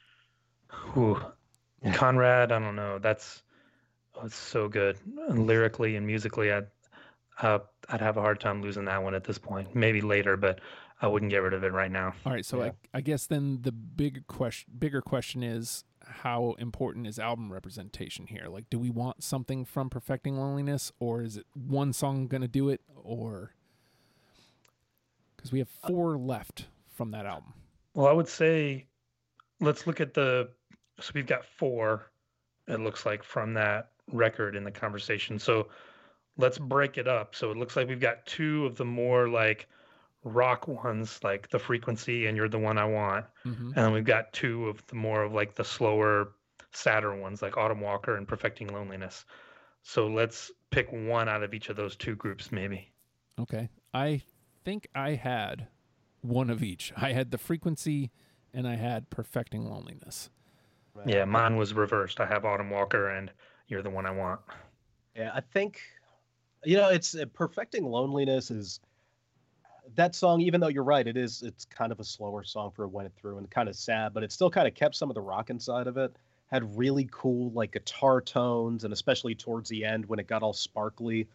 Whew. 0.93 1.21
Conrad, 1.93 2.51
I 2.51 2.59
don't 2.59 2.75
know. 2.75 2.99
That's 2.99 3.43
oh, 4.15 4.25
it's 4.25 4.35
so 4.35 4.67
good 4.67 4.97
And 5.29 5.47
lyrically 5.47 5.95
and 5.95 6.05
musically. 6.05 6.51
I'd 6.51 6.67
uh, 7.41 7.59
I'd 7.89 8.01
have 8.01 8.17
a 8.17 8.21
hard 8.21 8.39
time 8.39 8.61
losing 8.61 8.85
that 8.85 9.01
one 9.01 9.15
at 9.15 9.23
this 9.23 9.39
point. 9.39 9.75
Maybe 9.75 10.01
later, 10.01 10.37
but 10.37 10.59
I 11.01 11.07
wouldn't 11.07 11.31
get 11.31 11.41
rid 11.41 11.53
of 11.53 11.63
it 11.63 11.73
right 11.73 11.91
now. 11.91 12.13
All 12.25 12.31
right. 12.31 12.45
So 12.45 12.59
Yeah. 12.59 12.71
I, 12.93 12.99
I 12.99 13.01
guess 13.01 13.25
then 13.25 13.59
the 13.61 13.71
big 13.71 14.27
question, 14.27 14.71
bigger 14.77 15.01
question 15.01 15.41
is 15.41 15.83
how 16.05 16.55
important 16.59 17.07
is 17.07 17.17
album 17.17 17.51
representation 17.51 18.27
here? 18.27 18.47
Like, 18.47 18.69
do 18.69 18.77
we 18.77 18.89
want 18.89 19.23
something 19.23 19.65
from 19.65 19.89
Perfecting 19.89 20.37
Loneliness, 20.37 20.91
or 20.99 21.23
is 21.23 21.37
it 21.37 21.45
one 21.53 21.91
song 21.91 22.27
going 22.27 22.41
to 22.41 22.47
do 22.47 22.69
it, 22.69 22.81
or 22.95 23.53
because 25.35 25.51
we 25.51 25.59
have 25.59 25.69
four 25.69 26.17
left 26.17 26.67
from 26.93 27.11
that 27.11 27.25
album? 27.25 27.53
Well, 27.95 28.07
I 28.07 28.11
would 28.11 28.27
say 28.27 28.85
let's 29.59 29.87
look 29.87 30.01
at 30.01 30.13
the 30.13 30.49
so 30.99 31.11
we've 31.15 31.25
got 31.25 31.43
four 31.45 32.11
it 32.67 32.79
looks 32.79 33.05
like 33.05 33.23
from 33.23 33.53
that 33.55 33.91
record 34.11 34.55
in 34.55 34.63
the 34.63 34.71
conversation. 34.71 35.39
So 35.39 35.67
let's 36.37 36.57
break 36.57 36.97
it 36.97 37.07
up. 37.07 37.35
So 37.35 37.51
it 37.51 37.57
looks 37.57 37.75
like 37.75 37.87
we've 37.87 37.99
got 37.99 38.25
two 38.25 38.65
of 38.65 38.75
the 38.75 38.85
more 38.85 39.29
like 39.29 39.67
rock 40.23 40.67
ones 40.67 41.19
like 41.23 41.49
the 41.49 41.59
frequency 41.59 42.27
and 42.27 42.37
you're 42.37 42.49
the 42.49 42.59
one 42.59 42.77
I 42.77 42.85
want. 42.85 43.25
Mm-hmm. 43.45 43.67
And 43.67 43.75
then 43.75 43.91
we've 43.93 44.03
got 44.03 44.31
two 44.33 44.69
of 44.69 44.85
the 44.87 44.95
more 44.95 45.23
of 45.23 45.33
like 45.33 45.55
the 45.55 45.65
slower 45.65 46.29
sadder 46.71 47.15
ones 47.15 47.41
like 47.41 47.57
Autumn 47.57 47.81
Walker 47.81 48.17
and 48.17 48.27
Perfecting 48.27 48.67
Loneliness. 48.67 49.25
So 49.83 50.07
let's 50.07 50.51
pick 50.71 50.91
one 50.91 51.29
out 51.29 51.43
of 51.43 51.53
each 51.53 51.69
of 51.69 51.75
those 51.75 51.95
two 51.95 52.15
groups 52.15 52.51
maybe. 52.51 52.91
Okay. 53.39 53.69
I 53.93 54.21
think 54.63 54.87
I 54.95 55.11
had 55.11 55.67
one 56.21 56.49
of 56.49 56.63
each. 56.63 56.93
I 56.95 57.11
had 57.11 57.31
the 57.31 57.37
frequency 57.37 58.11
and 58.53 58.67
I 58.67 58.75
had 58.75 59.09
perfecting 59.09 59.65
loneliness. 59.65 60.29
Right. 60.93 61.09
Yeah, 61.09 61.25
mine 61.25 61.57
was 61.57 61.73
reversed. 61.73 62.19
I 62.19 62.27
have 62.27 62.45
Autumn 62.45 62.69
Walker 62.69 63.09
and 63.09 63.31
you're 63.73 63.81
the 63.81 63.89
one 63.89 64.05
I 64.05 64.11
want. 64.11 64.39
Yeah, 65.15 65.31
I 65.33 65.41
think 65.41 65.81
you 66.63 66.77
know 66.77 66.89
it's 66.89 67.15
uh, 67.15 67.25
perfecting 67.33 67.85
loneliness 67.85 68.51
is 68.51 68.79
that 69.95 70.15
song. 70.15 70.41
Even 70.41 70.61
though 70.61 70.67
you're 70.69 70.83
right, 70.83 71.05
it 71.05 71.17
is 71.17 71.41
it's 71.41 71.65
kind 71.65 71.91
of 71.91 71.99
a 71.99 72.03
slower 72.03 72.43
song 72.43 72.71
for 72.75 72.87
when 72.87 73.05
it 73.05 73.13
through 73.17 73.39
and 73.39 73.49
kind 73.49 73.67
of 73.67 73.75
sad, 73.75 74.13
but 74.13 74.23
it 74.23 74.31
still 74.31 74.49
kind 74.49 74.67
of 74.67 74.75
kept 74.75 74.95
some 74.95 75.09
of 75.09 75.15
the 75.15 75.21
rock 75.21 75.49
inside 75.49 75.87
of 75.87 75.97
it. 75.97 76.15
Had 76.51 76.77
really 76.77 77.09
cool 77.11 77.51
like 77.51 77.71
guitar 77.71 78.21
tones, 78.21 78.83
and 78.83 78.93
especially 78.93 79.33
towards 79.33 79.69
the 79.69 79.83
end 79.83 80.05
when 80.05 80.19
it 80.19 80.27
got 80.27 80.43
all 80.43 80.53
sparkly. 80.53 81.27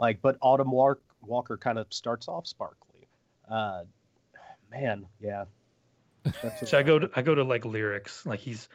Like, 0.00 0.22
but 0.22 0.38
Autumn 0.40 0.70
Walk- 0.70 1.02
Walker 1.20 1.58
kind 1.58 1.78
of 1.78 1.86
starts 1.90 2.28
off 2.28 2.46
sparkly. 2.46 3.06
Uh, 3.48 3.82
man, 4.70 5.06
yeah. 5.20 5.44
So 6.64 6.78
I 6.78 6.82
go 6.82 6.98
to 6.98 7.10
I 7.14 7.20
go 7.20 7.34
to 7.34 7.44
like 7.44 7.66
lyrics. 7.66 8.24
Like 8.24 8.40
he's 8.40 8.68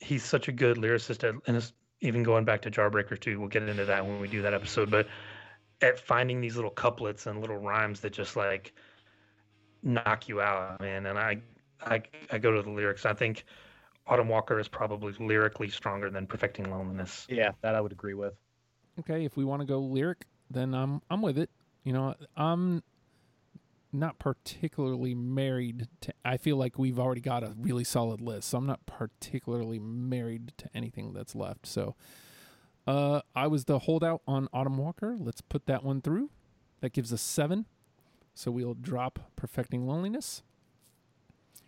he's 0.00 0.24
such 0.24 0.48
a 0.48 0.52
good 0.52 0.76
lyricist, 0.76 1.22
at, 1.28 1.34
and 1.46 1.56
it's 1.56 1.72
even 2.04 2.22
going 2.22 2.44
back 2.44 2.62
to 2.62 2.70
Jawbreaker 2.70 3.18
too. 3.18 3.40
We'll 3.40 3.48
get 3.48 3.62
into 3.68 3.86
that 3.86 4.06
when 4.06 4.20
we 4.20 4.28
do 4.28 4.42
that 4.42 4.54
episode. 4.54 4.90
But 4.90 5.08
at 5.80 5.98
finding 5.98 6.40
these 6.40 6.56
little 6.56 6.70
couplets 6.70 7.26
and 7.26 7.40
little 7.40 7.56
rhymes 7.56 8.00
that 8.00 8.12
just 8.12 8.36
like 8.36 8.72
knock 9.82 10.28
you 10.28 10.40
out, 10.40 10.80
man. 10.80 11.06
And 11.06 11.18
I 11.18 11.38
I 11.80 12.02
I 12.30 12.38
go 12.38 12.52
to 12.52 12.62
the 12.62 12.70
lyrics. 12.70 13.06
I 13.06 13.14
think 13.14 13.44
Autumn 14.06 14.28
Walker 14.28 14.58
is 14.58 14.68
probably 14.68 15.14
lyrically 15.18 15.70
stronger 15.70 16.10
than 16.10 16.26
Perfecting 16.26 16.70
Loneliness. 16.70 17.26
yeah, 17.28 17.52
that 17.62 17.74
I 17.74 17.80
would 17.80 17.92
agree 17.92 18.14
with. 18.14 18.34
Okay, 19.00 19.24
if 19.24 19.36
we 19.36 19.44
want 19.44 19.60
to 19.60 19.66
go 19.66 19.80
lyric, 19.80 20.24
then 20.50 20.74
I'm 20.74 21.00
I'm 21.10 21.22
with 21.22 21.38
it. 21.38 21.50
You 21.84 21.92
know, 21.92 22.14
I'm 22.36 22.82
not 23.94 24.18
particularly 24.18 25.14
married 25.14 25.88
to 26.00 26.12
I 26.24 26.36
feel 26.36 26.56
like 26.56 26.78
we've 26.78 26.98
already 26.98 27.20
got 27.20 27.42
a 27.42 27.54
really 27.58 27.84
solid 27.84 28.20
list. 28.20 28.48
So 28.48 28.58
I'm 28.58 28.66
not 28.66 28.84
particularly 28.86 29.78
married 29.78 30.52
to 30.58 30.68
anything 30.74 31.12
that's 31.12 31.34
left. 31.34 31.66
So 31.66 31.94
uh 32.86 33.20
I 33.34 33.46
was 33.46 33.64
the 33.64 33.80
holdout 33.80 34.22
on 34.26 34.48
Autumn 34.52 34.76
Walker. 34.76 35.16
Let's 35.18 35.40
put 35.40 35.66
that 35.66 35.84
one 35.84 36.00
through. 36.00 36.30
That 36.80 36.92
gives 36.92 37.12
us 37.12 37.22
7. 37.22 37.66
So 38.34 38.50
we'll 38.50 38.74
drop 38.74 39.30
Perfecting 39.36 39.86
Loneliness. 39.86 40.42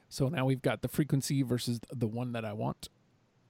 So 0.08 0.28
now 0.28 0.44
we've 0.44 0.62
got 0.62 0.82
the 0.82 0.88
frequency 0.88 1.42
versus 1.42 1.80
the 1.92 2.06
one 2.06 2.32
that 2.32 2.44
I 2.44 2.52
want 2.52 2.88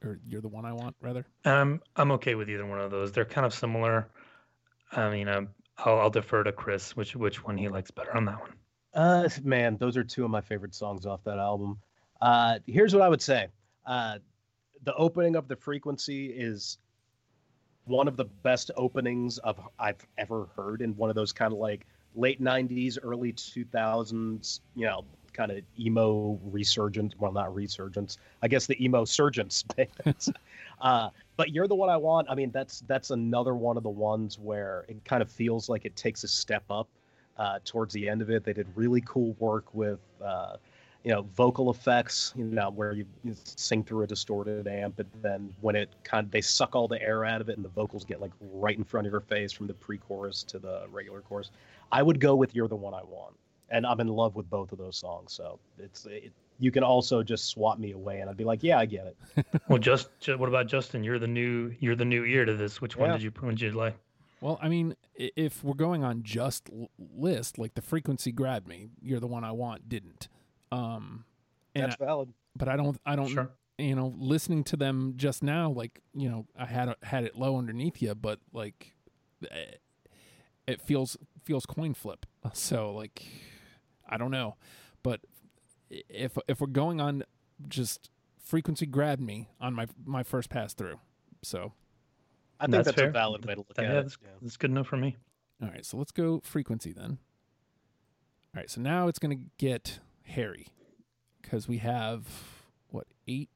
or 0.05 0.19
you're 0.29 0.41
the 0.41 0.49
one 0.49 0.65
I 0.65 0.73
want 0.73 0.97
rather. 1.01 1.27
I'm 1.45 1.81
I'm 1.97 2.13
okay 2.13 2.35
with 2.35 2.51
either 2.51 2.67
one 2.67 2.81
of 2.81 2.91
those. 2.91 3.13
They're 3.13 3.25
kind 3.25 3.47
of 3.47 3.55
similar. 3.55 4.09
I 4.93 5.11
mean, 5.11 5.29
um, 5.29 5.49
I'll, 5.79 5.99
I'll 6.01 6.11
defer 6.11 6.43
to 6.45 6.53
Chris 6.53 6.97
which 6.97 7.17
which 7.17 7.45
one 7.45 7.57
he 7.57 7.69
likes 7.69 7.91
better 7.91 8.17
on 8.17 8.25
that 8.27 8.41
one. 8.41 8.53
Uh, 8.97 9.29
man, 9.45 9.77
those 9.77 9.97
are 9.97 10.03
two 10.03 10.25
of 10.25 10.31
my 10.31 10.41
favorite 10.41 10.75
songs 10.75 11.07
off 11.07 11.23
that 11.25 11.39
album. 11.39 11.79
Uh, 12.21 12.59
here's 12.67 12.95
what 12.95 13.03
I 13.03 13.09
would 13.09 13.23
say. 13.23 13.47
Uh, 13.87 14.19
the 14.83 14.95
opening 14.95 15.37
of 15.37 15.47
the 15.47 15.57
frequency 15.57 16.27
is 16.27 16.79
one 17.85 18.09
of 18.09 18.17
the 18.17 18.25
best 18.25 18.71
openings 18.77 19.39
of 19.39 19.61
I've 19.79 20.05
ever 20.19 20.47
heard 20.57 20.83
in 20.83 20.97
one 20.97 21.11
of 21.11 21.15
those 21.15 21.33
kind 21.33 21.53
of 21.53 21.59
like 21.59 21.87
late 22.17 22.43
'90s, 22.43 22.99
early 23.03 23.33
2000s, 23.33 24.61
you 24.75 24.87
know, 24.87 25.05
kind 25.33 25.53
of 25.53 25.63
emo 25.79 26.39
resurgence. 26.51 27.15
Well, 27.19 27.33
not 27.33 27.55
resurgence. 27.55 28.19
I 28.43 28.49
guess 28.49 28.67
the 28.67 28.83
emo 28.83 29.05
surgence 29.05 29.65
uh, 30.81 31.11
but 31.37 31.51
you're 31.53 31.69
the 31.69 31.75
one 31.75 31.91
I 31.91 31.97
want. 31.97 32.29
I 32.31 32.35
mean, 32.35 32.51
that's 32.51 32.81
that's 32.89 33.11
another 33.11 33.55
one 33.55 33.77
of 33.77 33.83
the 33.83 33.91
ones 33.91 34.39
where 34.39 34.85
it 34.89 35.05
kind 35.05 35.23
of 35.23 35.31
feels 35.31 35.69
like 35.69 35.85
it 35.85 35.95
takes 35.95 36.25
a 36.25 36.29
step 36.29 36.65
up 36.71 36.89
uh, 37.39 37.59
towards 37.65 37.93
the 37.95 38.09
end 38.09 38.23
of 38.23 38.31
it. 38.31 38.45
They 38.45 38.53
did 38.53 38.67
really 38.75 39.03
cool 39.03 39.35
work 39.39 39.73
with, 39.75 40.01
uh, 40.23 40.57
you 41.05 41.13
know, 41.13 41.23
vocal 41.35 41.71
effects. 41.71 42.33
You 42.37 42.45
know, 42.45 42.71
where 42.71 42.93
you, 42.93 43.07
you 43.25 43.35
sing 43.45 43.85
through 43.85 44.03
a 44.03 44.07
distorted 44.07 44.67
amp, 44.67 44.99
and 44.99 45.09
then 45.23 45.55
when 45.61 45.77
it 45.77 45.91
kind 46.05 46.25
of 46.25 46.31
they 46.31 46.41
suck 46.41 46.75
all 46.75 46.89
the 46.89 47.01
air 47.03 47.25
out 47.25 47.41
of 47.41 47.49
it, 47.49 47.57
and 47.57 47.65
the 47.65 47.71
vocals 47.71 48.05
get 48.05 48.21
like 48.21 48.33
right 48.53 48.77
in 48.77 48.85
front 48.85 49.07
of 49.07 49.13
your 49.13 49.21
face 49.21 49.53
from 49.53 49.67
the 49.67 49.75
pre-chorus 49.75 50.43
to 50.45 50.59
the 50.59 50.87
regular 50.91 51.21
chorus. 51.21 51.51
I 51.93 52.03
would 52.03 52.21
go 52.21 52.35
with 52.35 52.55
"You're 52.55 52.69
the 52.69 52.77
One 52.77 52.95
I 52.95 53.03
Want," 53.03 53.37
and 53.71 53.87
I'm 53.87 54.01
in 54.01 54.09
love 54.09 54.35
with 54.35 54.49
both 54.51 54.73
of 54.73 54.79
those 54.79 54.97
songs. 54.97 55.33
So 55.33 55.59
it's 55.79 56.07
it, 56.07 56.33
you 56.59 56.71
can 56.71 56.83
also 56.83 57.23
just 57.23 57.47
swap 57.47 57.79
me 57.79 57.93
away, 57.93 58.21
and 58.21 58.31
I'd 58.31 58.37
be 58.37 58.45
like, 58.45 58.63
yeah, 58.63 58.79
I 58.79 58.87
get 58.87 59.07
it. 59.07 59.47
well, 59.69 59.79
just, 59.79 60.09
just 60.21 60.39
what 60.39 60.49
about 60.49 60.67
Justin? 60.67 61.05
You're 61.05 61.19
the 61.19 61.27
new 61.27 61.75
you're 61.81 61.97
the 61.97 62.05
new 62.05 62.25
ear 62.25 62.45
to 62.45 62.55
this. 62.55 62.81
Which 62.81 62.97
one 62.97 63.11
did 63.11 63.23
you 63.23 63.33
one 63.41 63.55
did 63.55 63.61
you 63.63 63.73
like? 63.73 63.95
Well, 64.41 64.59
I 64.61 64.69
mean, 64.69 64.95
if 65.15 65.65
we're 65.65 65.75
going 65.75 66.05
on 66.05 66.23
just 66.23 66.69
list, 66.99 67.59
like 67.59 67.75
the 67.75 67.83
frequency 67.83 68.33
grabbed 68.33 68.69
me, 68.69 68.89
you're 69.01 69.21
the 69.21 69.27
one 69.27 69.45
I 69.45 69.53
want 69.53 69.89
didn't. 69.89 70.29
Um, 70.71 71.25
and 71.75 71.85
That's 71.85 71.97
valid. 71.97 72.33
but 72.55 72.69
I 72.69 72.77
don't, 72.77 72.99
I 73.07 73.17
don't, 73.17 73.29
Sure. 73.29 73.51
you 73.79 73.95
know, 73.95 74.15
listening 74.19 74.63
to 74.65 74.77
them 74.77 75.15
just 75.17 75.43
now, 75.43 75.71
like 75.71 76.01
you 76.15 76.29
know, 76.29 76.47
I 76.59 76.67
had 76.67 76.89
a, 76.91 76.97
had 77.03 77.25
it 77.25 77.37
low 77.37 77.57
underneath 77.57 78.03
you, 78.03 78.15
but 78.15 78.39
like, 78.53 78.95
eh, 79.51 79.77
it 80.67 80.81
feels 80.83 81.17
feels 81.45 81.65
coin 81.67 81.95
flip. 81.95 82.27
So 82.53 82.93
like, 82.93 83.25
I 84.09 84.17
don't 84.19 84.31
know, 84.31 84.57
but 85.03 85.21
if 85.91 86.37
if 86.47 86.61
we're 86.61 86.67
going 86.69 87.01
on 87.01 87.25
just 87.69 88.11
frequency 88.43 88.87
grabbed 88.87 89.23
me 89.23 89.49
on 89.61 89.73
my 89.75 89.87
my 90.05 90.23
first 90.23 90.51
pass 90.51 90.75
through, 90.75 91.01
so 91.43 91.73
I 92.59 92.65
think 92.65 92.73
That's 92.73 92.87
that's, 92.87 92.97
fair. 92.97 93.09
a 93.09 93.13
valid 93.13 93.45
way 93.45 93.55
to 93.55 93.61
look 93.61 93.75
That- 93.75 93.85
at 93.85 93.93
yeah, 93.93 93.99
it. 93.99 94.03
that's, 94.03 94.19
Yeah. 94.23 94.29
that's 94.41 94.57
good 94.57 94.71
enough 94.71 94.87
for 94.87 94.97
me. 94.97 95.17
All 95.63 95.69
right, 95.69 95.85
so 95.85 95.97
let's 95.97 96.13
go 96.13 96.41
frequency 96.41 96.93
then. 96.93 97.19
All 98.55 98.61
right, 98.61 98.71
so 98.71 98.81
now 98.81 99.09
it's 99.09 99.19
going 99.19 99.39
to 99.39 99.45
get 99.59 100.01
hairy 100.23 100.69
because 101.43 101.69
we 101.69 101.79
have 101.79 102.27
what 102.89 103.07
eight? 103.27 103.51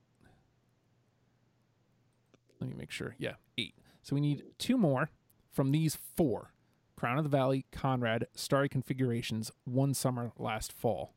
Let 2.60 2.68
me 2.70 2.76
make 2.76 2.90
sure. 2.90 3.14
Yeah, 3.18 3.34
eight. 3.58 3.74
So 4.02 4.14
we 4.14 4.20
need 4.20 4.42
two 4.58 4.76
more 4.76 5.10
from 5.50 5.70
these 5.72 5.96
four: 6.16 6.52
Crown 6.96 7.16
of 7.18 7.24
the 7.24 7.30
Valley, 7.30 7.64
Conrad, 7.72 8.26
Starry 8.34 8.68
Configurations, 8.68 9.50
One 9.64 9.94
Summer 9.94 10.32
Last 10.38 10.72
Fall. 10.72 11.14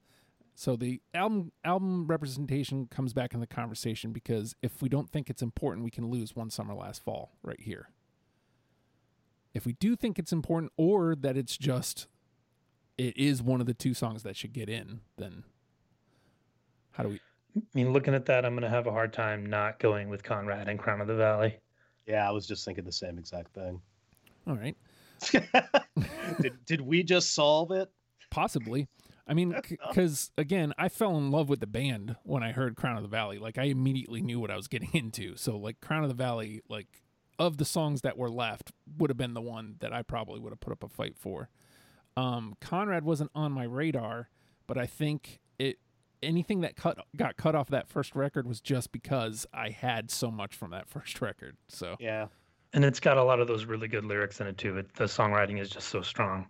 So 0.55 0.75
the 0.75 1.01
album 1.13 1.51
album 1.63 2.07
representation 2.07 2.87
comes 2.87 3.13
back 3.13 3.33
in 3.33 3.39
the 3.39 3.47
conversation 3.47 4.11
because 4.11 4.55
if 4.61 4.81
we 4.81 4.89
don't 4.89 5.09
think 5.09 5.29
it's 5.29 5.41
important, 5.41 5.83
we 5.83 5.91
can 5.91 6.09
lose 6.09 6.35
One 6.35 6.49
Summer 6.49 6.73
Last 6.73 7.03
Fall 7.03 7.31
right 7.43 7.59
here 7.59 7.89
if 9.53 9.65
we 9.65 9.73
do 9.73 9.95
think 9.95 10.19
it's 10.19 10.31
important 10.31 10.71
or 10.77 11.15
that 11.15 11.37
it's 11.37 11.57
just 11.57 12.07
it 12.97 13.15
is 13.17 13.41
one 13.41 13.59
of 13.59 13.67
the 13.67 13.73
two 13.73 13.93
songs 13.93 14.23
that 14.23 14.35
should 14.35 14.53
get 14.53 14.69
in 14.69 14.99
then 15.17 15.43
how 16.91 17.03
do 17.03 17.09
we 17.09 17.19
I 17.55 17.61
mean, 17.75 17.93
looking 17.93 18.15
at 18.15 18.25
that, 18.25 18.45
I'm 18.45 18.53
going 18.53 18.63
to 18.63 18.69
have 18.69 18.87
a 18.87 18.91
hard 18.91 19.13
time 19.13 19.45
not 19.45 19.77
going 19.77 20.09
with 20.09 20.23
Conrad 20.23 20.67
and 20.69 20.79
Crown 20.79 21.01
of 21.01 21.07
the 21.07 21.13
Valley. 21.13 21.59
Yeah, 22.07 22.27
I 22.27 22.31
was 22.31 22.47
just 22.47 22.65
thinking 22.65 22.83
the 22.83 22.91
same 22.91 23.19
exact 23.19 23.53
thing. 23.53 23.79
all 24.47 24.55
right 24.55 24.75
did, 26.41 26.53
did 26.65 26.81
we 26.81 27.03
just 27.03 27.35
solve 27.35 27.71
it? 27.71 27.89
possibly 28.31 28.87
i 29.27 29.33
mean 29.33 29.55
because 29.69 30.31
again 30.37 30.73
i 30.77 30.89
fell 30.89 31.17
in 31.17 31.31
love 31.31 31.49
with 31.49 31.59
the 31.59 31.67
band 31.67 32.15
when 32.23 32.43
i 32.43 32.51
heard 32.51 32.75
crown 32.75 32.97
of 32.97 33.03
the 33.03 33.09
valley 33.09 33.37
like 33.37 33.57
i 33.57 33.63
immediately 33.63 34.21
knew 34.21 34.39
what 34.39 34.51
i 34.51 34.55
was 34.55 34.67
getting 34.67 34.89
into 34.93 35.35
so 35.35 35.57
like 35.57 35.79
crown 35.81 36.03
of 36.03 36.09
the 36.09 36.15
valley 36.15 36.61
like 36.69 37.01
of 37.39 37.57
the 37.57 37.65
songs 37.65 38.01
that 38.01 38.17
were 38.17 38.29
left 38.29 38.71
would 38.97 39.09
have 39.09 39.17
been 39.17 39.33
the 39.33 39.41
one 39.41 39.75
that 39.79 39.93
i 39.93 40.01
probably 40.01 40.39
would 40.39 40.51
have 40.51 40.59
put 40.59 40.73
up 40.73 40.83
a 40.83 40.87
fight 40.87 41.17
for 41.17 41.49
um 42.15 42.55
conrad 42.61 43.03
wasn't 43.03 43.31
on 43.33 43.51
my 43.51 43.63
radar 43.63 44.29
but 44.67 44.77
i 44.77 44.85
think 44.85 45.39
it 45.57 45.79
anything 46.21 46.61
that 46.61 46.75
cut 46.75 46.97
got 47.15 47.35
cut 47.35 47.55
off 47.55 47.69
that 47.69 47.89
first 47.89 48.15
record 48.15 48.47
was 48.47 48.61
just 48.61 48.91
because 48.91 49.45
i 49.53 49.69
had 49.69 50.11
so 50.11 50.29
much 50.29 50.55
from 50.55 50.71
that 50.71 50.87
first 50.89 51.21
record 51.21 51.57
so 51.67 51.95
Yeah. 51.99 52.27
And 52.75 52.83
it's 52.83 52.99
got 52.99 53.17
a 53.17 53.23
lot 53.23 53.39
of 53.39 53.47
those 53.47 53.65
really 53.65 53.87
good 53.87 54.03
lyrics 54.03 54.41
in 54.41 54.47
it 54.47 54.57
too. 54.57 54.79
It, 54.79 54.91
the 54.95 55.03
songwriting 55.03 55.59
is 55.59 55.69
just 55.69 55.89
so 55.89 56.01
strong. 56.01 56.47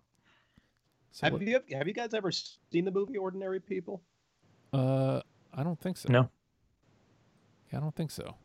So 1.13 1.25
Have 1.27 1.33
what- 1.33 1.41
you 1.43 1.59
have 1.71 1.87
you 1.87 1.93
guys 1.93 2.13
ever 2.13 2.31
seen 2.31 2.83
the 2.83 2.91
movie 2.91 3.17
Ordinary 3.17 3.59
People? 3.61 4.01
uh 4.73 5.21
i 5.53 5.63
don't 5.63 5.79
think 5.79 5.95
so 5.97 6.11
No. 6.11 6.29
yeah, 7.71 7.77
i 7.77 7.81
don't 7.81 7.95
think 7.95 8.11
so 8.11 8.35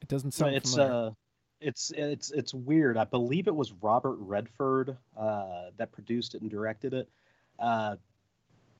it 0.00 0.08
doesn't 0.08 0.28
No, 0.40 0.46
sound 0.46 0.54
it's 0.56 0.70
familiar. 0.74 0.94
uh 0.94 1.10
it's 1.60 1.92
it's 1.96 2.30
it's 2.32 2.52
weird. 2.52 2.96
I 2.96 3.04
believe 3.04 3.46
it 3.46 3.54
was 3.54 3.72
Robert 3.74 4.16
Redford 4.16 4.96
uh, 5.16 5.66
that 5.76 5.92
produced 5.92 6.34
it 6.34 6.42
and 6.42 6.50
directed 6.50 6.92
it. 6.92 7.08
Uh, 7.56 7.94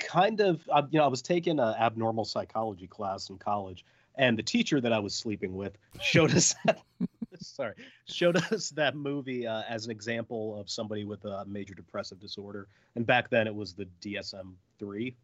kind 0.01 0.41
of, 0.41 0.69
uh, 0.69 0.83
you 0.91 0.99
know, 0.99 1.05
I 1.05 1.07
was 1.07 1.23
taking 1.23 1.61
an 1.61 1.75
abnormal 1.79 2.25
psychology 2.25 2.89
class 2.89 3.31
in 3.31 3.39
college, 3.39 3.85
and 4.17 4.37
the 4.37 4.43
teacher 4.43 4.81
that 4.81 4.93
I 4.93 4.99
was 4.99 5.15
sleeping 5.15 5.55
with 5.55 5.79
showed 6.01 6.35
us 6.35 6.57
that, 6.65 6.83
sorry 7.57 7.75
showed 8.07 8.37
us 8.37 8.71
that 8.71 8.97
movie 8.97 9.47
uh, 9.47 9.63
as 9.69 9.85
an 9.85 9.91
example 9.91 10.59
of 10.61 10.71
somebody 10.71 11.05
with 11.05 11.25
a 11.25 11.45
major 11.47 11.75
depressive 11.75 12.21
disorder. 12.21 12.69
And 12.97 13.07
back 13.07 13.31
then 13.31 13.47
it 13.47 13.55
was 13.55 13.75
the 13.75 13.87
DSM 14.01 14.53
three. 14.79 15.15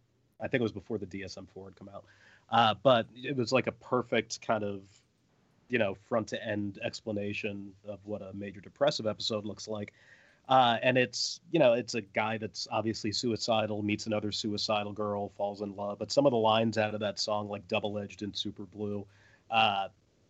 I 0.41 0.49
think 0.49 0.61
it 0.61 0.62
was 0.62 0.73
before 0.73 0.99
the 0.99 1.07
DSM 1.07 1.49
four 1.53 1.66
had 1.66 1.77
come 1.77 1.91
out. 1.93 2.05
Uh, 2.51 2.75
but 2.83 3.07
it 3.14 3.37
was 3.37 3.53
like 3.53 3.66
a 3.66 3.73
perfect 3.73 4.41
kind 4.41 4.64
of 4.64 4.83
you 5.69 5.79
know 5.79 5.95
front 6.09 6.29
to 6.29 6.43
end 6.45 6.79
explanation 6.83 7.73
of 7.87 7.99
what 8.05 8.23
a 8.23 8.33
major 8.33 8.61
depressive 8.61 9.07
episode 9.07 9.45
looks 9.45 9.69
like 9.69 9.93
uh, 10.49 10.79
and 10.83 10.97
it's 10.97 11.41
you 11.51 11.59
know 11.59 11.75
it's 11.75 11.95
a 11.95 12.01
guy 12.01 12.39
that's 12.39 12.66
obviously 12.71 13.12
suicidal 13.12 13.83
meets 13.83 14.07
another 14.07 14.33
suicidal 14.33 14.93
girl 14.93 15.29
falls 15.37 15.61
in 15.61 15.77
love 15.77 15.99
but 15.99 16.11
some 16.11 16.25
of 16.25 16.33
the 16.33 16.39
lines 16.39 16.79
out 16.79 16.95
of 16.95 17.01
that 17.01 17.19
song 17.19 17.51
like 17.51 17.69
double 17.69 17.99
edged 17.99 18.23
and 18.23 18.35
super 18.35 18.64
blue 18.64 19.07
uh, 19.51 19.89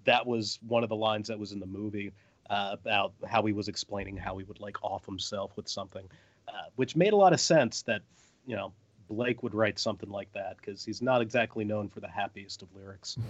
that 0.08 0.26
was 0.26 0.58
one 0.66 0.82
of 0.82 0.88
the 0.88 0.96
lines 0.96 1.28
that 1.28 1.38
was 1.38 1.52
in 1.52 1.60
the 1.60 1.66
movie 1.66 2.12
uh, 2.50 2.70
about 2.72 3.12
how 3.26 3.42
he 3.44 3.52
was 3.52 3.68
explaining 3.68 4.16
how 4.16 4.36
he 4.36 4.44
would 4.44 4.60
like 4.60 4.82
off 4.82 5.04
himself 5.06 5.52
with 5.56 5.68
something 5.68 6.08
uh, 6.48 6.52
which 6.76 6.96
made 6.96 7.12
a 7.12 7.16
lot 7.16 7.32
of 7.32 7.40
sense 7.40 7.82
that 7.82 8.02
you 8.46 8.56
know 8.56 8.72
blake 9.08 9.42
would 9.42 9.54
write 9.54 9.78
something 9.78 10.10
like 10.10 10.30
that 10.32 10.56
because 10.58 10.84
he's 10.84 11.00
not 11.00 11.20
exactly 11.22 11.64
known 11.64 11.88
for 11.88 12.00
the 12.00 12.08
happiest 12.08 12.62
of 12.62 12.68
lyrics 12.74 13.16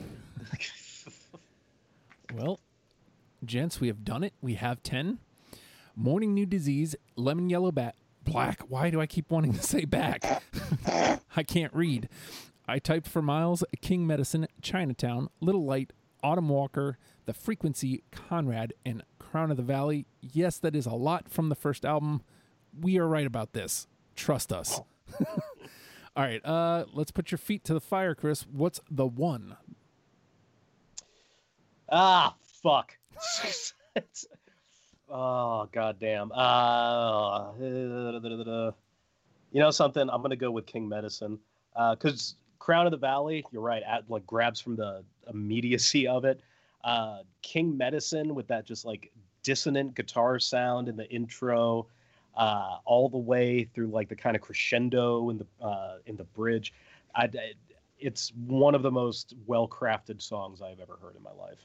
Well, 2.34 2.60
gents, 3.42 3.80
we 3.80 3.88
have 3.88 4.04
done 4.04 4.22
it. 4.22 4.34
We 4.42 4.54
have 4.54 4.82
10. 4.82 5.18
Morning 5.96 6.34
New 6.34 6.44
Disease, 6.44 6.94
Lemon 7.16 7.48
Yellow 7.48 7.72
Bat, 7.72 7.94
Black. 8.22 8.60
Why 8.68 8.90
do 8.90 9.00
I 9.00 9.06
keep 9.06 9.30
wanting 9.30 9.54
to 9.54 9.62
say 9.62 9.84
back? 9.86 10.42
I 11.36 11.42
can't 11.42 11.72
read. 11.72 12.08
I 12.66 12.78
typed 12.78 13.08
for 13.08 13.22
miles 13.22 13.64
King 13.80 14.06
Medicine, 14.06 14.46
Chinatown, 14.60 15.30
Little 15.40 15.64
Light, 15.64 15.92
Autumn 16.22 16.48
Walker, 16.48 16.98
The 17.26 17.32
Frequency, 17.32 18.02
Conrad, 18.10 18.72
and 18.84 19.02
Crown 19.18 19.50
of 19.50 19.56
the 19.56 19.62
Valley. 19.62 20.06
Yes, 20.20 20.58
that 20.58 20.74
is 20.74 20.86
a 20.86 20.94
lot 20.94 21.28
from 21.28 21.48
the 21.48 21.54
first 21.54 21.84
album. 21.84 22.22
We 22.78 22.98
are 22.98 23.06
right 23.06 23.26
about 23.26 23.52
this. 23.52 23.86
Trust 24.16 24.52
us. 24.52 24.80
All 26.16 26.24
right, 26.24 26.44
uh, 26.44 26.86
let's 26.92 27.10
put 27.10 27.30
your 27.30 27.38
feet 27.38 27.64
to 27.64 27.74
the 27.74 27.80
fire, 27.80 28.14
Chris. 28.14 28.44
What's 28.50 28.80
the 28.90 29.06
one? 29.06 29.56
Ah, 31.90 32.34
fuck. 32.62 32.96
Oh, 35.10 35.66
goddamn. 35.72 36.30
Uh, 36.32 37.52
you 37.58 39.08
know 39.54 39.70
something? 39.70 40.08
I'm 40.10 40.20
gonna 40.20 40.36
go 40.36 40.50
with 40.50 40.66
King 40.66 40.86
Medicine 40.86 41.38
because 41.74 42.34
Crown 42.58 42.86
of 42.86 42.90
the 42.90 42.96
Valley. 42.98 43.44
You're 43.52 43.62
right. 43.62 43.82
At, 43.82 44.10
like 44.10 44.26
grabs 44.26 44.60
from 44.60 44.76
the 44.76 45.04
immediacy 45.32 46.06
of 46.06 46.24
it. 46.24 46.40
Uh, 46.84 47.18
King 47.42 47.76
Medicine 47.76 48.34
with 48.34 48.46
that 48.48 48.64
just 48.64 48.84
like 48.84 49.10
dissonant 49.42 49.94
guitar 49.94 50.38
sound 50.38 50.88
in 50.88 50.96
the 50.96 51.08
intro, 51.10 51.86
uh, 52.36 52.78
all 52.84 53.08
the 53.08 53.18
way 53.18 53.64
through 53.74 53.88
like 53.88 54.08
the 54.08 54.16
kind 54.16 54.36
of 54.36 54.42
crescendo 54.42 55.30
in 55.30 55.38
the 55.38 55.46
uh, 55.64 55.98
in 56.06 56.16
the 56.16 56.24
bridge. 56.24 56.72
I, 57.14 57.24
I- 57.24 57.52
it's 58.00 58.32
one 58.46 58.76
of 58.76 58.82
the 58.82 58.90
most 58.92 59.34
well 59.46 59.66
crafted 59.66 60.22
songs 60.22 60.62
I've 60.62 60.78
ever 60.78 60.96
heard 61.02 61.16
in 61.16 61.22
my 61.22 61.32
life. 61.32 61.58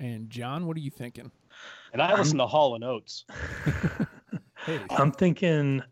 And 0.00 0.28
John, 0.28 0.66
what 0.66 0.76
are 0.76 0.80
you 0.80 0.90
thinking? 0.90 1.30
And 1.94 2.02
I 2.02 2.14
listen 2.18 2.36
to 2.38 2.46
Hall 2.46 2.74
and 2.74 2.84
Oates. 2.84 3.24
Hey. 4.66 4.80
I'm 4.90 5.12
thinking, 5.12 5.82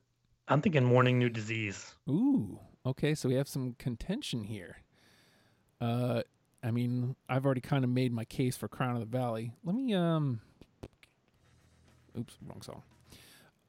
I'm 0.49 0.63
thinking 0.63 0.83
Morning 0.83 1.19
New 1.19 1.29
Disease. 1.29 1.95
Ooh. 2.09 2.59
Okay, 2.85 3.15
so 3.15 3.29
we 3.29 3.37
have 3.37 3.49
some 3.49 3.75
contention 3.79 4.45
here. 4.45 4.79
Uh, 5.81 6.23
I 6.63 6.71
mean, 6.71 7.17
I've 7.29 7.45
already 7.45 7.61
kind 7.61 7.85
of 7.85 7.91
made 7.91 8.13
my 8.13 8.25
case 8.25 8.57
for 8.57 8.69
Crown 8.69 8.95
of 8.95 9.01
the 9.01 9.07
Valley. 9.07 9.53
Let 9.65 9.75
me 9.75 9.95
um. 9.95 10.41
Oops, 12.19 12.37
wrong 12.47 12.63
song. 12.63 12.83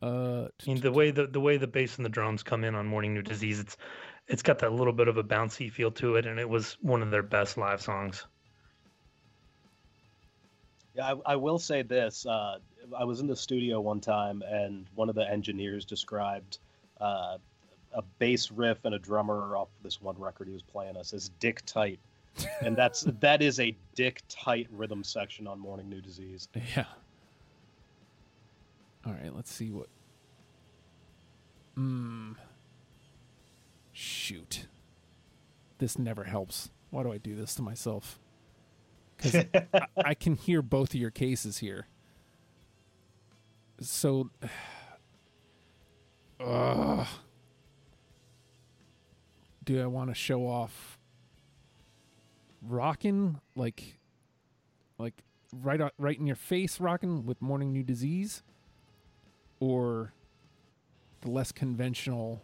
Uh, 0.02 0.48
I 0.62 0.68
mean, 0.68 0.82
the 0.82 0.92
way 0.92 1.12
the 1.12 1.28
the 1.28 1.40
way 1.40 1.58
the 1.58 1.68
bass 1.68 1.98
and 1.98 2.06
the 2.06 2.10
drums 2.10 2.44
come 2.44 2.64
in 2.64 2.76
on 2.76 2.88
Morning 2.88 3.14
New 3.14 3.22
Disease, 3.22 3.60
it's 3.60 3.78
it's 4.28 4.42
got 4.42 4.60
that 4.60 4.74
little 4.74 4.94
bit 4.94 5.08
of 5.08 5.18
a 5.18 5.24
bouncy 5.24 5.72
feel 5.72 5.92
to 5.92 6.16
it, 6.16 6.26
and 6.26 6.40
it 6.40 6.50
was 6.50 6.78
one 6.82 7.02
of 7.02 7.12
their 7.12 7.24
best 7.24 7.58
live 7.58 7.82
songs. 7.82 8.26
Yeah, 10.96 11.14
I, 11.26 11.34
I 11.34 11.36
will 11.36 11.60
say 11.60 11.84
this. 11.84 12.26
Uh, 12.26 12.58
I 12.98 13.06
was 13.06 13.20
in 13.20 13.28
the 13.28 13.36
studio 13.36 13.80
one 13.80 14.02
time, 14.02 14.44
and 14.46 14.88
one 14.94 15.10
of 15.10 15.16
the 15.16 15.30
engineers 15.30 15.86
described 15.86 16.60
uh, 17.00 17.38
a 17.94 18.02
bass 18.20 18.52
riff 18.52 18.84
and 18.86 18.96
a 18.96 19.00
drummer 19.00 19.56
off 19.56 19.70
this 19.84 20.02
one 20.02 20.18
record 20.20 20.48
he 20.48 20.54
was 20.54 20.64
playing 20.64 20.98
us 20.98 21.14
as 21.14 21.30
"dick 21.40 21.64
tight," 21.66 22.00
and 22.62 22.76
that's 22.76 23.02
that 23.20 23.42
is 23.42 23.60
a 23.60 23.76
dick 23.96 24.22
tight 24.30 24.68
rhythm 24.72 25.04
section 25.04 25.48
on 25.48 25.60
Morning 25.60 25.90
New 25.90 26.02
Disease. 26.02 26.48
yeah. 26.76 26.86
All 29.06 29.14
right, 29.14 29.36
let's 29.36 29.52
see 29.52 29.72
what. 29.72 29.88
Hmm. 31.76 32.34
Shoot. 33.92 34.68
this 35.80 36.00
never 36.00 36.24
helps. 36.24 36.70
Why 36.90 37.04
do 37.04 37.12
I 37.12 37.18
do 37.18 37.36
this 37.36 37.56
to 37.56 37.62
myself? 37.62 38.20
Because 39.18 39.46
I, 39.74 39.86
I 39.98 40.14
can 40.14 40.36
hear 40.36 40.62
both 40.62 40.94
of 40.94 41.00
your 41.00 41.12
cases 41.12 41.58
here. 41.60 41.88
So, 43.82 44.30
Ugh. 46.40 47.08
Do 49.64 49.82
I 49.82 49.86
want 49.86 50.10
to 50.10 50.14
show 50.16 50.48
off 50.48 50.98
rocking 52.62 53.40
like, 53.56 53.98
like 54.98 55.14
right 55.54 55.82
right 55.98 56.20
in 56.20 56.26
your 56.26 56.36
face 56.36 56.80
rocking 56.80 57.26
with 57.26 57.42
morning 57.42 57.72
new 57.72 57.84
disease, 57.84 58.44
or 59.60 60.14
the 61.22 61.30
less 61.30 61.52
conventional, 61.52 62.42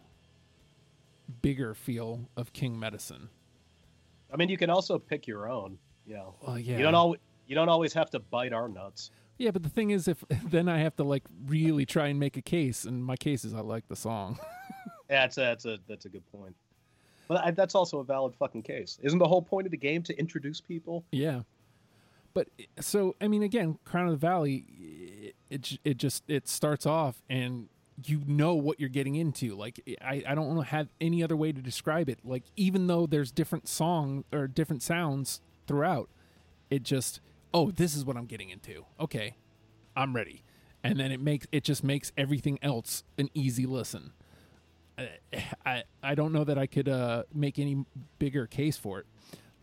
bigger 1.42 1.74
feel 1.74 2.28
of 2.36 2.52
King 2.52 2.78
Medicine? 2.78 3.28
I 4.32 4.36
mean, 4.36 4.48
you 4.48 4.56
can 4.56 4.70
also 4.70 4.98
pick 4.98 5.26
your 5.26 5.50
own. 5.50 5.78
You 6.06 6.14
know, 6.14 6.34
Well, 6.44 6.58
yeah, 6.58 6.76
you 6.76 6.82
don't 6.82 6.94
al- 6.94 7.16
you 7.46 7.54
don't 7.54 7.68
always 7.68 7.92
have 7.92 8.10
to 8.10 8.18
bite 8.18 8.52
our 8.52 8.68
nuts. 8.68 9.10
Yeah, 9.38 9.52
but 9.52 9.62
the 9.62 9.68
thing 9.68 9.90
is, 9.90 10.08
if 10.08 10.24
then 10.44 10.68
I 10.68 10.78
have 10.78 10.96
to 10.96 11.04
like 11.04 11.24
really 11.46 11.86
try 11.86 12.08
and 12.08 12.18
make 12.18 12.36
a 12.36 12.42
case, 12.42 12.84
and 12.84 13.04
my 13.04 13.16
case 13.16 13.44
is 13.44 13.54
I 13.54 13.60
like 13.60 13.88
the 13.88 13.96
song. 13.96 14.38
Yeah, 15.08 15.26
that's 15.26 15.38
a, 15.38 15.40
that's 15.40 15.64
a 15.66 15.78
that's 15.88 16.04
a 16.04 16.08
good 16.08 16.26
point. 16.32 16.54
But 17.30 17.44
I, 17.44 17.50
that's 17.52 17.76
also 17.76 18.00
a 18.00 18.04
valid 18.04 18.34
fucking 18.34 18.64
case. 18.64 18.98
Isn't 19.04 19.20
the 19.20 19.28
whole 19.28 19.40
point 19.40 19.64
of 19.64 19.70
the 19.70 19.76
game 19.76 20.02
to 20.02 20.18
introduce 20.18 20.60
people? 20.60 21.04
yeah, 21.12 21.42
but 22.34 22.48
so 22.80 23.14
I 23.20 23.28
mean, 23.28 23.44
again, 23.44 23.78
Crown 23.84 24.06
of 24.06 24.10
the 24.10 24.26
Valley, 24.26 25.32
it 25.48 25.78
it, 25.84 25.96
just 25.96 26.24
it 26.26 26.48
starts 26.48 26.86
off 26.86 27.22
and 27.30 27.68
you 28.04 28.22
know 28.26 28.56
what 28.56 28.80
you're 28.80 28.88
getting 28.88 29.14
into. 29.14 29.54
Like 29.54 29.80
I 30.02 30.24
I 30.26 30.34
don't 30.34 30.60
have 30.60 30.88
any 31.00 31.22
other 31.22 31.36
way 31.36 31.52
to 31.52 31.62
describe 31.62 32.08
it. 32.08 32.18
Like 32.24 32.42
even 32.56 32.88
though 32.88 33.06
there's 33.06 33.30
different 33.30 33.68
song 33.68 34.24
or 34.32 34.48
different 34.48 34.82
sounds 34.82 35.40
throughout, 35.68 36.08
it 36.68 36.82
just 36.82 37.20
oh 37.54 37.70
this 37.70 37.94
is 37.94 38.04
what 38.04 38.16
I'm 38.16 38.26
getting 38.26 38.50
into. 38.50 38.86
Okay, 38.98 39.36
I'm 39.94 40.16
ready, 40.16 40.42
and 40.82 40.98
then 40.98 41.12
it 41.12 41.20
makes 41.20 41.46
it 41.52 41.62
just 41.62 41.84
makes 41.84 42.10
everything 42.16 42.58
else 42.60 43.04
an 43.18 43.28
easy 43.34 43.66
listen. 43.66 44.14
I- 45.66 45.84
I 46.02 46.14
don't 46.14 46.32
know 46.32 46.44
that 46.44 46.58
I 46.58 46.66
could 46.66 46.88
uh, 46.88 47.24
make 47.34 47.58
any 47.58 47.84
bigger 48.18 48.46
case 48.46 48.76
for 48.76 49.00
it. 49.00 49.06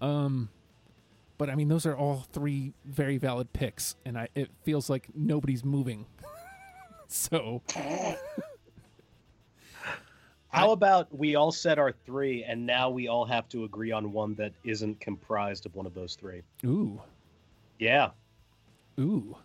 Um, 0.02 0.50
but 1.38 1.50
I 1.50 1.56
mean, 1.56 1.68
those 1.68 1.86
are 1.86 1.96
all 1.96 2.26
three 2.32 2.74
very 2.86 3.18
valid 3.18 3.52
picks, 3.54 3.96
and 4.06 4.18
I 4.18 4.28
it 4.36 4.50
feels 4.64 4.90
like 4.90 5.08
nobody's 5.16 5.64
moving. 5.66 6.06
so 7.08 7.62
How 10.50 10.72
about 10.72 11.14
we 11.16 11.36
all 11.36 11.52
set 11.52 11.78
our 11.78 11.92
three, 12.06 12.44
and 12.44 12.66
now 12.66 12.90
we 12.90 13.08
all 13.08 13.26
have 13.26 13.48
to 13.50 13.64
agree 13.66 13.92
on 13.92 14.12
one 14.12 14.34
that 14.36 14.54
isn't 14.64 15.00
comprised 15.00 15.66
of 15.66 15.76
one 15.76 15.86
of 15.86 15.94
those 15.94 16.16
three? 16.16 16.42
ooh 16.66 17.00
Yeah, 17.80 18.10
ooh. 19.00 19.36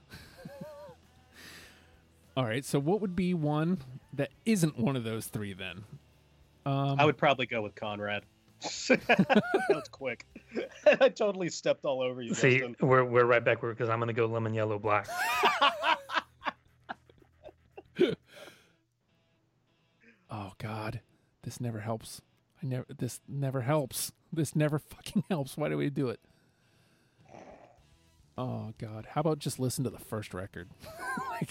All 2.37 2.45
right, 2.45 2.65
so 2.65 2.79
what 2.79 3.01
would 3.01 3.15
be 3.15 3.35
one 3.35 3.79
that 4.15 4.31
isn't 4.47 4.79
one 4.79 4.97
of 4.97 5.05
those 5.05 5.27
three 5.27 5.53
then? 5.53 5.85
Um, 6.65 6.97
I 6.99 7.05
would 7.05 7.17
probably 7.19 7.47
go 7.47 7.61
with 7.63 7.75
Conrad. 7.75 8.25
that 8.89 9.43
was 9.69 9.89
quick. 9.91 10.25
I 11.01 11.09
totally 11.09 11.49
stepped 11.51 11.85
all 11.85 12.01
over 12.01 12.23
you. 12.23 12.35
See, 12.35 12.61
Justin. 12.61 12.77
we're 12.81 13.05
we're 13.05 13.25
right 13.25 13.45
back 13.45 13.61
because 13.61 13.89
I'm 13.89 13.99
gonna 13.99 14.13
go 14.13 14.27
lemon 14.27 14.55
yellow 14.55 14.79
black. 14.79 15.09
Oh 20.35 20.53
God, 20.57 21.01
this 21.43 21.61
never 21.61 21.81
helps. 21.81 22.23
I 22.63 22.67
never. 22.67 22.87
This 22.89 23.21
never 23.29 23.61
helps. 23.61 24.13
This 24.33 24.57
never 24.57 24.79
fucking 24.79 25.25
helps. 25.29 25.59
Why 25.59 25.69
do 25.69 25.77
we 25.77 25.91
do 25.91 26.09
it? 26.09 26.21
Oh 28.39 28.73
God, 28.79 29.09
how 29.11 29.21
about 29.21 29.41
just 29.41 29.59
listen 29.59 29.85
to 29.85 29.91
the 29.91 29.99
first 29.99 30.33
record? 30.33 30.71
like, 31.31 31.51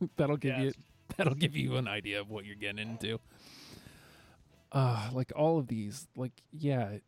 that'll 0.16 0.36
give 0.36 0.58
you 0.58 0.72
that'll 1.16 1.34
give 1.34 1.56
you 1.56 1.76
an 1.76 1.88
idea 1.88 2.20
of 2.20 2.30
what 2.30 2.44
you're 2.44 2.56
getting 2.56 2.78
into. 2.78 3.18
Uh 4.72 5.10
like 5.12 5.32
all 5.34 5.58
of 5.58 5.68
these, 5.68 6.08
like 6.16 6.32
yeah, 6.52 6.98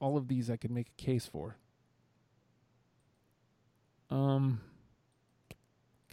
all 0.00 0.16
of 0.16 0.28
these 0.28 0.50
I 0.50 0.56
could 0.56 0.70
make 0.70 0.88
a 0.88 1.02
case 1.02 1.26
for. 1.26 1.56
Um, 4.10 4.60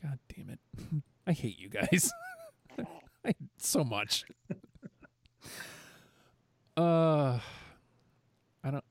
God 0.04 0.20
damn 0.36 0.52
it, 0.52 0.60
I 1.28 1.32
hate 1.32 1.60
you 1.60 1.70
guys. 1.70 2.12
I 3.26 3.34
so 3.58 3.84
much. 3.84 4.26
uh 6.76 7.40
I 8.64 8.72
don't 8.72 8.84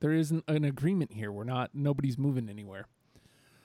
there 0.00 0.12
isn't 0.12 0.44
an 0.48 0.64
agreement 0.64 1.12
here. 1.12 1.30
We're 1.30 1.44
not 1.44 1.70
nobody's 1.74 2.18
moving 2.18 2.48
anywhere. 2.48 2.86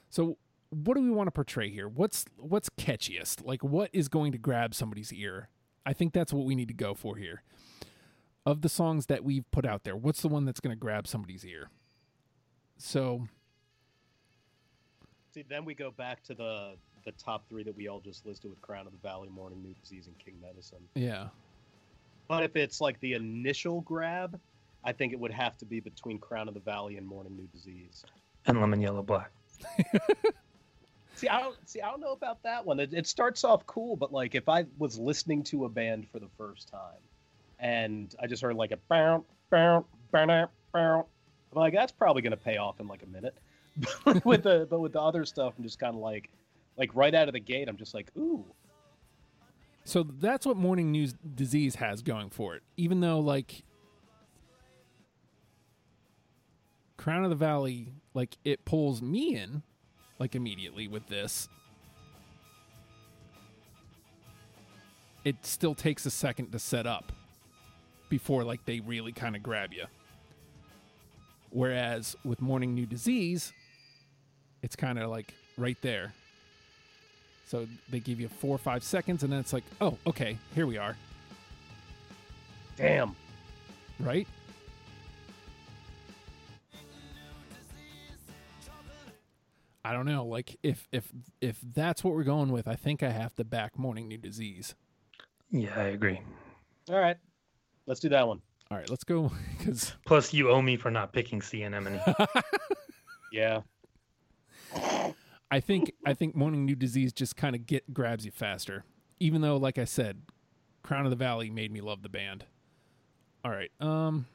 So 0.10 0.38
what 0.70 0.96
do 0.96 1.02
we 1.02 1.12
want 1.12 1.28
to 1.28 1.32
portray 1.32 1.70
here? 1.70 1.88
What's 1.88 2.26
what's 2.38 2.70
catchiest? 2.70 3.46
Like 3.46 3.64
what 3.64 3.90
is 3.94 4.08
going 4.08 4.32
to 4.34 4.38
grab 4.38 4.74
somebody's 4.76 5.14
ear? 5.14 5.50
I 5.86 5.94
think 5.94 6.14
that's 6.14 6.34
what 6.34 6.46
we 6.46 6.56
need 6.56 6.68
to 6.70 6.74
go 6.74 6.94
for 6.94 7.16
here. 7.16 7.44
Of 8.46 8.62
the 8.62 8.70
songs 8.70 9.08
that 9.08 9.24
we've 9.24 9.50
put 9.52 9.66
out 9.66 9.84
there, 9.84 9.96
what's 9.96 10.22
the 10.22 10.28
one 10.28 10.46
that's 10.46 10.60
going 10.60 10.76
to 10.76 10.80
grab 10.80 11.08
somebody's 11.08 11.44
ear? 11.46 11.70
So, 12.78 13.28
See, 15.34 15.44
then 15.48 15.66
we 15.66 15.74
go 15.74 15.92
back 15.92 16.24
to 16.24 16.34
the 16.34 16.76
the 17.06 17.12
top 17.14 17.48
three 17.48 17.64
that 17.64 17.76
we 17.76 17.88
all 17.88 18.00
just 18.00 18.26
listed 18.26 18.50
with 18.50 18.62
Crown 18.62 18.88
of 18.88 18.92
the 18.92 19.00
Valley, 19.00 19.30
Morning 19.30 19.62
New 19.62 19.74
Disease, 19.82 20.08
and 20.08 20.18
King 20.18 20.36
Medicine. 20.42 20.80
yeah. 20.96 21.28
But 22.28 22.42
if 22.44 22.56
it's 22.56 22.82
like 22.82 23.00
the 23.02 23.14
initial 23.14 23.82
grab, 23.82 24.40
I 24.84 24.92
think 24.92 25.14
it 25.14 25.20
would 25.20 25.32
have 25.32 25.56
to 25.60 25.66
be 25.66 25.80
between 25.80 26.18
Crown 26.18 26.48
of 26.48 26.56
the 26.56 26.60
Valley 26.60 26.98
and 26.98 27.06
Morning 27.06 27.36
New 27.36 27.48
Disease. 27.54 28.04
and 28.48 28.60
lemon 28.60 28.82
yellow 28.82 29.04
black. 29.04 29.32
See, 31.16 31.30
I 31.30 31.40
don't 31.42 31.56
see. 31.68 31.82
I 31.82 31.90
don't 31.90 32.02
know 32.02 32.12
about 32.12 32.44
that 32.44 32.66
one. 32.66 32.80
It, 32.80 32.94
it 32.94 33.08
starts 33.08 33.44
off 33.44 33.66
cool, 33.66 33.96
but 33.96 34.12
like 34.12 34.36
if 34.36 34.50
I 34.50 34.66
was 34.78 35.00
listening 35.00 35.44
to 35.46 35.66
a 35.66 35.70
band 35.70 36.08
for 36.12 36.20
the 36.20 36.28
first 36.38 36.68
time, 36.68 37.02
and 37.60 38.14
I 38.22 38.28
just 38.28 38.42
heard 38.42 38.56
like 38.56 38.72
a 38.72 38.78
bounce, 38.90 39.26
bounce, 39.50 39.86
bounce, 40.12 40.52
bounce, 40.74 41.08
I'm 41.54 41.60
like, 41.60 41.74
that's 41.74 41.92
probably 41.94 42.22
gonna 42.22 42.36
pay 42.38 42.58
off 42.58 42.80
in 42.80 42.88
like 42.88 43.04
a 43.04 43.08
minute. 43.08 43.36
But 44.06 44.24
with 44.24 44.44
the 44.44 44.68
but 44.70 44.80
with 44.80 44.94
the 44.94 45.02
other 45.02 45.26
stuff, 45.26 45.54
I'm 45.58 45.64
just 45.64 45.80
kind 45.80 45.96
of 45.96 46.02
like, 46.02 46.30
like 46.78 46.96
right 46.96 47.14
out 47.14 47.28
of 47.28 47.34
the 47.34 47.40
gate, 47.40 47.68
I'm 47.68 47.76
just 47.78 47.94
like, 47.94 48.10
ooh, 48.18 48.46
So 49.84 50.04
that's 50.04 50.46
what 50.46 50.56
morning 50.58 50.92
news 50.92 51.14
disease 51.36 51.76
has 51.76 52.02
going 52.02 52.30
for 52.30 52.56
it. 52.56 52.64
Even 52.78 53.02
though 53.02 53.20
like 53.20 53.64
Crown 56.98 57.24
of 57.24 57.30
the 57.30 57.36
Valley, 57.36 57.94
like 58.14 58.38
it 58.46 58.64
pulls 58.66 59.02
me 59.02 59.36
in, 59.36 59.64
like 60.20 60.36
immediately 60.36 60.88
with 60.88 61.08
this. 61.08 61.50
It 65.24 65.38
still 65.44 65.74
takes 65.76 66.06
a 66.06 66.12
second 66.12 66.52
to 66.52 66.60
set 66.60 66.86
up 66.86 67.12
before 68.10 68.44
like 68.44 68.66
they 68.66 68.80
really 68.80 69.12
kind 69.12 69.36
of 69.36 69.44
grab 69.44 69.74
you. 69.74 69.86
Whereas 71.50 72.16
with 72.24 72.42
morning 72.42 72.76
new 72.76 72.86
disease, 72.86 73.54
it's 74.62 74.76
kind 74.76 75.00
of 75.00 75.10
like 75.10 75.34
right 75.58 75.78
there. 75.82 76.14
So 77.48 77.68
they 77.90 78.00
give 78.00 78.20
you 78.20 78.28
four 78.28 78.56
or 78.56 78.58
five 78.58 78.84
seconds, 78.84 79.24
and 79.24 79.32
then 79.32 79.40
it's 79.40 79.54
like, 79.54 79.64
oh, 79.80 79.98
okay, 80.08 80.38
here 80.56 80.66
we 80.66 80.78
are, 80.78 80.98
damn. 82.76 83.16
right? 84.00 84.28
I 89.86 89.94
don't 89.94 90.08
know. 90.08 90.26
Like 90.26 90.58
if 90.64 90.88
if 90.92 91.12
if 91.42 91.60
that's 91.62 92.04
what 92.04 92.16
we're 92.16 92.24
going 92.24 92.52
with, 92.52 92.68
I 92.68 92.76
think 92.76 93.04
I 93.04 93.12
have 93.12 93.36
to 93.36 93.44
back 93.44 93.78
morning 93.78 94.08
new 94.08 94.18
disease. 94.18 94.74
Yeah, 95.52 95.74
I 95.78 95.90
agree. 95.90 96.20
All 96.90 96.98
right, 96.98 97.18
let's 97.86 98.00
do 98.00 98.10
that 98.10 98.28
one. 98.28 98.42
All 98.72 98.78
right, 98.80 98.90
let's 98.90 99.04
go 99.04 99.32
because 99.58 99.94
Plus, 100.04 100.34
you 100.34 100.50
owe 100.50 100.62
me 100.64 100.76
for 100.76 100.90
not 100.90 101.14
picking 101.14 101.40
C 101.40 101.62
and 101.62 101.76
M. 101.76 102.00
Yeah, 103.32 103.62
I 105.52 105.60
think 105.60 105.92
I 106.04 106.16
think 106.16 106.36
morning 106.36 106.66
new 106.66 106.76
disease 106.76 107.14
just 107.14 107.36
kind 107.36 107.56
of 107.56 107.68
get 107.68 107.94
grabs 107.94 108.26
you 108.26 108.32
faster. 108.32 108.86
Even 109.20 109.42
though, 109.42 109.58
like 109.58 109.78
I 109.78 109.84
said, 109.86 110.22
Crown 110.82 111.06
of 111.06 111.12
the 111.12 111.16
Valley 111.16 111.52
made 111.52 111.72
me 111.72 111.82
love 111.82 112.02
the 112.02 112.10
band. 112.10 112.46
All 113.44 113.52
right, 113.52 113.72
um, 113.82 114.26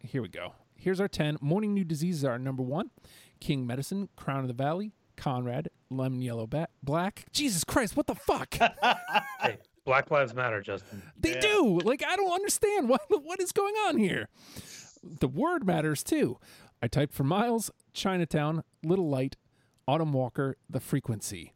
here 0.00 0.22
we 0.22 0.28
go. 0.28 0.54
Here's 0.74 1.00
our 1.00 1.08
ten. 1.08 1.36
Morning 1.40 1.74
new 1.74 1.84
disease 1.84 2.16
is 2.16 2.24
our 2.24 2.38
number 2.38 2.62
one. 2.62 2.90
King 3.40 3.66
Medicine, 3.66 4.08
Crown 4.16 4.40
of 4.40 4.48
the 4.48 4.54
Valley, 4.54 4.92
Conrad, 5.16 5.68
Lemon 5.90 6.20
Yellow 6.22 6.46
ba- 6.46 6.68
Black. 6.82 7.24
Jesus 7.32 7.64
Christ, 7.64 7.96
what 7.96 8.06
the 8.06 8.14
fuck? 8.14 8.54
hey, 9.40 9.58
Black 9.84 10.10
Lives 10.10 10.34
Matter, 10.34 10.60
Justin. 10.60 11.02
They 11.18 11.34
Yeah. 11.34 11.40
do. 11.40 11.80
Like 11.84 12.02
I 12.06 12.16
don't 12.16 12.32
understand 12.32 12.88
what 12.88 13.02
what 13.24 13.40
is 13.40 13.52
going 13.52 13.74
on 13.86 13.96
here. 13.98 14.28
The 15.02 15.28
word 15.28 15.66
matters 15.66 16.02
too. 16.02 16.38
I 16.82 16.86
typed 16.88 17.12
for 17.14 17.24
Miles, 17.24 17.70
Chinatown, 17.92 18.62
Little 18.82 19.08
Light, 19.08 19.36
Autumn 19.88 20.12
Walker, 20.12 20.56
The 20.68 20.80
Frequency. 20.80 21.52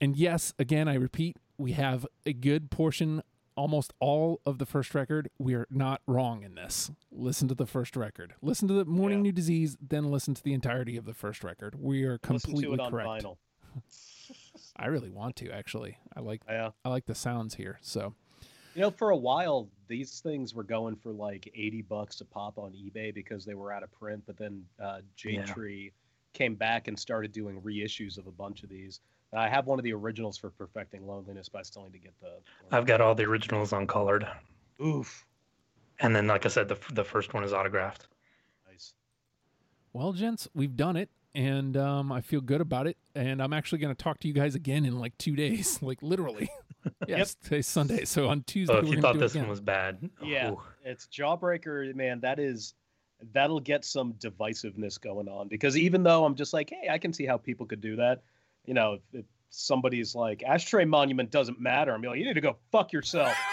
And 0.00 0.16
yes, 0.16 0.52
again 0.58 0.88
I 0.88 0.94
repeat, 0.94 1.36
we 1.58 1.72
have 1.72 2.06
a 2.24 2.32
good 2.32 2.70
portion 2.70 3.22
almost 3.56 3.92
all 4.00 4.40
of 4.46 4.58
the 4.58 4.66
first 4.66 4.94
record, 4.94 5.30
we 5.38 5.54
are 5.54 5.66
not 5.70 6.02
wrong 6.06 6.42
in 6.42 6.54
this. 6.54 6.90
Listen 7.10 7.48
to 7.48 7.54
the 7.54 7.66
first 7.66 7.96
record. 7.96 8.34
Listen 8.42 8.68
to 8.68 8.74
the 8.74 8.84
Morning 8.84 9.18
Yeah. 9.18 9.22
New 9.24 9.32
Disease, 9.32 9.76
then 9.80 10.10
listen 10.10 10.34
to 10.34 10.42
the 10.42 10.52
entirety 10.52 10.96
of 10.96 11.04
the 11.04 11.14
first 11.14 11.42
record. 11.42 11.74
We 11.78 12.04
are 12.04 12.18
completely 12.18 12.66
Listen 12.66 12.78
to 12.78 12.82
it 12.82 12.86
on 12.86 12.90
correct. 12.92 13.24
vinyl. 13.24 13.36
I 14.76 14.86
really 14.86 15.10
want 15.10 15.36
to 15.36 15.50
actually. 15.50 15.98
I 16.14 16.20
like 16.20 16.42
Yeah. 16.48 16.70
I 16.84 16.90
like 16.90 17.06
the 17.06 17.14
sounds 17.14 17.54
here. 17.54 17.78
So 17.80 18.14
You 18.74 18.82
know, 18.82 18.90
for 18.90 19.10
a 19.10 19.16
while, 19.16 19.68
these 19.88 20.20
things 20.20 20.54
were 20.54 20.64
going 20.64 20.96
for 20.96 21.12
like 21.12 21.50
80 21.54 21.82
bucks 21.82 22.20
a 22.20 22.24
pop 22.26 22.58
on 22.58 22.72
eBay 22.72 23.14
because 23.14 23.44
they 23.44 23.54
were 23.54 23.72
out 23.72 23.82
of 23.82 23.90
print. 23.92 24.22
But 24.26 24.36
then 24.36 24.64
uh, 24.78 25.00
Yeah. 25.24 25.44
Tree 25.46 25.92
came 26.34 26.54
back 26.54 26.88
and 26.88 26.98
started 26.98 27.32
doing 27.32 27.60
reissues 27.62 28.18
of 28.18 28.26
a 28.26 28.32
bunch 28.32 28.62
of 28.62 28.68
these. 28.68 29.00
And 29.32 29.40
I 29.40 29.48
have 29.48 29.66
one 29.66 29.78
of 29.78 29.82
the 29.84 29.92
originals 29.92 30.36
for 30.38 30.50
Perfecting 30.50 31.06
Loneliness, 31.06 31.48
but 31.48 31.58
I 31.58 31.62
still 31.62 31.82
need 31.84 31.92
to 31.92 31.98
get 31.98 32.14
the. 32.20 32.34
I've 32.70 32.86
got 32.86 33.00
all 33.00 33.14
the 33.14 33.24
originals 33.24 33.72
uncolored, 33.72 34.26
Oof. 34.84 35.26
and 36.00 36.14
then 36.14 36.26
like 36.26 36.46
I 36.46 36.48
said, 36.48 36.68
the 36.68 36.78
the 36.92 37.04
first 37.04 37.34
one 37.34 37.42
is 37.44 37.52
autographed. 37.52 38.06
Nice. 38.70 38.94
Well, 39.92 40.12
gents, 40.12 40.46
we've 40.54 40.76
done 40.76 40.96
it, 40.96 41.08
and 41.34 41.76
um, 41.76 42.12
I 42.12 42.20
feel 42.20 42.40
good 42.40 42.60
about 42.60 42.86
it. 42.86 42.96
And 43.14 43.42
I'm 43.42 43.52
actually 43.52 43.78
going 43.78 43.94
to 43.94 44.00
talk 44.02 44.20
to 44.20 44.28
you 44.28 44.34
guys 44.34 44.54
again 44.54 44.84
in 44.84 44.98
like 44.98 45.16
two 45.18 45.34
days, 45.34 45.78
like 45.82 46.02
literally. 46.02 46.48
yes, 47.08 47.34
today's 47.42 47.66
Sunday, 47.66 48.04
so 48.04 48.28
on 48.28 48.42
Tuesday 48.44 48.74
So 48.74 48.78
if 48.80 48.88
we're 48.88 48.94
you 48.96 49.00
thought 49.00 49.14
do 49.14 49.18
this 49.20 49.32
again. 49.32 49.44
one 49.44 49.50
was 49.50 49.60
bad, 49.60 50.08
Yeah. 50.22 50.52
ooh, 50.52 50.60
It's 50.84 51.06
Jawbreaker, 51.08 51.94
man. 51.94 52.20
That 52.20 52.38
is. 52.38 52.74
That'll 53.32 53.60
get 53.60 53.82
some 53.82 54.12
divisiveness 54.20 55.00
going 55.00 55.26
on 55.26 55.48
because 55.48 55.74
even 55.78 56.02
though 56.02 56.26
I'm 56.26 56.34
just 56.34 56.52
like, 56.52 56.68
hey, 56.68 56.90
I 56.90 56.98
can 56.98 57.14
see 57.14 57.24
how 57.24 57.38
people 57.38 57.64
could 57.64 57.80
do 57.80 57.96
that. 57.96 58.22
You 58.66 58.74
know, 58.74 58.94
if, 58.94 59.20
if 59.20 59.24
somebody's 59.50 60.14
like, 60.14 60.42
Ashtray 60.42 60.84
Monument 60.84 61.30
doesn't 61.30 61.60
matter, 61.60 61.92
I'm 61.92 62.02
like, 62.02 62.18
you 62.18 62.24
need 62.24 62.34
to 62.34 62.40
go 62.40 62.56
fuck 62.70 62.92
yourself. 62.92 63.34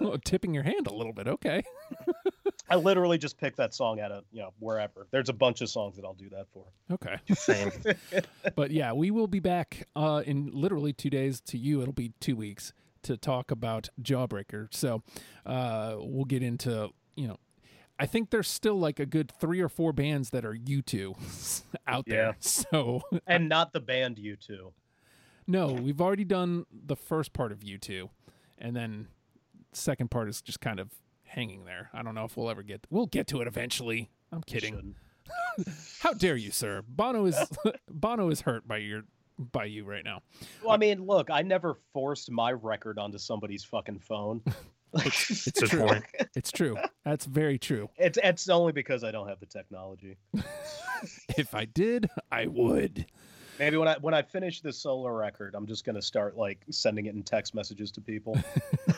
Oh, 0.00 0.16
tipping 0.16 0.54
your 0.54 0.62
hand 0.62 0.86
a 0.86 0.92
little 0.92 1.12
bit. 1.12 1.28
Okay. 1.28 1.62
I 2.68 2.76
literally 2.76 3.18
just 3.18 3.38
picked 3.38 3.56
that 3.58 3.74
song 3.74 4.00
out 4.00 4.12
of 4.12 4.24
you 4.32 4.40
know 4.40 4.52
wherever. 4.58 5.06
There's 5.10 5.28
a 5.28 5.32
bunch 5.34 5.60
of 5.60 5.68
songs 5.68 5.96
that 5.96 6.04
I'll 6.04 6.14
do 6.14 6.30
that 6.30 6.46
for. 6.52 6.64
Okay. 6.90 7.16
same. 7.34 7.70
but 8.54 8.70
yeah, 8.70 8.92
we 8.92 9.10
will 9.10 9.26
be 9.26 9.40
back 9.40 9.86
uh, 9.94 10.22
in 10.24 10.50
literally 10.52 10.92
two 10.92 11.10
days. 11.10 11.40
To 11.42 11.58
you, 11.58 11.82
it'll 11.82 11.92
be 11.92 12.12
two 12.20 12.36
weeks 12.36 12.72
to 13.02 13.16
talk 13.16 13.50
about 13.50 13.88
Jawbreaker. 14.00 14.68
So 14.70 15.02
uh, 15.44 15.96
we'll 15.98 16.24
get 16.24 16.42
into 16.42 16.90
you 17.16 17.28
know. 17.28 17.38
I 18.02 18.06
think 18.06 18.30
there's 18.30 18.48
still 18.48 18.80
like 18.80 18.98
a 18.98 19.06
good 19.06 19.30
three 19.30 19.60
or 19.60 19.68
four 19.68 19.92
bands 19.92 20.30
that 20.30 20.44
are 20.44 20.54
U 20.54 20.82
two 20.82 21.14
out 21.86 22.04
there. 22.08 22.36
So 22.40 23.02
And 23.28 23.48
not 23.48 23.72
the 23.72 23.78
band 23.78 24.18
you 24.18 24.34
two. 24.34 24.72
no, 25.46 25.68
we've 25.68 26.00
already 26.00 26.24
done 26.24 26.66
the 26.72 26.96
first 26.96 27.32
part 27.32 27.52
of 27.52 27.62
U 27.62 27.78
two, 27.78 28.10
and 28.58 28.74
then 28.74 29.06
second 29.72 30.10
part 30.10 30.28
is 30.28 30.42
just 30.42 30.60
kind 30.60 30.80
of 30.80 30.90
hanging 31.22 31.64
there. 31.64 31.90
I 31.94 32.02
don't 32.02 32.16
know 32.16 32.24
if 32.24 32.36
we'll 32.36 32.50
ever 32.50 32.64
get. 32.64 32.88
We'll 32.90 33.06
get 33.06 33.28
to 33.28 33.40
it 33.40 33.46
eventually. 33.46 34.10
I'm 34.32 34.42
kidding. 34.42 34.96
How 36.00 36.12
dare 36.12 36.36
you, 36.36 36.50
sir? 36.50 36.82
Bono 36.88 37.26
is 37.26 37.36
Bono 37.88 38.30
is 38.30 38.40
hurt 38.40 38.66
by 38.66 38.78
your 38.78 39.04
by 39.38 39.66
you 39.66 39.84
right 39.84 40.04
now. 40.04 40.22
Well, 40.64 40.72
I 40.72 40.76
mean, 40.76 41.06
look, 41.06 41.30
I 41.30 41.42
never 41.42 41.74
forced 41.92 42.32
my 42.32 42.50
record 42.50 42.98
onto 42.98 43.18
somebody's 43.18 43.62
fucking 43.62 44.00
phone. 44.00 44.42
It's 45.04 45.50
Good 45.50 45.70
true. 45.70 45.86
point. 45.86 46.04
It's 46.36 46.50
true. 46.52 46.76
That's 47.04 47.24
very 47.26 47.58
true. 47.58 47.88
It's 47.96 48.18
it's 48.22 48.48
only 48.48 48.72
because 48.72 49.04
I 49.04 49.10
don't 49.10 49.28
have 49.28 49.40
the 49.40 49.46
technology. 49.46 50.16
If 51.36 51.52
I 51.54 51.64
did, 51.64 52.08
I 52.30 52.46
would. 52.46 53.06
Maybe 53.58 53.76
when 53.76 53.88
I 53.88 53.96
when 54.00 54.14
I 54.14 54.22
finish 54.22 54.60
this 54.60 54.78
solo 54.78 55.08
record, 55.10 55.54
I'm 55.56 55.66
just 55.66 55.84
gonna 55.84 56.00
start 56.02 56.36
like 56.36 56.64
sending 56.70 57.06
it 57.06 57.14
in 57.14 57.22
text 57.24 57.54
messages 57.54 57.90
to 57.92 58.00
people, 58.00 58.38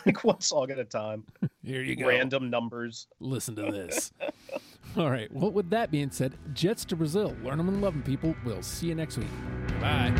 like 0.04 0.22
one 0.22 0.40
song 0.40 0.70
at 0.70 0.78
a 0.78 0.84
time, 0.84 1.24
Here 1.62 1.82
you 1.82 1.96
go. 1.96 2.06
random 2.06 2.50
numbers. 2.50 3.06
Listen 3.20 3.56
to 3.56 3.62
this. 3.72 4.12
All 4.98 5.10
right. 5.10 5.32
Well, 5.32 5.50
with 5.50 5.70
that 5.70 5.90
being 5.90 6.10
said, 6.10 6.34
Jets 6.52 6.84
to 6.86 6.96
Brazil. 6.96 7.34
Learn 7.42 7.56
them 7.58 7.68
and 7.68 7.80
love 7.80 7.94
them, 7.94 8.02
people. 8.02 8.34
We'll 8.44 8.62
see 8.62 8.88
you 8.88 8.94
next 8.94 9.16
week. 9.18 9.28
Bye. 9.80 10.12